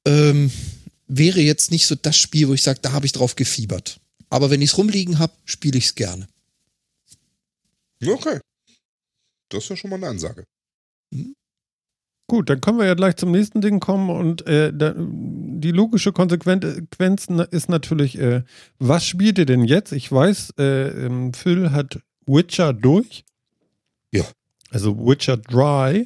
[0.06, 0.52] Ähm,
[1.08, 4.00] wäre jetzt nicht so das Spiel, wo ich sage, da habe ich drauf gefiebert.
[4.30, 6.28] Aber wenn ich es rumliegen habe, spiele ich es gerne.
[8.06, 8.40] Okay.
[9.50, 10.46] Das ist ja schon mal eine Ansage.
[11.12, 11.36] Mhm.
[12.28, 16.12] Gut, dann können wir ja gleich zum nächsten Ding kommen und äh, da, die logische
[16.12, 18.44] Konsequenz ist natürlich, äh,
[18.80, 19.92] was spielt ihr denn jetzt?
[19.92, 23.26] Ich weiß, äh, ähm, Phil hat Witcher durch.
[24.12, 24.26] Ja.
[24.72, 26.06] Also Witcher Dry.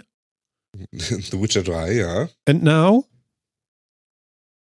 [0.92, 2.30] The Witcher 3, ja.
[2.46, 3.06] And now?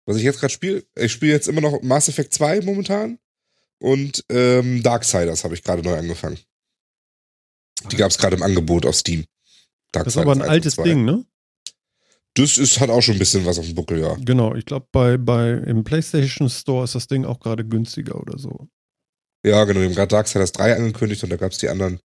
[0.07, 3.19] Was ich jetzt gerade spiele, ich spiele jetzt immer noch Mass Effect 2 momentan
[3.81, 6.39] und ähm, Darksiders habe ich gerade neu angefangen.
[7.91, 9.25] Die gab es gerade im Angebot auf Steam.
[9.93, 11.25] Darksiders das ist aber ein altes Ding, ne?
[12.35, 14.17] Das ist, hat auch schon ein bisschen was auf dem Buckel, ja.
[14.21, 18.39] Genau, ich glaube, bei, bei, im PlayStation Store ist das Ding auch gerade günstiger oder
[18.39, 18.69] so.
[19.45, 22.01] Ja, genau, wir haben gerade Darksiders 3 angekündigt und da gab es die anderen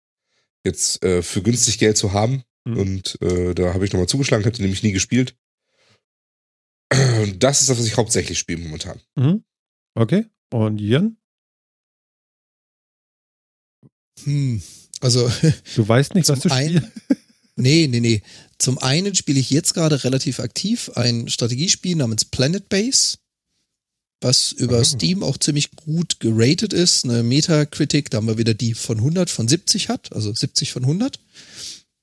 [0.66, 2.44] jetzt äh, für günstig Geld zu haben.
[2.66, 2.78] Mhm.
[2.78, 5.36] Und äh, da habe ich nochmal zugeschlagen, habe die nämlich nie gespielt.
[7.38, 9.02] Das ist das, was ich hauptsächlich spiele momentan.
[9.16, 9.44] Mhm.
[9.96, 10.26] Okay.
[10.52, 11.18] Und Jan?
[14.24, 14.62] Hm,
[15.02, 15.30] also.
[15.76, 16.88] Du weißt nicht, was du spielst?
[17.58, 18.22] Nee, nee, nee.
[18.60, 23.18] Zum einen spiele ich jetzt gerade relativ aktiv ein Strategiespiel namens Planet Base,
[24.22, 24.84] was über oh.
[24.84, 27.04] Steam auch ziemlich gut geratet ist.
[27.04, 30.84] Eine Metacritic, da haben wir wieder die von 100 von 70 hat, also 70 von
[30.84, 31.20] 100.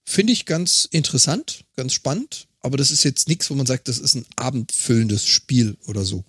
[0.04, 3.98] finde ich ganz interessant, ganz spannend, aber das ist jetzt nichts, wo man sagt, das
[3.98, 6.24] ist ein abendfüllendes Spiel oder so.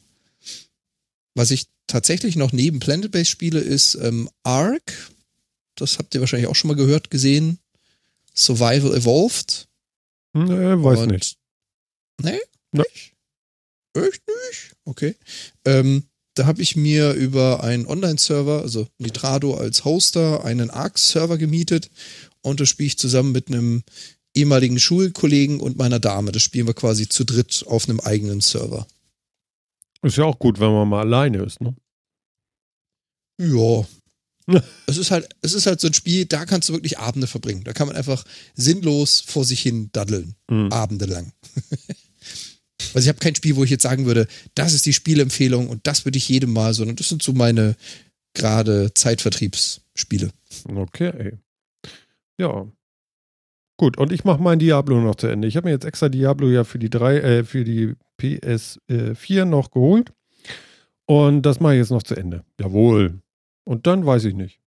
[1.34, 5.12] Was ich tatsächlich noch neben Planet-Based spiele, ist ähm, Ark.
[5.76, 7.60] Das habt ihr wahrscheinlich auch schon mal gehört, gesehen.
[8.38, 9.68] Survival Evolved.
[10.34, 11.38] Nee, weiß Und, nicht.
[12.22, 12.40] Nee?
[12.74, 12.84] Ja.
[12.84, 13.14] Nicht?
[13.96, 14.76] Echt nicht?
[14.86, 15.16] Okay.
[15.66, 16.04] Ähm,
[16.36, 21.90] da habe ich mir über einen Online-Server, also Nitrado als Hoster, einen Arc-Server gemietet
[22.42, 23.84] und das spiele ich zusammen mit einem
[24.36, 26.34] ehemaligen Schulkollegen und meiner Dame.
[26.34, 28.86] Das spielen wir quasi zu dritt auf einem eigenen Server.
[30.02, 31.74] Ist ja auch gut, wenn man mal alleine ist, ne?
[33.40, 33.86] Ja.
[34.88, 37.64] es ist halt, es ist halt so ein Spiel, da kannst du wirklich Abende verbringen.
[37.64, 38.24] Da kann man einfach
[38.54, 40.36] sinnlos vor sich hin daddeln.
[40.50, 40.72] Mhm.
[40.72, 41.32] Abende lang.
[42.94, 45.88] also ich habe kein Spiel, wo ich jetzt sagen würde, das ist die Spielempfehlung und
[45.88, 47.76] das würde ich jedem mal, sondern das sind so meine
[48.34, 50.30] gerade Zeitvertriebsspiele.
[50.66, 51.38] Okay.
[52.38, 52.68] Ja.
[53.78, 55.48] Gut, und ich mache mein Diablo noch zu Ende.
[55.48, 59.46] Ich habe mir jetzt extra Diablo ja für die drei, äh, für die PS4 äh,
[59.46, 60.14] noch geholt.
[61.06, 62.44] Und das mache ich jetzt noch zu Ende.
[62.60, 63.20] Jawohl.
[63.66, 64.62] Und dann weiß ich nicht.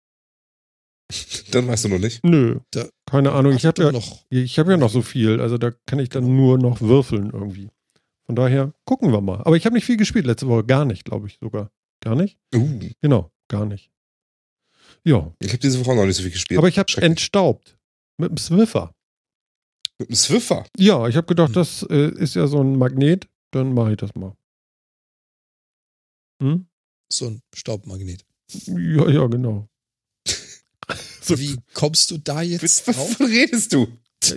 [1.50, 2.24] Dann weißt du noch nicht?
[2.24, 2.60] Nö.
[2.70, 3.54] Da keine Ahnung.
[3.54, 4.24] Ich habe ja noch.
[4.30, 5.40] Ich habe ja noch so viel.
[5.40, 7.68] Also da kann ich dann nur noch würfeln irgendwie.
[8.26, 9.40] Von daher gucken wir mal.
[9.44, 10.64] Aber ich habe nicht viel gespielt letzte Woche.
[10.64, 11.70] Gar nicht, glaube ich sogar.
[12.00, 12.38] Gar nicht?
[12.54, 12.80] Uh.
[13.02, 13.90] Genau, gar nicht.
[15.04, 15.32] Ja.
[15.40, 16.58] Ich habe diese Woche noch nicht so viel gespielt.
[16.58, 17.78] Aber ich habe entstaubt.
[18.16, 18.94] Mit dem Swiffer.
[19.98, 20.66] Mit dem Swiffer?
[20.76, 21.54] Ja, ich habe gedacht, hm.
[21.54, 23.28] das äh, ist ja so ein Magnet.
[23.52, 24.34] Dann mache ich das mal.
[26.42, 26.66] Hm?
[27.12, 28.24] So ein Staubmagnet.
[28.66, 29.68] Ja, ja, genau.
[31.22, 31.38] so.
[31.38, 33.20] Wie kommst du da jetzt Was, drauf?
[33.20, 33.88] redest du?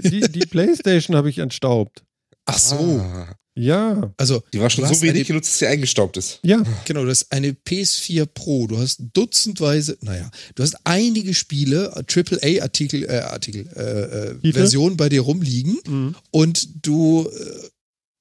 [0.04, 2.04] Die, die Playstation habe ich entstaubt.
[2.46, 2.76] Ach so.
[2.76, 3.36] Ah.
[3.58, 4.14] Ja.
[4.18, 6.40] Also, die war schon so wenig genutzt, dass sie eingestaubt ist.
[6.44, 6.64] Ja.
[6.86, 13.04] Genau, du hast eine PS4 Pro, du hast dutzendweise, naja, du hast einige Spiele, AAA-Artikel,
[13.06, 16.16] äh, Artikel, äh, äh, Versionen bei dir rumliegen mhm.
[16.30, 17.70] und du äh,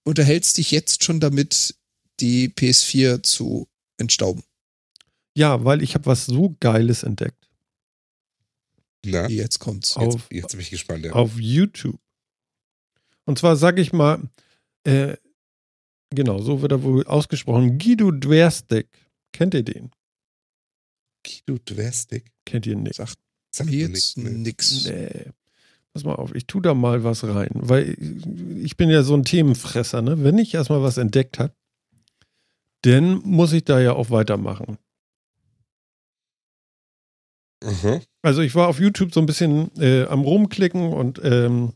[0.04, 1.74] unterhältst dich jetzt schon damit,
[2.20, 3.68] die PS4 zu
[3.98, 4.42] entstauben.
[5.36, 7.48] Ja, weil ich habe was so Geiles entdeckt.
[9.04, 9.28] Na?
[9.28, 9.96] Jetzt kommt's.
[9.96, 11.12] Auf, jetzt, jetzt bin ich gespannt, ja.
[11.12, 12.00] Auf YouTube.
[13.24, 14.22] Und zwar sage ich mal,
[14.84, 15.16] äh,
[16.10, 17.78] Genau, so wird er wohl ausgesprochen.
[17.78, 18.88] Guido Dwerstek.
[19.32, 19.90] Kennt ihr den?
[21.24, 22.32] Guido Dwerstek?
[22.44, 22.96] Kennt ihr nicht?
[22.96, 23.18] Sagt,
[23.50, 24.84] sagt jetzt nix.
[24.86, 25.32] Nee.
[25.92, 27.96] Pass mal auf, ich tue da mal was rein, weil
[28.62, 30.22] ich bin ja so ein Themenfresser, ne?
[30.22, 31.54] Wenn ich erstmal was entdeckt habe,
[32.82, 34.78] dann muss ich da ja auch weitermachen.
[37.62, 38.00] Mhm.
[38.22, 41.72] Also ich war auf YouTube so ein bisschen äh, am rumklicken und ähm,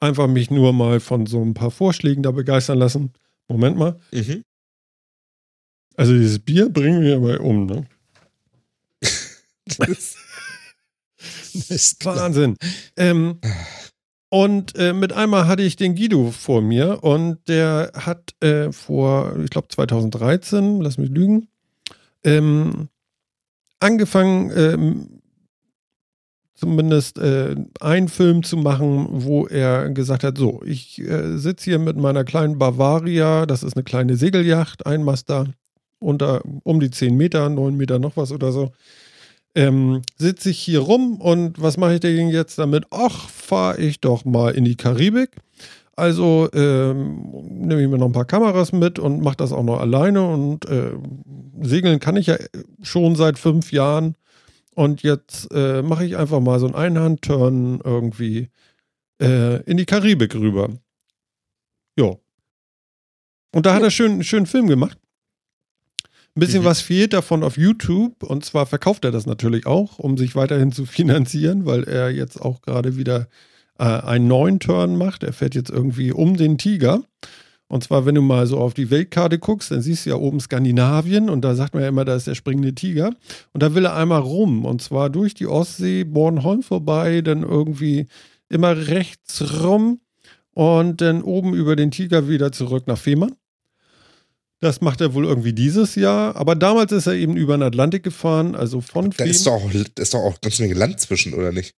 [0.00, 3.12] einfach mich nur mal von so ein paar Vorschlägen da begeistern lassen.
[3.48, 3.98] Moment mal.
[4.12, 4.42] Mhm.
[5.96, 7.86] Also dieses Bier bringen wir mal um, ne?
[9.66, 10.16] das
[11.70, 12.56] ist Wahnsinn.
[12.96, 13.40] Ähm,
[14.28, 19.36] und äh, mit einmal hatte ich den Guido vor mir und der hat äh, vor,
[19.42, 21.48] ich glaube 2013, lass mich lügen,
[22.24, 22.88] ähm,
[23.80, 25.20] angefangen, ähm,
[26.54, 31.78] zumindest äh, einen Film zu machen, wo er gesagt hat, so, ich äh, sitze hier
[31.78, 35.48] mit meiner kleinen Bavaria, das ist eine kleine Segelyacht, Einmaster,
[35.98, 38.72] unter um die 10 Meter, 9 Meter noch was oder so.
[39.54, 42.84] Ähm, sitze ich hier rum und was mache ich denn jetzt damit?
[42.90, 45.30] Ach, fahre ich doch mal in die Karibik.
[45.96, 49.80] Also ähm, nehme ich mir noch ein paar Kameras mit und mache das auch noch
[49.80, 50.28] alleine.
[50.28, 50.92] Und äh,
[51.62, 52.36] segeln kann ich ja
[52.82, 54.14] schon seit fünf Jahren.
[54.74, 58.50] Und jetzt äh, mache ich einfach mal so einen Einhandturn irgendwie
[59.22, 60.68] äh, in die Karibik rüber.
[61.98, 62.14] Ja.
[63.54, 64.98] Und da hat er schön, einen schönen Film gemacht.
[66.36, 66.66] Ein bisschen mhm.
[66.66, 68.22] was fehlt davon auf YouTube.
[68.22, 72.38] Und zwar verkauft er das natürlich auch, um sich weiterhin zu finanzieren, weil er jetzt
[72.42, 73.28] auch gerade wieder
[73.78, 75.22] äh, einen neuen Turn macht.
[75.22, 77.02] Er fährt jetzt irgendwie um den Tiger.
[77.68, 80.38] Und zwar, wenn du mal so auf die Weltkarte guckst, dann siehst du ja oben
[80.38, 83.10] Skandinavien und da sagt man ja immer, da ist der springende Tiger.
[83.52, 88.06] Und da will er einmal rum und zwar durch die Ostsee, Bornholm vorbei, dann irgendwie
[88.48, 90.00] immer rechts rum
[90.52, 93.34] und dann oben über den Tiger wieder zurück nach Fehmarn.
[94.60, 96.36] Das macht er wohl irgendwie dieses Jahr.
[96.36, 100.02] Aber damals ist er eben über den Atlantik gefahren, also von Da ist doch, da
[100.02, 101.74] ist doch auch ganz Menge Land zwischen, oder nicht?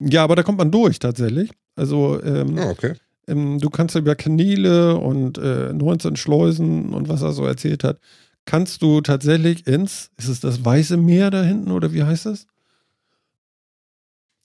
[0.00, 1.50] Ja, aber da kommt man durch tatsächlich.
[1.76, 2.94] Also, ähm, oh, okay.
[3.28, 8.00] Ähm, du kannst über Kanäle und äh, 19 Schleusen und was er so erzählt hat,
[8.46, 12.46] kannst du tatsächlich ins, ist es das Weiße Meer da hinten oder wie heißt es?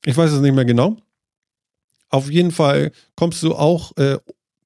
[0.05, 0.97] Ich weiß es nicht mehr genau.
[2.09, 4.19] Auf jeden Fall kommst du auch äh,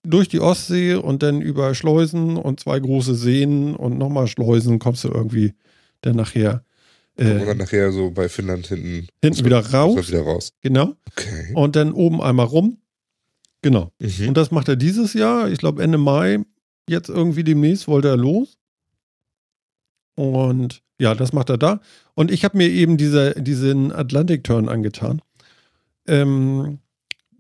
[0.04, 5.04] durch die Ostsee und dann über Schleusen und zwei große Seen und nochmal Schleusen kommst
[5.04, 5.54] du irgendwie
[6.02, 6.64] dann nachher
[7.20, 9.08] Äh, und nachher so bei Finnland hinten.
[9.22, 10.08] Hinten wieder raus.
[10.08, 10.54] Wieder raus.
[10.62, 10.96] Genau.
[11.12, 11.52] Okay.
[11.54, 12.78] Und dann oben einmal rum.
[13.62, 13.92] Genau.
[14.00, 14.30] Mhm.
[14.30, 15.50] Und das macht er dieses Jahr.
[15.50, 16.40] Ich glaube Ende Mai.
[16.88, 18.58] Jetzt irgendwie demnächst wollte er los.
[20.16, 21.82] Und ja, das macht er da.
[22.14, 25.22] Und ich habe mir eben diese, diesen Atlantic-Turn angetan.
[26.08, 26.80] Ähm,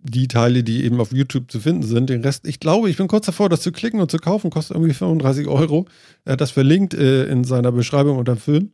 [0.01, 2.09] die Teile, die eben auf YouTube zu finden sind.
[2.09, 4.75] Den Rest, ich glaube, ich bin kurz davor, das zu klicken und zu kaufen, kostet
[4.75, 5.87] irgendwie 35 Euro.
[6.25, 8.71] Er hat das verlinkt äh, in seiner Beschreibung unter dem Film.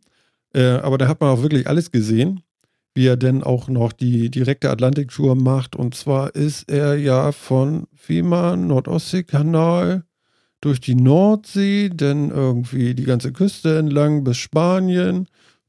[0.56, 2.42] Äh, aber da hat man auch wirklich alles gesehen,
[2.94, 5.76] wie er denn auch noch die direkte Atlantik-Tour macht.
[5.76, 10.06] Und zwar ist er ja von FEMA, Nordostseekanal,
[10.62, 15.28] durch die Nordsee, dann irgendwie die ganze Küste entlang bis Spanien,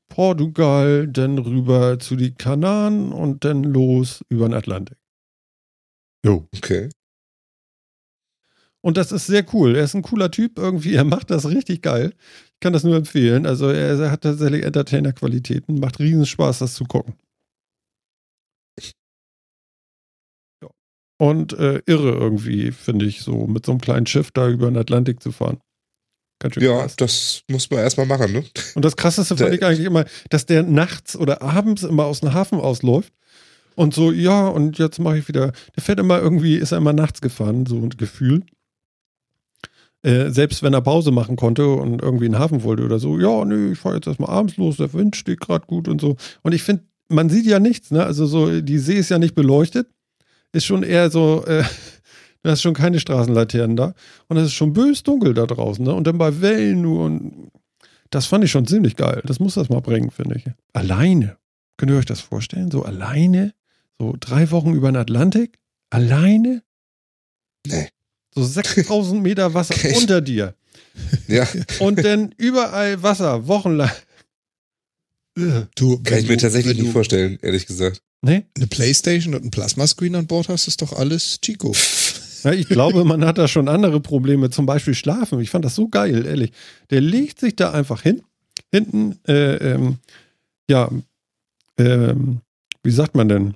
[0.08, 4.96] Portugal, dann rüber zu den Kanaren und dann los über den Atlantik.
[6.24, 6.46] Jo.
[6.56, 6.88] Okay.
[8.86, 9.74] Und das ist sehr cool.
[9.74, 10.94] Er ist ein cooler Typ irgendwie.
[10.94, 12.12] Er macht das richtig geil.
[12.56, 13.46] Ich kann das nur empfehlen.
[13.46, 15.78] Also er, hat tatsächlich Entertainer-Qualitäten.
[15.78, 17.14] Macht riesen Spaß, das zu gucken.
[21.18, 24.76] und äh, irre irgendwie, finde ich, so mit so einem kleinen Schiff da über den
[24.76, 25.58] Atlantik zu fahren.
[26.56, 26.96] Ja, krass.
[26.96, 28.44] das muss man erstmal machen, ne?
[28.74, 32.34] Und das Krasseste fand ich eigentlich immer, dass der nachts oder abends immer aus dem
[32.34, 33.12] Hafen ausläuft
[33.74, 36.92] und so, ja, und jetzt mache ich wieder, der fährt immer irgendwie, ist er immer
[36.92, 38.42] nachts gefahren, so ein Gefühl.
[40.06, 43.18] Äh, selbst wenn er Pause machen konnte und irgendwie in den Hafen wollte oder so,
[43.18, 46.16] ja, nee, ich fahre jetzt erstmal abends los, der Wind steht gerade gut und so.
[46.42, 48.04] Und ich finde, man sieht ja nichts, ne?
[48.04, 49.88] Also so, die See ist ja nicht beleuchtet
[50.56, 51.64] ist schon eher so, äh,
[52.42, 53.94] da ist schon keine Straßenlaternen da.
[54.28, 55.84] Und es ist schon bös dunkel da draußen.
[55.84, 55.92] Ne?
[55.92, 57.04] Und dann bei Wellen nur.
[57.04, 57.50] Und
[58.10, 59.22] das fand ich schon ziemlich geil.
[59.24, 60.44] Das muss das mal bringen, finde ich.
[60.72, 61.36] Alleine.
[61.76, 62.70] Könnt ihr euch das vorstellen?
[62.70, 63.52] So alleine?
[63.98, 65.58] So drei Wochen über den Atlantik?
[65.90, 66.62] Alleine?
[67.66, 67.88] Nee.
[68.36, 69.94] So 6000 Meter Wasser okay.
[70.00, 70.54] unter dir.
[71.26, 71.48] Ja.
[71.80, 73.90] Und dann überall Wasser, wochenlang.
[75.74, 78.02] Du, Kann ich mir tatsächlich nicht vorstellen, ehrlich gesagt.
[78.22, 78.44] Nee?
[78.56, 81.74] Eine Playstation und ein Plasmascreen an Bord hast, ist doch alles Chico.
[82.44, 85.40] Ja, ich glaube, man hat da schon andere Probleme, zum Beispiel Schlafen.
[85.40, 86.52] Ich fand das so geil, ehrlich.
[86.90, 88.22] Der legt sich da einfach hin,
[88.70, 89.96] hinten, äh, ähm,
[90.70, 90.88] ja,
[91.76, 92.42] ähm,
[92.84, 93.54] wie sagt man denn?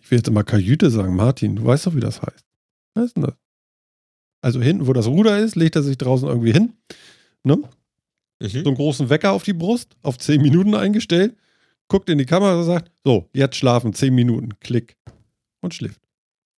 [0.00, 2.44] Ich will jetzt immer Kajüte sagen, Martin, du weißt doch, wie das heißt.
[2.94, 3.34] Was ist denn das?
[4.44, 6.74] Also hinten, wo das Ruder ist, legt er sich draußen irgendwie hin.
[7.44, 7.56] Ne?
[7.56, 8.48] Mhm.
[8.48, 11.34] So einen großen Wecker auf die Brust, auf 10 Minuten eingestellt
[11.88, 14.96] guckt in die Kamera und sagt, so, jetzt schlafen, zehn Minuten, klick.
[15.60, 16.00] Und schläft.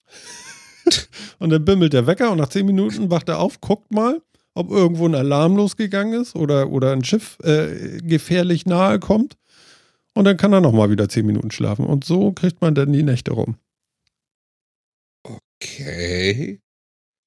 [1.38, 4.20] und dann bimmelt der Wecker und nach zehn Minuten wacht er auf, guckt mal,
[4.54, 9.36] ob irgendwo ein Alarm losgegangen ist oder, oder ein Schiff äh, gefährlich nahe kommt.
[10.14, 11.84] Und dann kann er nochmal wieder zehn Minuten schlafen.
[11.84, 13.56] Und so kriegt man dann die Nächte rum.
[15.22, 16.60] Okay.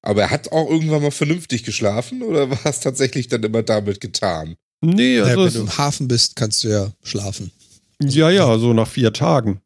[0.01, 3.99] Aber er hat auch irgendwann mal vernünftig geschlafen oder war es tatsächlich dann immer damit
[3.99, 4.55] getan?
[4.81, 5.31] Nee, also.
[5.31, 7.51] Ja, wenn du im Hafen bist, kannst du ja schlafen.
[8.01, 9.61] Ja, ja, so nach vier Tagen.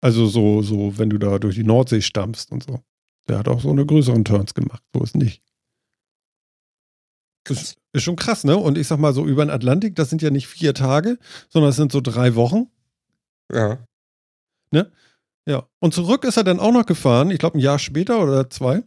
[0.00, 2.80] Also so, so, wenn du da durch die Nordsee stammst und so.
[3.28, 4.82] Der hat auch so eine größeren Turns gemacht.
[4.94, 5.42] So ist nicht.
[7.48, 8.56] Ist, ist schon krass, ne?
[8.56, 11.18] Und ich sag mal so über den Atlantik, das sind ja nicht vier Tage,
[11.48, 12.68] sondern es sind so drei Wochen.
[13.52, 13.78] Ja.
[14.70, 14.90] Ne?
[15.46, 15.68] Ja.
[15.78, 18.82] Und zurück ist er dann auch noch gefahren, ich glaube ein Jahr später oder zwei.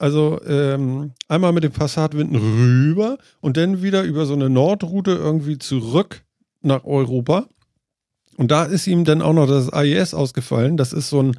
[0.00, 5.58] Also ähm, einmal mit dem Passatwinden rüber und dann wieder über so eine Nordroute irgendwie
[5.58, 6.22] zurück
[6.62, 7.46] nach Europa.
[8.38, 10.78] Und da ist ihm dann auch noch das AIS ausgefallen.
[10.78, 11.36] Das ist so ein,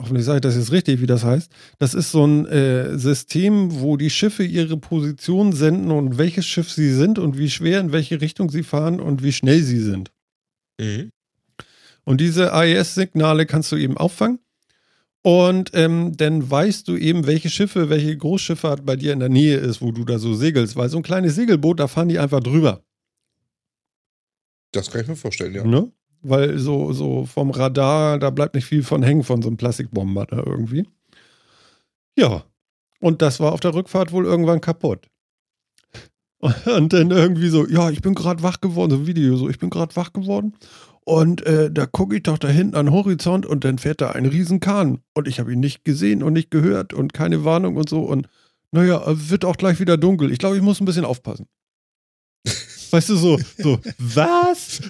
[0.00, 1.48] hoffentlich sage ich das jetzt richtig, wie das heißt.
[1.78, 6.68] Das ist so ein äh, System, wo die Schiffe ihre Position senden und welches Schiff
[6.72, 10.10] sie sind und wie schwer, in welche Richtung sie fahren und wie schnell sie sind.
[10.80, 11.10] Mhm.
[12.02, 14.40] Und diese AIS-Signale kannst du eben auffangen.
[15.26, 19.56] Und ähm, dann weißt du eben, welche Schiffe, welche Großschifffahrt bei dir in der Nähe
[19.56, 20.76] ist, wo du da so segelst.
[20.76, 22.84] Weil so ein kleines Segelboot, da fahren die einfach drüber.
[24.70, 25.64] Das kann ich mir vorstellen, ja.
[25.64, 25.90] Ne?
[26.22, 30.26] weil so, so vom Radar, da bleibt nicht viel von hängen von so einem Plastikbomber
[30.26, 30.86] da irgendwie.
[32.16, 32.44] Ja,
[33.00, 35.08] und das war auf der Rückfahrt wohl irgendwann kaputt.
[36.66, 39.58] Und dann irgendwie so, ja, ich bin gerade wach geworden, so ein Video, so, ich
[39.58, 40.54] bin gerade wach geworden.
[41.08, 44.10] Und äh, da gucke ich doch da hinten an den Horizont und dann fährt da
[44.10, 45.02] ein Riesenkahn.
[45.14, 48.00] Und ich habe ihn nicht gesehen und nicht gehört und keine Warnung und so.
[48.00, 48.28] Und
[48.72, 50.32] naja, wird auch gleich wieder dunkel.
[50.32, 51.46] Ich glaube, ich muss ein bisschen aufpassen.
[52.90, 54.80] Weißt du, so, so, was?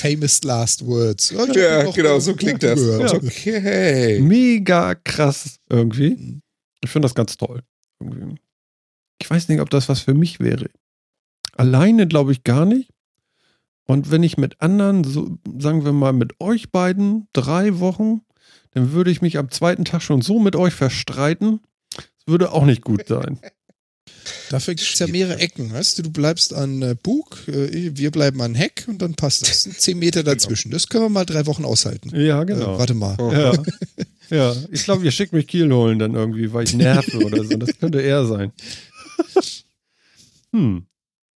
[0.00, 1.30] Famous last words.
[1.30, 2.80] Ja, ja genau, so klingt das.
[2.80, 3.14] Ja.
[3.14, 4.18] Okay.
[4.20, 6.40] Mega krass irgendwie.
[6.82, 7.62] Ich finde das ganz toll.
[8.00, 8.40] Irgendwie.
[9.20, 10.68] Ich weiß nicht, ob das was für mich wäre.
[11.56, 12.90] Alleine glaube ich gar nicht.
[13.90, 18.20] Und wenn ich mit anderen, so, sagen wir mal mit euch beiden, drei Wochen,
[18.70, 21.58] dann würde ich mich am zweiten Tag schon so mit euch verstreiten.
[21.96, 23.40] Das würde auch nicht gut sein.
[24.48, 26.02] Dafür gibt es ja mehrere Ecken, weißt du?
[26.04, 29.62] Du bleibst an äh, Bug, äh, wir bleiben an Heck und dann passt das.
[29.64, 30.34] Sind zehn Meter genau.
[30.34, 30.70] dazwischen.
[30.70, 32.14] Das können wir mal drei Wochen aushalten.
[32.14, 32.76] Ja, genau.
[32.76, 33.16] Äh, warte mal.
[33.18, 33.52] Ja,
[34.36, 34.56] ja.
[34.70, 37.56] ich glaube, ihr schickt mich Kiel holen dann irgendwie, weil ich nerve oder so.
[37.56, 38.52] Das könnte er sein.
[40.52, 40.84] Hm.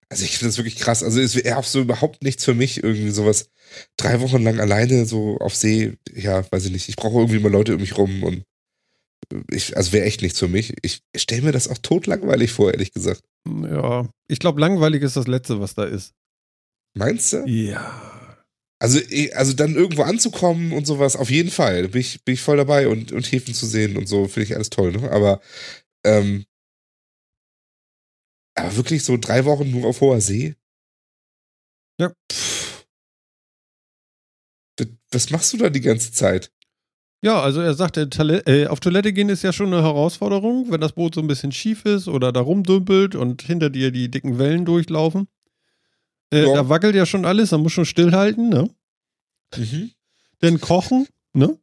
[0.09, 1.03] Also ich finde das wirklich krass.
[1.03, 3.49] Also es wäre auch so überhaupt nichts für mich, irgendwie sowas
[3.97, 5.95] drei Wochen lang alleine so auf See.
[6.15, 6.89] Ja, weiß ich nicht.
[6.89, 8.45] Ich brauche irgendwie mal Leute um mich rum und
[9.51, 10.75] ich, also wäre echt nichts für mich.
[10.83, 13.23] Ich stelle mir das auch totlangweilig vor, ehrlich gesagt.
[13.47, 16.13] Ja, ich glaube, langweilig ist das Letzte, was da ist.
[16.95, 17.45] Meinst du?
[17.47, 18.35] Ja.
[18.79, 19.01] Also,
[19.35, 21.89] also dann irgendwo anzukommen und sowas, auf jeden Fall.
[21.89, 24.55] Bin ich, bin ich voll dabei und, und Häfen zu sehen und so, finde ich
[24.55, 25.11] alles toll, ne?
[25.11, 25.41] Aber,
[26.05, 26.45] ähm,
[28.55, 30.57] aber wirklich so drei Wochen nur auf hoher See?
[31.99, 32.13] Ja.
[32.31, 32.87] Pff.
[35.11, 36.51] Was machst du da die ganze Zeit?
[37.23, 40.93] Ja, also er sagt, äh, auf Toilette gehen ist ja schon eine Herausforderung, wenn das
[40.93, 44.67] Boot so ein bisschen schief ist oder da rumdümpelt und hinter dir die dicken Wellen
[44.67, 45.29] durchlaufen.
[46.31, 46.55] Äh, ja.
[46.55, 48.69] Da wackelt ja schon alles, da muss schon stillhalten, ne?
[49.57, 49.93] Mhm.
[50.43, 51.59] Denn kochen, ne?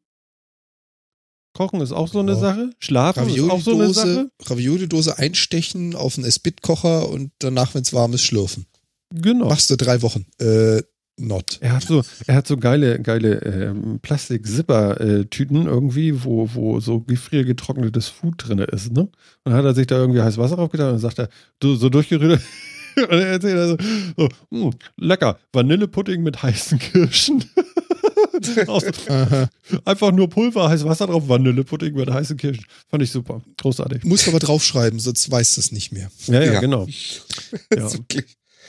[1.53, 2.39] Kochen ist auch so eine ja.
[2.39, 2.69] Sache.
[2.79, 4.31] Schlafen ist auch so eine Sache.
[4.43, 8.65] Ravioli-Dose einstechen auf einen Esbit-Kocher und danach, wenn es warm ist, schlürfen.
[9.13, 9.49] Genau.
[9.49, 10.25] Machst du drei Wochen.
[10.39, 10.81] Äh,
[11.17, 11.57] not.
[11.61, 18.07] Er hat so, er hat so geile, geile ähm, Plastik-Zipper-Tüten irgendwie, wo, wo so gefriergetrocknetes
[18.07, 19.01] Food drin ist, ne?
[19.01, 19.11] Und
[19.43, 21.29] dann hat er sich da irgendwie heiß Wasser drauf getan und dann sagt er,
[21.59, 22.41] du, so durchgerührt.
[22.95, 23.77] und er erzählt er so,
[24.17, 27.43] mh, hm, lecker, Vanillepudding mit heißen Kirschen.
[29.85, 32.65] Einfach nur Pulver, heißes Wasser drauf, Vanillepudding mit heißen Kirschen.
[32.89, 33.41] Fand ich super.
[33.61, 34.03] Großartig.
[34.03, 36.09] Muss aber draufschreiben, sonst weiß es nicht mehr.
[36.27, 36.59] Ja, ja, ja.
[36.59, 36.87] genau.
[37.75, 37.89] Ja.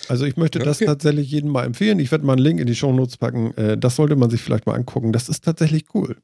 [0.09, 1.99] Also ich möchte das tatsächlich jedem mal empfehlen.
[2.01, 3.57] Ich werde mal einen Link in die Show Notes packen.
[3.57, 5.13] Äh, das sollte man sich vielleicht mal angucken.
[5.13, 6.17] Das ist tatsächlich cool.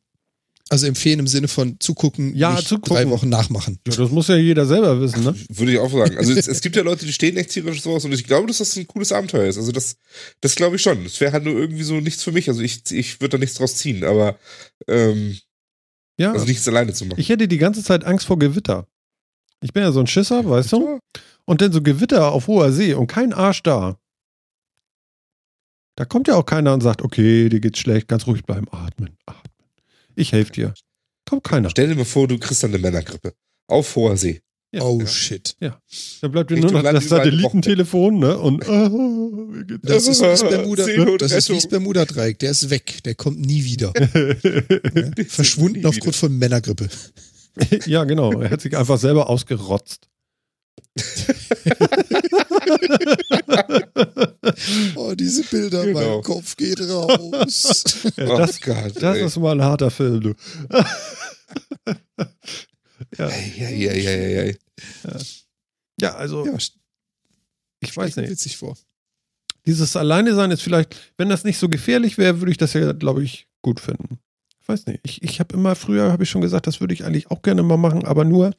[0.70, 2.95] Also empfehlen im Sinne von zugucken, ja, zugucken.
[2.95, 3.78] drei Wochen nachmachen.
[3.86, 5.35] Ja, das muss ja jeder selber wissen, ne?
[5.49, 6.19] Würde ich auch sagen.
[6.19, 8.59] Also es, es gibt ja Leute, die stehen echt tierisch sowas und ich glaube, dass
[8.59, 9.57] das ein cooles Abenteuer ist.
[9.57, 9.97] Also das,
[10.43, 11.07] das glaube ich schon.
[11.07, 12.49] Es wäre halt nur irgendwie so nichts für mich.
[12.49, 14.39] Also ich, ich würde da nichts draus ziehen, aber
[14.86, 15.39] ähm,
[16.19, 16.32] ja.
[16.32, 17.19] also nichts alleine zu machen.
[17.19, 18.86] Ich hätte die ganze Zeit Angst vor Gewitter.
[19.62, 20.99] Ich bin ja so ein Schisser, weißt du?
[21.47, 23.99] Und dann so Gewitter auf hoher See und kein Arsch da.
[25.97, 29.16] Da kommt ja auch keiner und sagt, okay, dir geht's schlecht, ganz ruhig bleiben, atmen,
[29.27, 29.48] atmen.
[30.19, 30.74] Ich helfe dir.
[31.28, 31.70] Kommt keiner.
[31.70, 33.35] Stell dir mal vor, du kriegst dann eine Männergrippe.
[33.69, 34.40] Auf hoher See.
[34.73, 34.82] Ja.
[34.82, 35.55] Oh shit.
[35.61, 35.81] Ja.
[36.20, 38.36] Dann bleibt dir nur noch das Satellitentelefon, ne?
[38.36, 39.47] Und oh,
[39.82, 40.86] das ist das Bermuda,
[41.19, 42.39] das ist wie das Bermuda-Dreieck.
[42.40, 43.03] Der ist weg.
[43.05, 43.93] Der kommt nie wieder.
[45.28, 46.89] Verschwunden aufgrund von Männergrippe.
[47.86, 48.32] ja, genau.
[48.40, 50.09] Er hat sich einfach selber ausgerotzt.
[54.97, 56.17] oh, diese Bilder, genau.
[56.17, 57.85] mein Kopf geht raus.
[58.17, 60.35] Ja, das, oh Gott, das ist mal ein harter Film, du.
[63.17, 63.31] ja.
[63.57, 64.55] Ja, ja, ja, ja,
[66.01, 66.15] ja.
[66.15, 66.57] also, ja,
[67.81, 68.31] ich weiß nicht.
[68.31, 68.77] witzig vor.
[69.67, 72.93] Dieses Alleine sein ist vielleicht, wenn das nicht so gefährlich wäre, würde ich das ja,
[72.93, 74.19] glaube ich, gut finden.
[74.61, 75.01] Ich weiß nicht.
[75.03, 77.63] Ich, ich habe immer früher, habe ich schon gesagt, das würde ich eigentlich auch gerne
[77.63, 78.55] mal machen, aber nur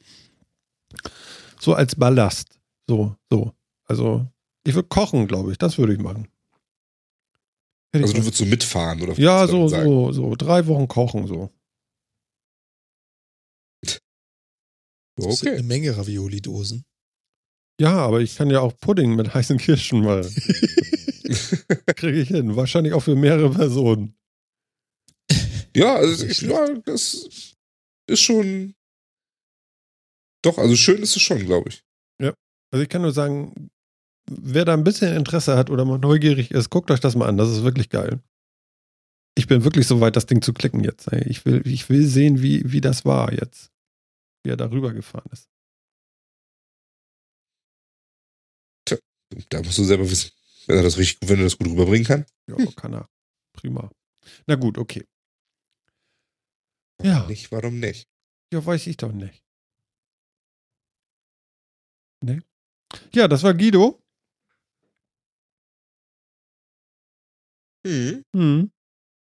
[1.60, 2.58] so als Ballast.
[2.88, 3.52] So, so.
[3.86, 4.26] Also,
[4.66, 5.58] ich würde kochen, glaube ich.
[5.58, 6.28] Das würde ich machen.
[7.92, 9.14] Hätte also, du würdest so mitfahren, oder?
[9.18, 10.36] Ja, so, so, so.
[10.36, 11.50] Drei Wochen kochen, so.
[13.82, 15.28] Okay.
[15.28, 16.84] Das sind eine Menge Ravioli-Dosen.
[17.80, 20.22] Ja, aber ich kann ja auch Pudding mit heißen Kirschen mal.
[21.96, 22.56] Kriege ich hin.
[22.56, 24.14] Wahrscheinlich auch für mehrere Personen.
[25.74, 27.54] Ja, also ich, ja, das
[28.06, 28.74] ist schon
[30.42, 31.84] doch, also schön ist es schon, glaube ich.
[32.20, 32.34] Ja.
[32.72, 33.70] Also ich kann nur sagen,
[34.30, 37.36] wer da ein bisschen Interesse hat oder mal neugierig ist, guckt euch das mal an.
[37.36, 38.22] Das ist wirklich geil.
[39.36, 41.12] Ich bin wirklich so weit, das Ding zu klicken jetzt.
[41.12, 43.70] Ich will, ich will sehen, wie, wie das war jetzt.
[44.42, 45.48] Wie er da rübergefahren ist.
[48.86, 48.98] Tja,
[49.50, 50.30] da musst du selber wissen,
[50.66, 52.26] wenn er das richtig, wenn er das gut rüberbringen kann.
[52.48, 53.08] Ja, kann er.
[53.52, 53.90] Prima.
[54.46, 55.06] Na gut, okay.
[57.02, 57.26] Ja.
[57.26, 58.08] Nicht, warum nicht?
[58.52, 59.42] Ja, weiß ich doch nicht.
[62.22, 62.40] Nee.
[63.14, 64.00] Ja, das war Guido.
[67.86, 68.24] Hm.
[68.34, 68.70] Hm.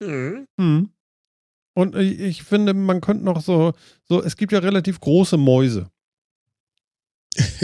[0.04, 0.48] Hm.
[0.60, 0.90] hm.
[1.76, 3.74] Und ich finde, man könnte noch so,
[4.08, 5.90] so, es gibt ja relativ große Mäuse.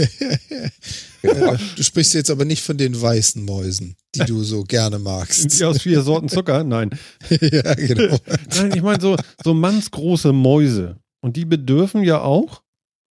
[1.22, 5.60] ja, du sprichst jetzt aber nicht von den weißen Mäusen, die du so gerne magst.
[5.60, 6.64] Die aus vier Sorten Zucker?
[6.64, 6.90] Nein.
[7.30, 8.18] ja, genau.
[8.56, 10.98] Nein, ich meine so, so mannsgroße Mäuse.
[11.22, 12.64] Und die bedürfen ja auch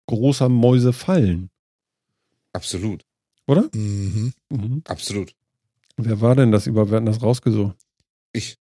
[0.08, 1.48] großer Mäuse fallen.
[2.52, 3.04] Absolut.
[3.46, 3.68] Oder?
[3.74, 4.32] Mhm.
[4.50, 4.82] Mhm.
[4.86, 5.34] Absolut.
[5.96, 6.90] Wer war denn das über?
[6.90, 7.76] Wer hat das rausgesucht?
[8.32, 8.56] Ich.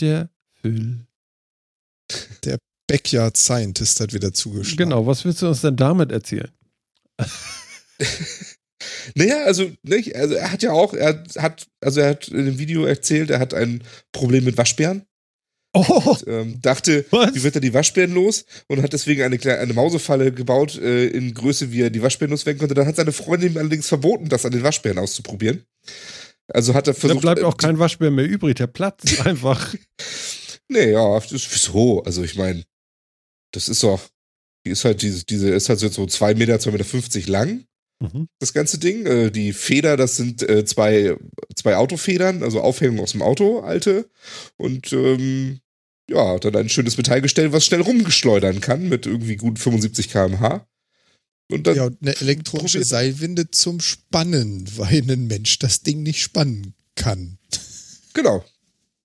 [0.00, 0.30] Der
[0.60, 1.06] Phil.
[2.44, 4.90] Der Backyard Scientist hat wieder zugeschlagen.
[4.90, 6.50] Genau, was willst du uns denn damit erzählen?
[9.14, 12.58] naja, also, nicht, also er hat ja auch, er hat, also er hat in dem
[12.58, 15.04] Video erzählt, er hat ein Problem mit Waschbären.
[15.74, 16.10] Oh.
[16.10, 17.34] Und, ähm, dachte, Was?
[17.34, 18.44] wie wird er die Waschbären los?
[18.68, 22.30] Und hat deswegen eine, kleine, eine Mausefalle gebaut äh, in Größe, wie er die Waschbären
[22.30, 22.74] loswerden konnte.
[22.74, 25.64] Dann hat seine Freundin ihm allerdings verboten, das an den Waschbären auszuprobieren.
[26.48, 27.18] Also hat er versucht.
[27.18, 29.74] Da bleibt auch kein Waschbär mehr übrig, der platzt einfach.
[30.68, 32.02] nee, ja, das ist wieso?
[32.02, 32.64] Also ich meine,
[33.52, 34.00] das ist doch,
[34.64, 37.64] die ist halt diese, diese ist halt so zwei Meter, zwei Meter fünfzig lang.
[38.00, 38.28] Mhm.
[38.38, 39.06] Das ganze Ding.
[39.06, 41.16] Äh, die Feder, das sind äh, zwei,
[41.56, 44.08] zwei Autofedern, also Aufhängung aus dem Auto, alte.
[44.56, 45.60] Und ähm,
[46.08, 50.66] ja, dann ein schönes Metallgestell, was schnell rumgeschleudern kann mit irgendwie gut 75 km/h.
[51.50, 56.22] Und dann ja, und eine elektronische Seilwinde zum Spannen, weil ein Mensch das Ding nicht
[56.22, 57.38] spannen kann.
[58.14, 58.44] Genau.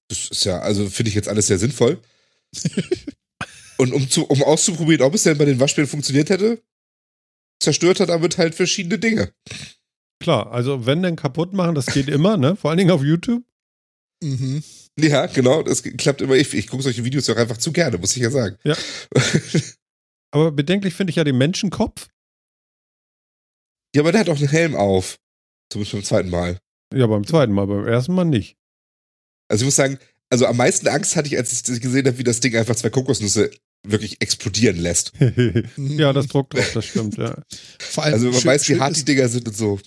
[0.10, 2.00] Das ist ja, also finde ich jetzt alles sehr sinnvoll.
[3.78, 6.62] und um, zu, um auszuprobieren, ob es denn bei den Waschbären funktioniert hätte,
[7.64, 9.34] zerstört hat damit halt verschiedene Dinge.
[10.22, 12.56] Klar, also wenn denn kaputt machen, das geht immer, ne?
[12.56, 13.44] Vor allen Dingen auf YouTube.
[14.24, 14.64] Mhm.
[15.00, 16.36] Ja, genau, das klappt immer.
[16.36, 18.58] Ich, ich gucke solche Videos auch einfach zu gerne, muss ich ja sagen.
[18.64, 18.78] Ja.
[20.32, 22.08] Aber bedenklich finde ich ja den Menschenkopf.
[23.96, 25.20] Ja, aber der hat auch einen Helm auf.
[25.72, 26.58] Zumindest beim zweiten Mal.
[26.92, 28.58] Ja, beim zweiten Mal, beim ersten Mal nicht.
[29.48, 30.00] Also ich muss sagen,
[30.32, 32.90] also am meisten Angst hatte ich, als ich gesehen habe, wie das Ding einfach zwei
[32.90, 33.52] Kokosnüsse
[33.86, 35.12] wirklich explodieren lässt.
[35.78, 37.36] ja, das druckt drauf, das stimmt, ja.
[37.80, 39.80] Vor allem also man schön, weiß, wie hart die Dinger sind und so.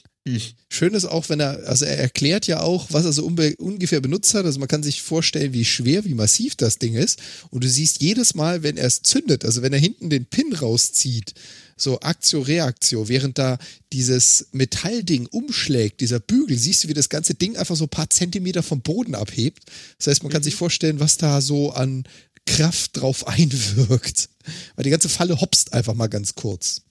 [0.69, 4.35] Schön ist auch, wenn er, also er erklärt ja auch, was er so ungefähr benutzt
[4.35, 4.45] hat.
[4.45, 7.21] Also man kann sich vorstellen, wie schwer, wie massiv das Ding ist.
[7.51, 10.53] Und du siehst jedes Mal, wenn er es zündet, also wenn er hinten den Pin
[10.53, 11.35] rauszieht,
[11.77, 13.59] so Aktio, Reaktio, während da
[13.93, 18.11] dieses Metallding umschlägt, dieser Bügel, siehst du, wie das ganze Ding einfach so ein paar
[18.11, 19.65] Zentimeter vom Boden abhebt.
[19.99, 20.45] Das heißt, man kann mhm.
[20.45, 22.05] sich vorstellen, was da so an
[22.47, 24.29] Kraft drauf einwirkt.
[24.75, 26.83] Weil die ganze Falle hopst einfach mal ganz kurz.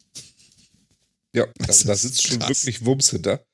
[1.33, 3.45] Ja, also da sitzt schon wirklich Wumms hinter.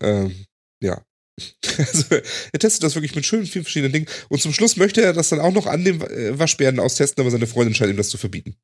[0.00, 0.46] Ähm,
[0.80, 1.02] ja.
[1.78, 4.06] Also, er testet das wirklich mit schönen, vielen verschiedenen Dingen.
[4.30, 7.30] Und zum Schluss möchte er das dann auch noch an den äh, Waschbären austesten, aber
[7.30, 8.56] seine Freundin scheint ihm das zu verbieten.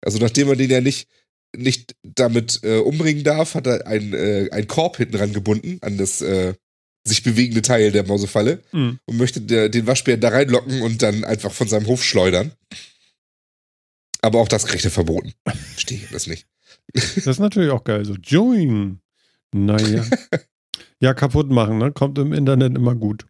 [0.00, 1.08] Also, nachdem er den ja nicht,
[1.56, 5.98] nicht damit äh, umbringen darf, hat er einen, äh, einen Korb hinten ran gebunden an
[5.98, 6.54] das äh,
[7.08, 8.98] sich bewegende Teil der Mausefalle mhm.
[9.06, 12.52] und möchte der, den Waschbären da reinlocken und dann einfach von seinem Hof schleudern.
[14.20, 15.32] Aber auch das kriegt er verboten.
[15.72, 16.46] Verstehe ich das nicht.
[16.94, 18.06] Das ist natürlich auch geil.
[18.06, 19.00] So, join.
[19.54, 20.06] Naja.
[21.00, 21.92] ja, kaputt machen, ne?
[21.92, 23.26] Kommt im Internet immer gut.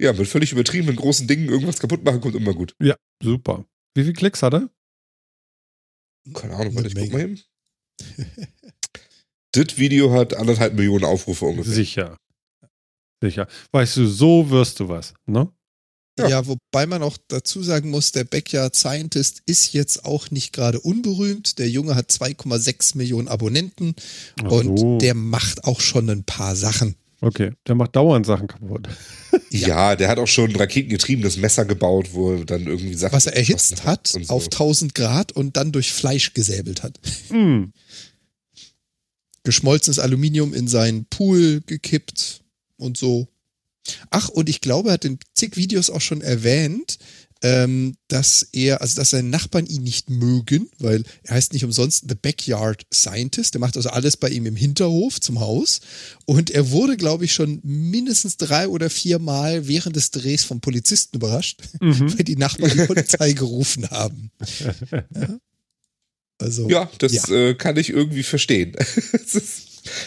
[0.00, 2.74] Ja, mit völlig übertriebenen großen Dingen irgendwas kaputt machen kommt immer gut.
[2.82, 3.66] Ja, super.
[3.94, 4.70] Wie viele Klicks hat er?
[6.34, 7.40] Keine Ahnung, warte, ich guck mal hin.
[9.52, 11.72] das Video hat anderthalb Millionen Aufrufe ungefähr.
[11.72, 12.16] Sicher.
[13.22, 13.46] Sicher.
[13.70, 15.48] Weißt du, so wirst du was, ne?
[16.18, 16.28] Ja.
[16.28, 16.46] ja.
[16.46, 21.58] wobei man auch dazu sagen muss, der Backyard Scientist ist jetzt auch nicht gerade unberühmt.
[21.58, 23.94] Der Junge hat 2,6 Millionen Abonnenten
[24.44, 24.98] Ach und so.
[24.98, 26.96] der macht auch schon ein paar Sachen.
[27.20, 28.88] Okay, der macht dauernd Sachen kaputt.
[29.50, 29.68] ja.
[29.68, 33.12] ja, der hat auch schon ein raketengetriebenes Messer gebaut, wo er dann irgendwie Sachen.
[33.12, 34.20] Was er erhitzt hat so.
[34.26, 36.98] auf 1000 Grad und dann durch Fleisch gesäbelt hat.
[37.30, 37.66] Mm.
[39.44, 42.41] Geschmolzenes Aluminium in seinen Pool gekippt
[42.82, 43.28] und so.
[44.10, 46.98] Ach, und ich glaube, er hat in zig Videos auch schon erwähnt,
[47.42, 52.04] ähm, dass er, also dass seine Nachbarn ihn nicht mögen, weil er heißt nicht umsonst
[52.08, 53.54] The Backyard Scientist.
[53.54, 55.80] Der macht also alles bei ihm im Hinterhof zum Haus.
[56.24, 60.60] Und er wurde, glaube ich, schon mindestens drei oder vier Mal während des Drehs vom
[60.60, 62.14] Polizisten überrascht, mhm.
[62.16, 64.30] weil die Nachbarn die Polizei gerufen haben.
[64.90, 65.38] Ja,
[66.38, 67.28] also, ja das ja.
[67.28, 68.76] Äh, kann ich irgendwie verstehen.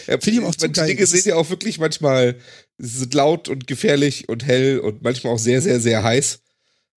[0.06, 0.86] Ja, Finde ich auch zu geil.
[0.86, 2.36] Die Dinge sehen ja auch wirklich manchmal
[2.78, 6.40] sind laut und gefährlich und hell und manchmal auch sehr, sehr, sehr heiß.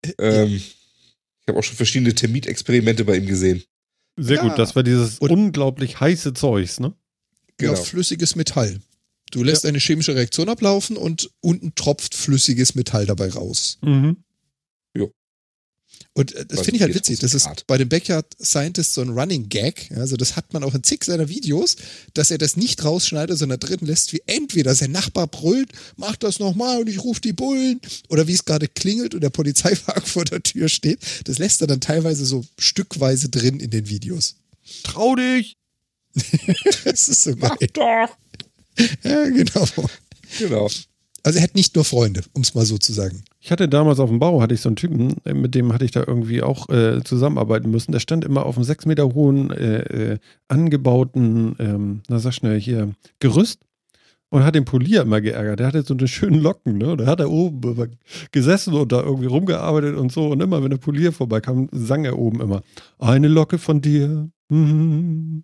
[0.05, 3.63] Äh, ähm, ich habe auch schon verschiedene Termitexperimente bei ihm gesehen.
[4.17, 4.43] Sehr ja.
[4.43, 6.93] gut, das war dieses und unglaublich heiße Zeugs, ne?
[7.57, 7.73] Genau.
[7.73, 8.79] Ja, flüssiges Metall.
[9.31, 9.69] Du lässt ja.
[9.69, 13.77] eine chemische Reaktion ablaufen und unten tropft flüssiges Metall dabei raus.
[13.81, 14.17] Mhm.
[16.13, 17.19] Und äh, das finde ich halt witzig.
[17.19, 19.91] Das ist bei dem Backyard Scientist so ein Running Gag.
[19.95, 21.75] Also das hat man auch in zig seiner Videos,
[22.13, 26.39] dass er das nicht rausschneidet, sondern drin lässt, wie entweder sein Nachbar brüllt, mach das
[26.39, 27.79] nochmal und ich rufe die Bullen.
[28.09, 30.99] Oder wie es gerade klingelt und der Polizeiwagen vor der Tür steht.
[31.25, 34.35] Das lässt er dann teilweise so stückweise drin in den Videos.
[34.83, 35.57] Trau dich!
[36.83, 37.51] das ist so geil.
[37.59, 38.17] Mach doch!
[39.03, 39.67] Ja, genau.
[40.37, 40.69] Genau.
[41.23, 43.23] Also er hat nicht nur Freunde, um es mal so zu sagen.
[43.41, 45.85] Ich hatte damals auf dem Bau, hatte ich so einen Typen, äh, mit dem hatte
[45.85, 47.93] ich da irgendwie auch äh, zusammenarbeiten müssen.
[47.93, 50.17] Der stand immer auf einem sechs Meter hohen, äh, äh,
[50.49, 53.61] angebauten, ähm, na sag schnell hier, Gerüst
[54.29, 55.59] und hat den Polier immer geärgert.
[55.59, 56.97] Der hatte so eine schönen Locken, ne?
[56.97, 57.97] Da hat er oben
[58.31, 60.27] gesessen und da irgendwie rumgearbeitet und so.
[60.27, 62.61] Und immer, wenn der Polier vorbeikam, sang er oben immer:
[62.99, 64.29] Eine Locke von dir.
[64.51, 65.43] Hm.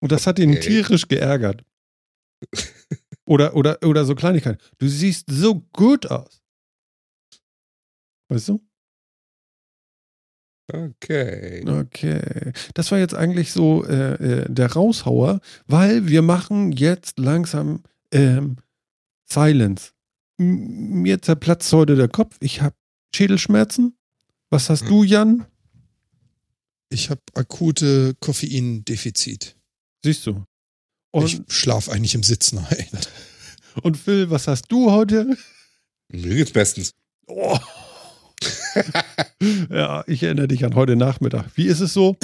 [0.00, 0.60] Und das hat ihn okay.
[0.60, 1.64] tierisch geärgert.
[3.24, 4.60] Oder, oder, oder so Kleinigkeiten.
[4.78, 6.42] Du siehst so gut aus.
[8.28, 8.60] Weißt du?
[10.72, 11.64] Okay.
[11.68, 12.52] Okay.
[12.74, 18.56] Das war jetzt eigentlich so äh, äh, der Raushauer, weil wir machen jetzt langsam ähm,
[19.28, 19.92] Silence.
[20.38, 22.36] M mir zerplatzt heute der Kopf.
[22.40, 22.76] Ich habe
[23.14, 23.96] Schädelschmerzen.
[24.50, 24.88] Was hast hm.
[24.88, 25.46] du, Jan?
[26.88, 29.56] Ich habe akute Koffeindefizit.
[30.02, 30.44] Siehst du.
[31.12, 32.88] Und ich schlafe eigentlich im Sitzen ein.
[33.82, 35.36] Und Phil, was hast du heute?
[36.08, 36.92] Mir geht's bestens.
[37.26, 37.58] Oh.
[39.70, 41.46] ja, ich erinnere dich an heute Nachmittag.
[41.54, 42.16] Wie ist es so?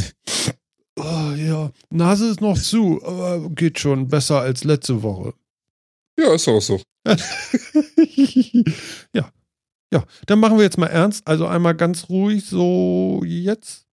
[0.96, 5.34] Oh, ja, Nase ist noch zu, aber geht schon besser als letzte Woche.
[6.18, 6.80] Ja, ist auch so.
[9.14, 9.30] ja.
[9.90, 11.26] Ja, dann machen wir jetzt mal ernst.
[11.26, 13.86] Also einmal ganz ruhig, so jetzt.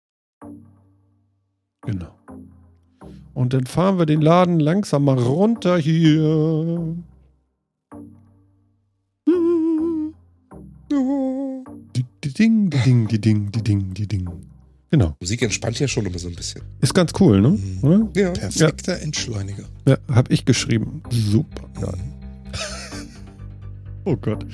[1.82, 2.18] Genau.
[3.34, 6.94] Und dann fahren wir den Laden langsam mal runter hier.
[11.94, 14.28] Die Ding, die Ding, die Ding, die Ding, die Ding.
[14.90, 15.16] Genau.
[15.20, 16.62] Musik entspannt ja schon immer so ein bisschen.
[16.80, 17.48] Ist ganz cool, ne?
[17.50, 17.78] Mhm.
[17.82, 18.08] Oder?
[18.14, 18.30] Ja.
[18.30, 19.02] Perfekter ja.
[19.02, 19.64] Entschleuniger.
[19.86, 21.02] Ja, hab ich geschrieben.
[21.10, 21.98] Super geil.
[24.04, 24.46] oh Gott.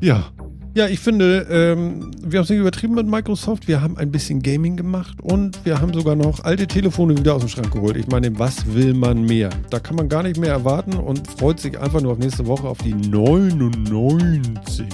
[0.00, 0.32] Ja.
[0.74, 3.68] Ja, ich finde, ähm, wir haben es nicht übertrieben mit Microsoft.
[3.68, 7.42] Wir haben ein bisschen Gaming gemacht und wir haben sogar noch alte Telefone wieder aus
[7.42, 7.96] dem Schrank geholt.
[7.98, 9.50] Ich meine, was will man mehr?
[9.68, 12.66] Da kann man gar nicht mehr erwarten und freut sich einfach nur auf nächste Woche
[12.66, 14.86] auf die 99.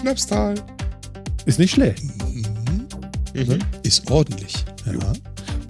[0.00, 0.56] Schnapstal.
[1.46, 2.02] Ist nicht schlecht.
[2.04, 2.44] Mhm.
[3.34, 3.58] Mhm.
[3.84, 4.64] Ist ordentlich.
[4.84, 5.12] Ja.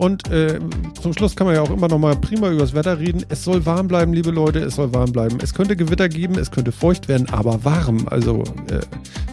[0.00, 0.58] Und äh,
[1.02, 3.22] zum Schluss kann man ja auch immer noch mal prima über das Wetter reden.
[3.28, 5.36] Es soll warm bleiben, liebe Leute, es soll warm bleiben.
[5.42, 8.08] Es könnte Gewitter geben, es könnte feucht werden, aber warm.
[8.08, 8.80] Also äh,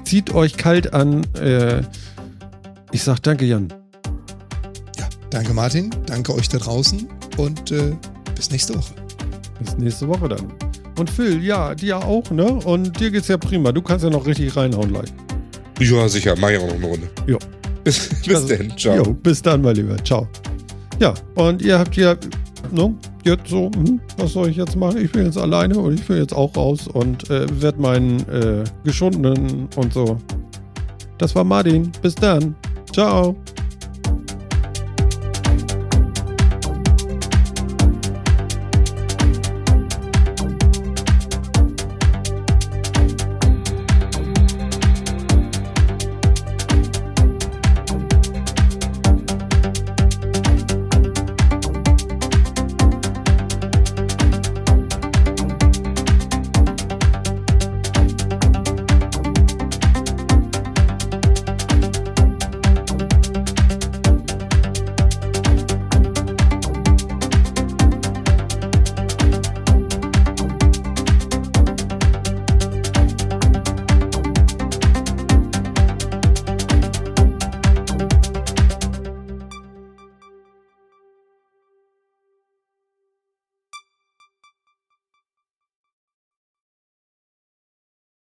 [0.03, 1.25] zieht euch kalt an.
[1.35, 1.83] Äh,
[2.91, 3.69] ich sag danke, Jan.
[4.99, 5.89] Ja, danke, Martin.
[6.05, 7.07] Danke euch da draußen
[7.37, 7.95] und äh,
[8.35, 8.93] bis nächste Woche.
[9.59, 10.51] Bis nächste Woche dann.
[10.99, 12.43] Und Phil, ja, dir auch, ne?
[12.43, 13.71] Und dir geht's ja prima.
[13.71, 15.13] Du kannst ja noch richtig reinhauen gleich.
[15.79, 16.35] Ja, sicher.
[16.37, 17.09] Mach ich auch noch eine Runde.
[17.25, 17.37] Jo.
[17.85, 18.77] bis, bis also, dann.
[18.77, 18.97] Ciao.
[18.97, 19.95] Jo, bis dann, mein Lieber.
[20.03, 20.27] Ciao.
[20.99, 22.15] Ja, und ihr habt ja,
[22.71, 22.93] ne,
[23.23, 24.97] jetzt so, hm, was soll ich jetzt machen?
[24.97, 28.63] Ich bin jetzt alleine und ich will jetzt auch raus und äh, werde meinen äh,
[28.83, 30.17] Geschundenen und so.
[31.17, 31.91] Das war Martin.
[32.01, 32.55] Bis dann.
[32.91, 33.35] Ciao.